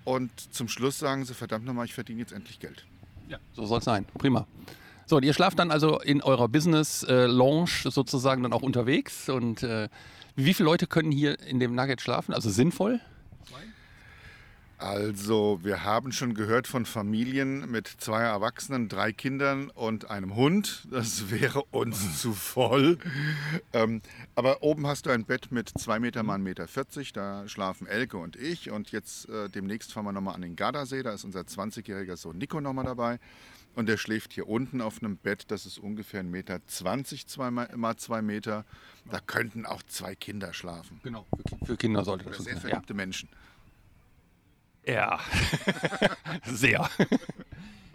[0.03, 2.87] Und zum Schluss sagen sie, verdammt nochmal, ich verdiene jetzt endlich Geld.
[3.29, 4.05] Ja, so soll es sein.
[4.17, 4.47] Prima.
[5.05, 9.29] So, und ihr schlaft dann also in eurer Business-Lounge sozusagen dann auch unterwegs.
[9.29, 9.89] Und äh,
[10.35, 12.33] wie viele Leute können hier in dem Nugget schlafen?
[12.33, 12.99] Also sinnvoll?
[14.77, 20.85] Also, wir haben schon gehört von Familien mit zwei Erwachsenen, drei Kindern und einem Hund.
[20.91, 22.97] Das wäre uns zu voll.
[23.71, 24.01] Ähm,
[24.35, 27.11] aber oben hast du ein Bett mit zwei Meter mal 1,40 Meter.
[27.13, 28.69] Da schlafen Elke und ich.
[28.69, 31.03] Und jetzt äh, demnächst fahren wir nochmal an den Gardasee.
[31.03, 33.19] Da ist unser 20-jähriger Sohn Nico nochmal dabei.
[33.75, 35.45] Und der schläft hier unten auf einem Bett.
[35.51, 38.65] Das ist ungefähr 1,20 Meter, 20 zwei mal zwei Meter.
[39.09, 40.99] Da könnten auch zwei Kinder schlafen.
[41.03, 41.25] Genau,
[41.65, 42.45] für Kinder sollte das sein.
[42.45, 42.97] Sehr verliebte ja.
[42.97, 43.29] Menschen.
[44.87, 45.19] Ja,
[46.45, 46.89] sehr.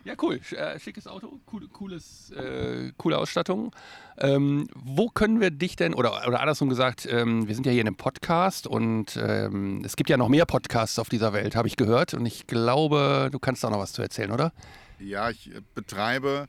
[0.04, 0.40] Ja, cool.
[0.56, 3.74] Äh, schickes Auto, cool, cooles, äh, coole Ausstattung.
[4.18, 7.82] Ähm, wo können wir dich denn, oder, oder andersrum gesagt, ähm, wir sind ja hier
[7.82, 11.68] in einem Podcast und ähm, es gibt ja noch mehr Podcasts auf dieser Welt, habe
[11.68, 12.14] ich gehört.
[12.14, 14.52] Und ich glaube, du kannst da noch was zu erzählen, oder?
[14.98, 16.48] Ja, ich äh, betreibe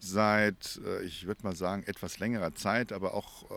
[0.00, 3.50] seit, äh, ich würde mal sagen, etwas längerer Zeit, aber auch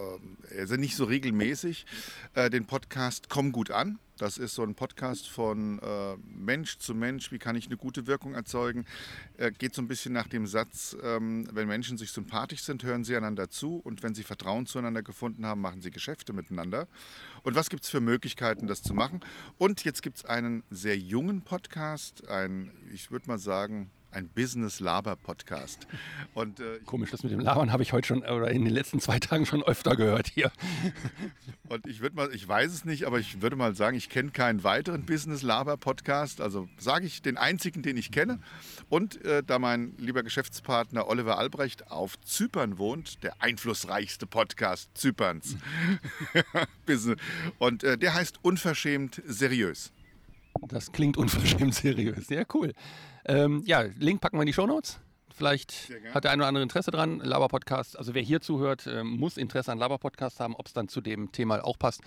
[0.57, 1.85] also nicht so regelmäßig,
[2.33, 3.99] äh, den Podcast Komm gut an.
[4.17, 8.05] Das ist so ein Podcast von äh, Mensch zu Mensch, wie kann ich eine gute
[8.05, 8.85] Wirkung erzeugen.
[9.57, 13.17] Geht so ein bisschen nach dem Satz, ähm, wenn Menschen sich sympathisch sind, hören sie
[13.17, 16.87] einander zu und wenn sie Vertrauen zueinander gefunden haben, machen sie Geschäfte miteinander.
[17.41, 19.21] Und was gibt es für Möglichkeiten, das zu machen?
[19.57, 25.87] Und jetzt gibt es einen sehr jungen Podcast, ein, ich würde mal sagen, ein Business-Laber-Podcast.
[26.59, 29.19] äh, Komisch, das mit dem Labern habe ich heute schon oder in den letzten zwei
[29.19, 30.51] Tagen schon öfter gehört hier.
[31.69, 34.31] Und ich würde mal, ich weiß es nicht, aber ich würde mal sagen, ich kenne
[34.31, 36.41] keinen weiteren Business-Laber-Podcast.
[36.41, 38.39] Also sage ich den einzigen, den ich kenne.
[38.89, 45.57] Und äh, da mein lieber Geschäftspartner Oliver Albrecht auf Zypern wohnt, der einflussreichste Podcast Zyperns.
[47.59, 49.91] Und äh, der heißt Unverschämt seriös.
[50.67, 52.27] Das klingt unverschämt seriös.
[52.27, 52.73] Sehr cool.
[53.25, 54.99] Ähm, ja, Link packen wir in die Shownotes.
[55.35, 57.19] Vielleicht hat der eine oder andere Interesse dran.
[57.19, 60.55] Laber-Podcast, also wer hier zuhört, äh, muss Interesse an Laber-Podcast haben.
[60.55, 62.01] Ob es dann zu dem Thema auch passt,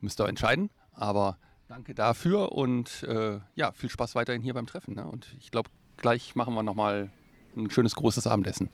[0.00, 0.70] müsst ihr entscheiden.
[0.92, 4.94] Aber danke dafür und äh, ja, viel Spaß weiterhin hier beim Treffen.
[4.94, 5.06] Ne?
[5.06, 7.10] Und ich glaube, gleich machen wir nochmal
[7.56, 8.70] ein schönes großes Abendessen.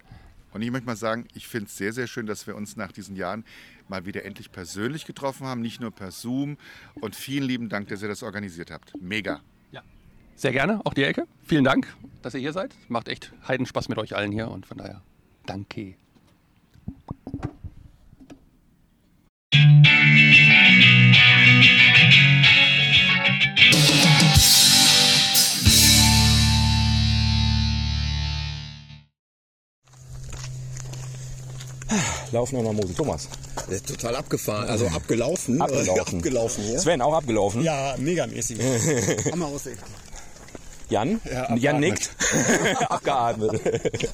[0.53, 2.93] Und ich möchte mal sagen, ich finde es sehr, sehr schön, dass wir uns nach
[2.93, 3.45] diesen Jahren
[3.89, 6.59] mal wieder endlich persönlich getroffen haben, nicht nur per Zoom.
[7.01, 8.93] Und vielen lieben Dank, dass ihr das organisiert habt.
[9.01, 9.41] Mega.
[10.37, 11.27] Sehr gerne, auch die Ecke.
[11.45, 12.75] Vielen Dank, dass ihr hier seid.
[12.89, 15.01] Macht echt Heidenspaß mit euch allen hier und von daher
[15.47, 15.95] danke.
[32.33, 32.95] Laufen wir mal Mosel.
[32.97, 33.29] Thomas.
[33.69, 35.63] Der ist total abgefahren, also abgelaufen.
[35.63, 36.17] Abgelaufen.
[36.19, 36.81] abgelaufen hier.
[36.81, 37.63] Sven, auch abgelaufen?
[37.63, 38.59] Ja, megamäßig.
[39.33, 39.79] Hammer Aussicht.
[40.95, 41.21] Jan?
[41.25, 42.11] Ja, Jan nickt.
[42.89, 43.61] Abgeatmet.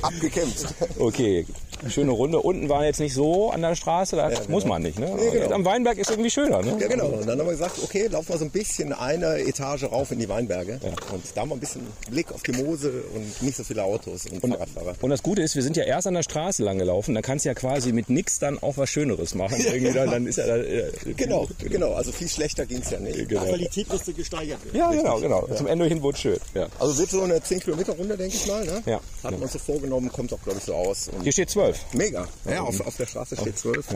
[0.00, 0.74] Abgekämpft.
[0.98, 1.44] Okay,
[1.88, 2.40] schöne Runde.
[2.40, 4.40] Unten war jetzt nicht so an der Straße, da genau.
[4.48, 4.98] muss man nicht.
[4.98, 5.14] Ne?
[5.14, 5.54] Nee, genau.
[5.56, 6.62] Am Weinberg ist irgendwie schöner.
[6.62, 6.78] Ne?
[6.80, 7.08] Ja, genau.
[7.08, 10.20] Und dann haben wir gesagt, okay, laufen wir so ein bisschen eine Etage rauf in
[10.20, 10.80] die Weinberge.
[11.12, 14.24] Und da haben wir ein bisschen Blick auf die Mosel und nicht so viele Autos
[14.26, 14.94] und, Fahrradfahrer.
[15.02, 17.14] Und das Gute ist, wir sind ja erst an der Straße lang gelaufen.
[17.14, 19.60] Da kannst du ja quasi mit nix dann auch was Schöneres machen.
[19.60, 21.92] Irgendwie dann, dann ist ja da, äh, Genau, genau.
[21.92, 23.28] Also viel schlechter ging es ja nicht.
[23.28, 23.44] Genau.
[23.44, 24.78] Qualität musste gesteigert werden.
[24.78, 25.46] Ja, genau, genau.
[25.54, 26.38] Zum Ende hin wurde es schön.
[26.54, 26.68] Ja.
[26.78, 28.64] Also wird so eine 10 Kilometer Runde, denke ich mal.
[28.64, 28.82] Ne?
[28.86, 29.00] Ja.
[29.22, 31.08] Hatten wir uns so vorgenommen, kommt auch, glaube ich, so aus.
[31.08, 31.78] Und Hier steht 12.
[31.92, 32.26] Mega.
[32.48, 33.86] Ja, auf, auf der Straße steht 12.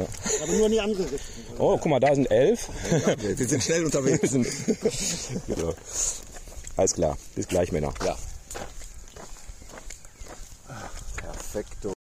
[0.42, 1.20] Aber nur in die andere Richtung.
[1.58, 2.68] Oh, guck mal, da sind elf.
[2.90, 4.30] Ja, wir, sind schnell unterwegs.
[4.30, 4.46] Sind,
[5.46, 5.74] genau.
[6.76, 7.16] Alles klar.
[7.34, 7.94] Bis gleich, Männer.
[8.04, 8.16] Ja.
[11.16, 11.93] Perfekto.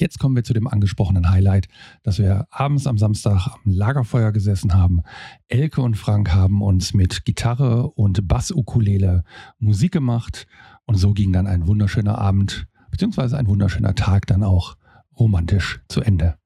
[0.00, 1.68] Jetzt kommen wir zu dem angesprochenen Highlight,
[2.02, 5.02] dass wir abends am Samstag am Lagerfeuer gesessen haben.
[5.48, 9.24] Elke und Frank haben uns mit Gitarre und Bass-Ukulele
[9.58, 10.46] Musik gemacht
[10.86, 14.76] und so ging dann ein wunderschöner Abend beziehungsweise ein wunderschöner Tag dann auch
[15.18, 16.39] romantisch zu Ende.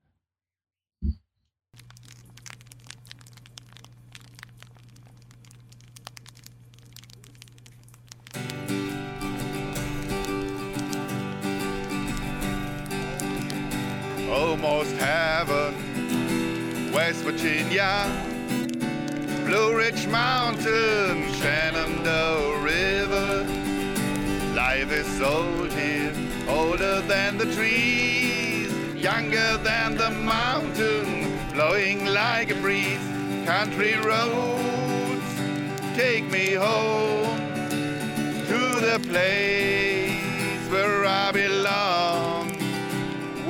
[15.04, 15.74] Heaven,
[16.92, 17.92] West Virginia,
[19.44, 23.44] Blue Ridge Mountain, Shenandoah River.
[24.54, 26.14] Life is old here,
[26.48, 33.06] older than the trees, younger than the mountain, blowing like a breeze.
[33.44, 35.30] Country roads
[35.94, 37.36] take me home
[38.50, 42.43] to the place where I belong.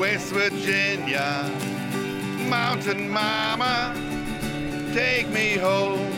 [0.04, 1.50] West Virginia,
[2.50, 3.94] Mountain Mama,
[4.92, 6.12] take me home,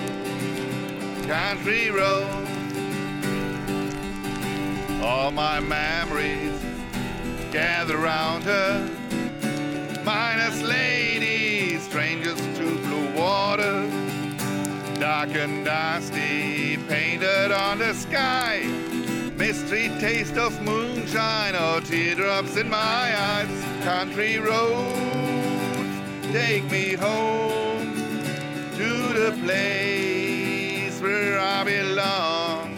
[1.28, 2.48] country road.
[5.00, 6.60] All my memories
[7.52, 8.90] gather round her,
[10.04, 13.88] minus ladies, strangers to blue water,
[14.98, 18.62] dark and dusty, painted on the sky.
[19.36, 23.65] Mystery taste of moonshine or teardrops in my eyes.
[23.86, 24.98] Country roads
[26.32, 27.94] take me home
[28.74, 32.74] to the place where I belong.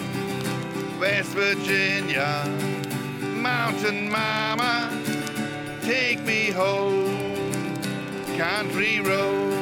[1.01, 2.45] West Virginia,
[3.23, 4.93] mountain mama,
[5.81, 7.75] take me home.
[8.37, 9.55] Country road.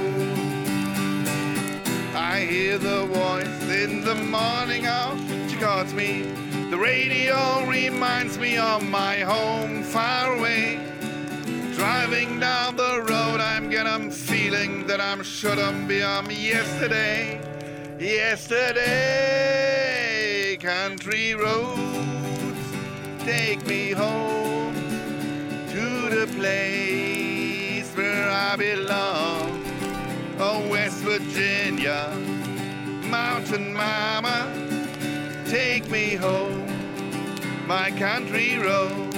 [2.12, 5.16] I hear the voice in the morning hour.
[5.49, 6.22] She calls me
[6.70, 10.95] the radio reminds me of my home far away.
[11.77, 17.39] Driving down the road, I'm getting feeling that I'm shouldn't be on yesterday.
[17.98, 18.86] Yesterday,
[20.59, 22.59] country roads
[23.19, 24.74] take me home
[25.69, 29.62] to the place where I belong.
[30.39, 32.11] Oh, West Virginia,
[33.11, 34.51] mountain mama
[35.47, 36.66] take me home,
[37.66, 39.12] my country road.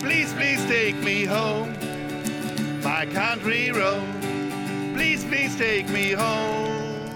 [0.00, 1.74] Please, please take me home,
[2.86, 4.06] my country road.
[4.94, 7.10] Please, please take me home,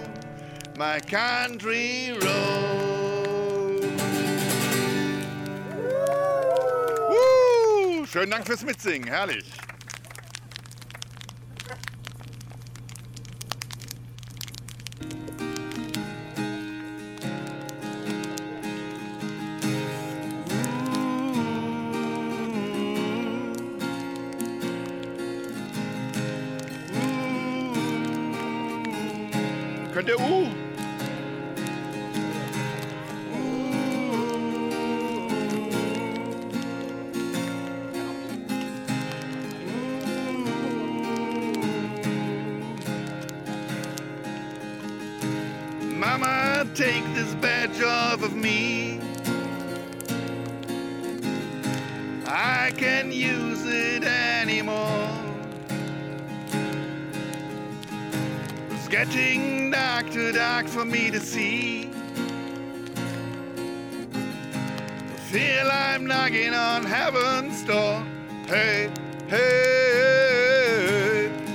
[0.77, 3.85] my country road.
[7.09, 8.05] Woo!
[8.05, 9.47] Schönen Dank fürs Mitsingen, herrlich.
[66.21, 68.05] Knocking on heaven's door.
[68.47, 68.91] Hey,
[69.27, 69.41] hey,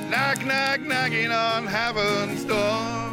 [0.09, 3.11] knock, knock, knocking on heaven's door.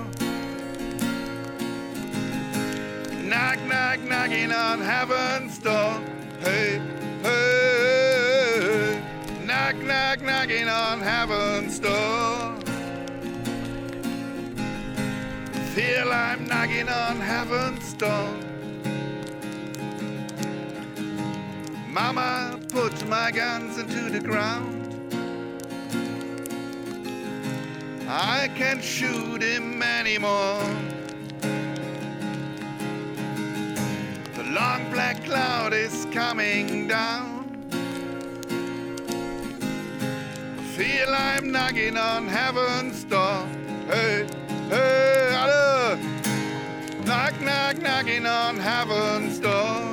[3.22, 6.00] Knock, knock, knocking on heaven's door.
[6.40, 6.80] Hey,
[7.22, 9.02] hey,
[9.44, 12.56] knock, knock, knocking on heaven's door.
[15.74, 18.34] Feel I'm knocking on heaven's door.
[21.92, 24.78] Mama, put my guns into the ground.
[28.08, 30.64] I can't shoot him anymore.
[34.34, 37.44] The long black cloud is coming down.
[40.58, 43.46] I feel I'm knocking on heaven's door.
[43.88, 44.26] Hey,
[44.70, 45.98] hey, hello.
[47.04, 49.91] Knock, knock, knocking on heaven's door.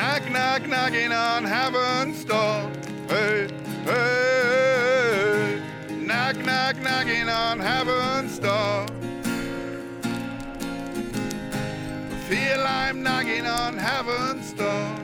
[0.00, 2.70] Knock, knock, knocking on heaven's door.
[3.08, 3.48] Hey,
[3.84, 5.60] hey,
[5.90, 8.86] knock, knock, knocking on heaven's door.
[12.28, 14.97] Feel I'm knocking on heaven's door.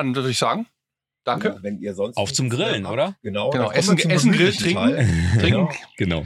[0.00, 0.66] Dann würde ich sagen,
[1.24, 1.58] danke.
[1.60, 3.16] wenn ihr sonst Auf zum Grillen, oder?
[3.22, 5.38] Genau, Genau, Essen, Essen Grill, trinken.
[5.38, 5.68] Trinken.
[5.98, 6.24] Genau.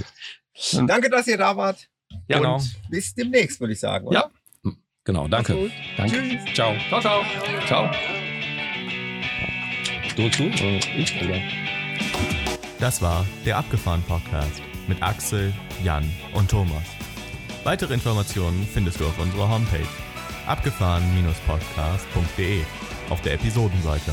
[0.86, 1.88] Danke, dass ihr da wart.
[2.28, 2.58] Ja, genau.
[2.58, 4.06] Und bis demnächst, würde ich sagen.
[4.06, 4.30] Oder?
[4.64, 4.70] Ja.
[5.02, 5.72] Genau, danke.
[5.96, 6.16] Danke.
[6.16, 6.54] Tschüss.
[6.54, 6.72] Ciao.
[6.88, 7.24] Ciao, ciao.
[7.66, 7.90] Ciao.
[10.14, 10.22] Du?
[10.22, 11.40] Oder ich, oder?
[12.78, 15.52] Das war der Abgefahren Podcast mit Axel,
[15.82, 16.84] Jan und Thomas.
[17.64, 19.88] Weitere Informationen findest du auf unserer Homepage
[20.46, 22.62] abgefahren-podcast.de
[23.14, 24.10] auf der Episodenseite.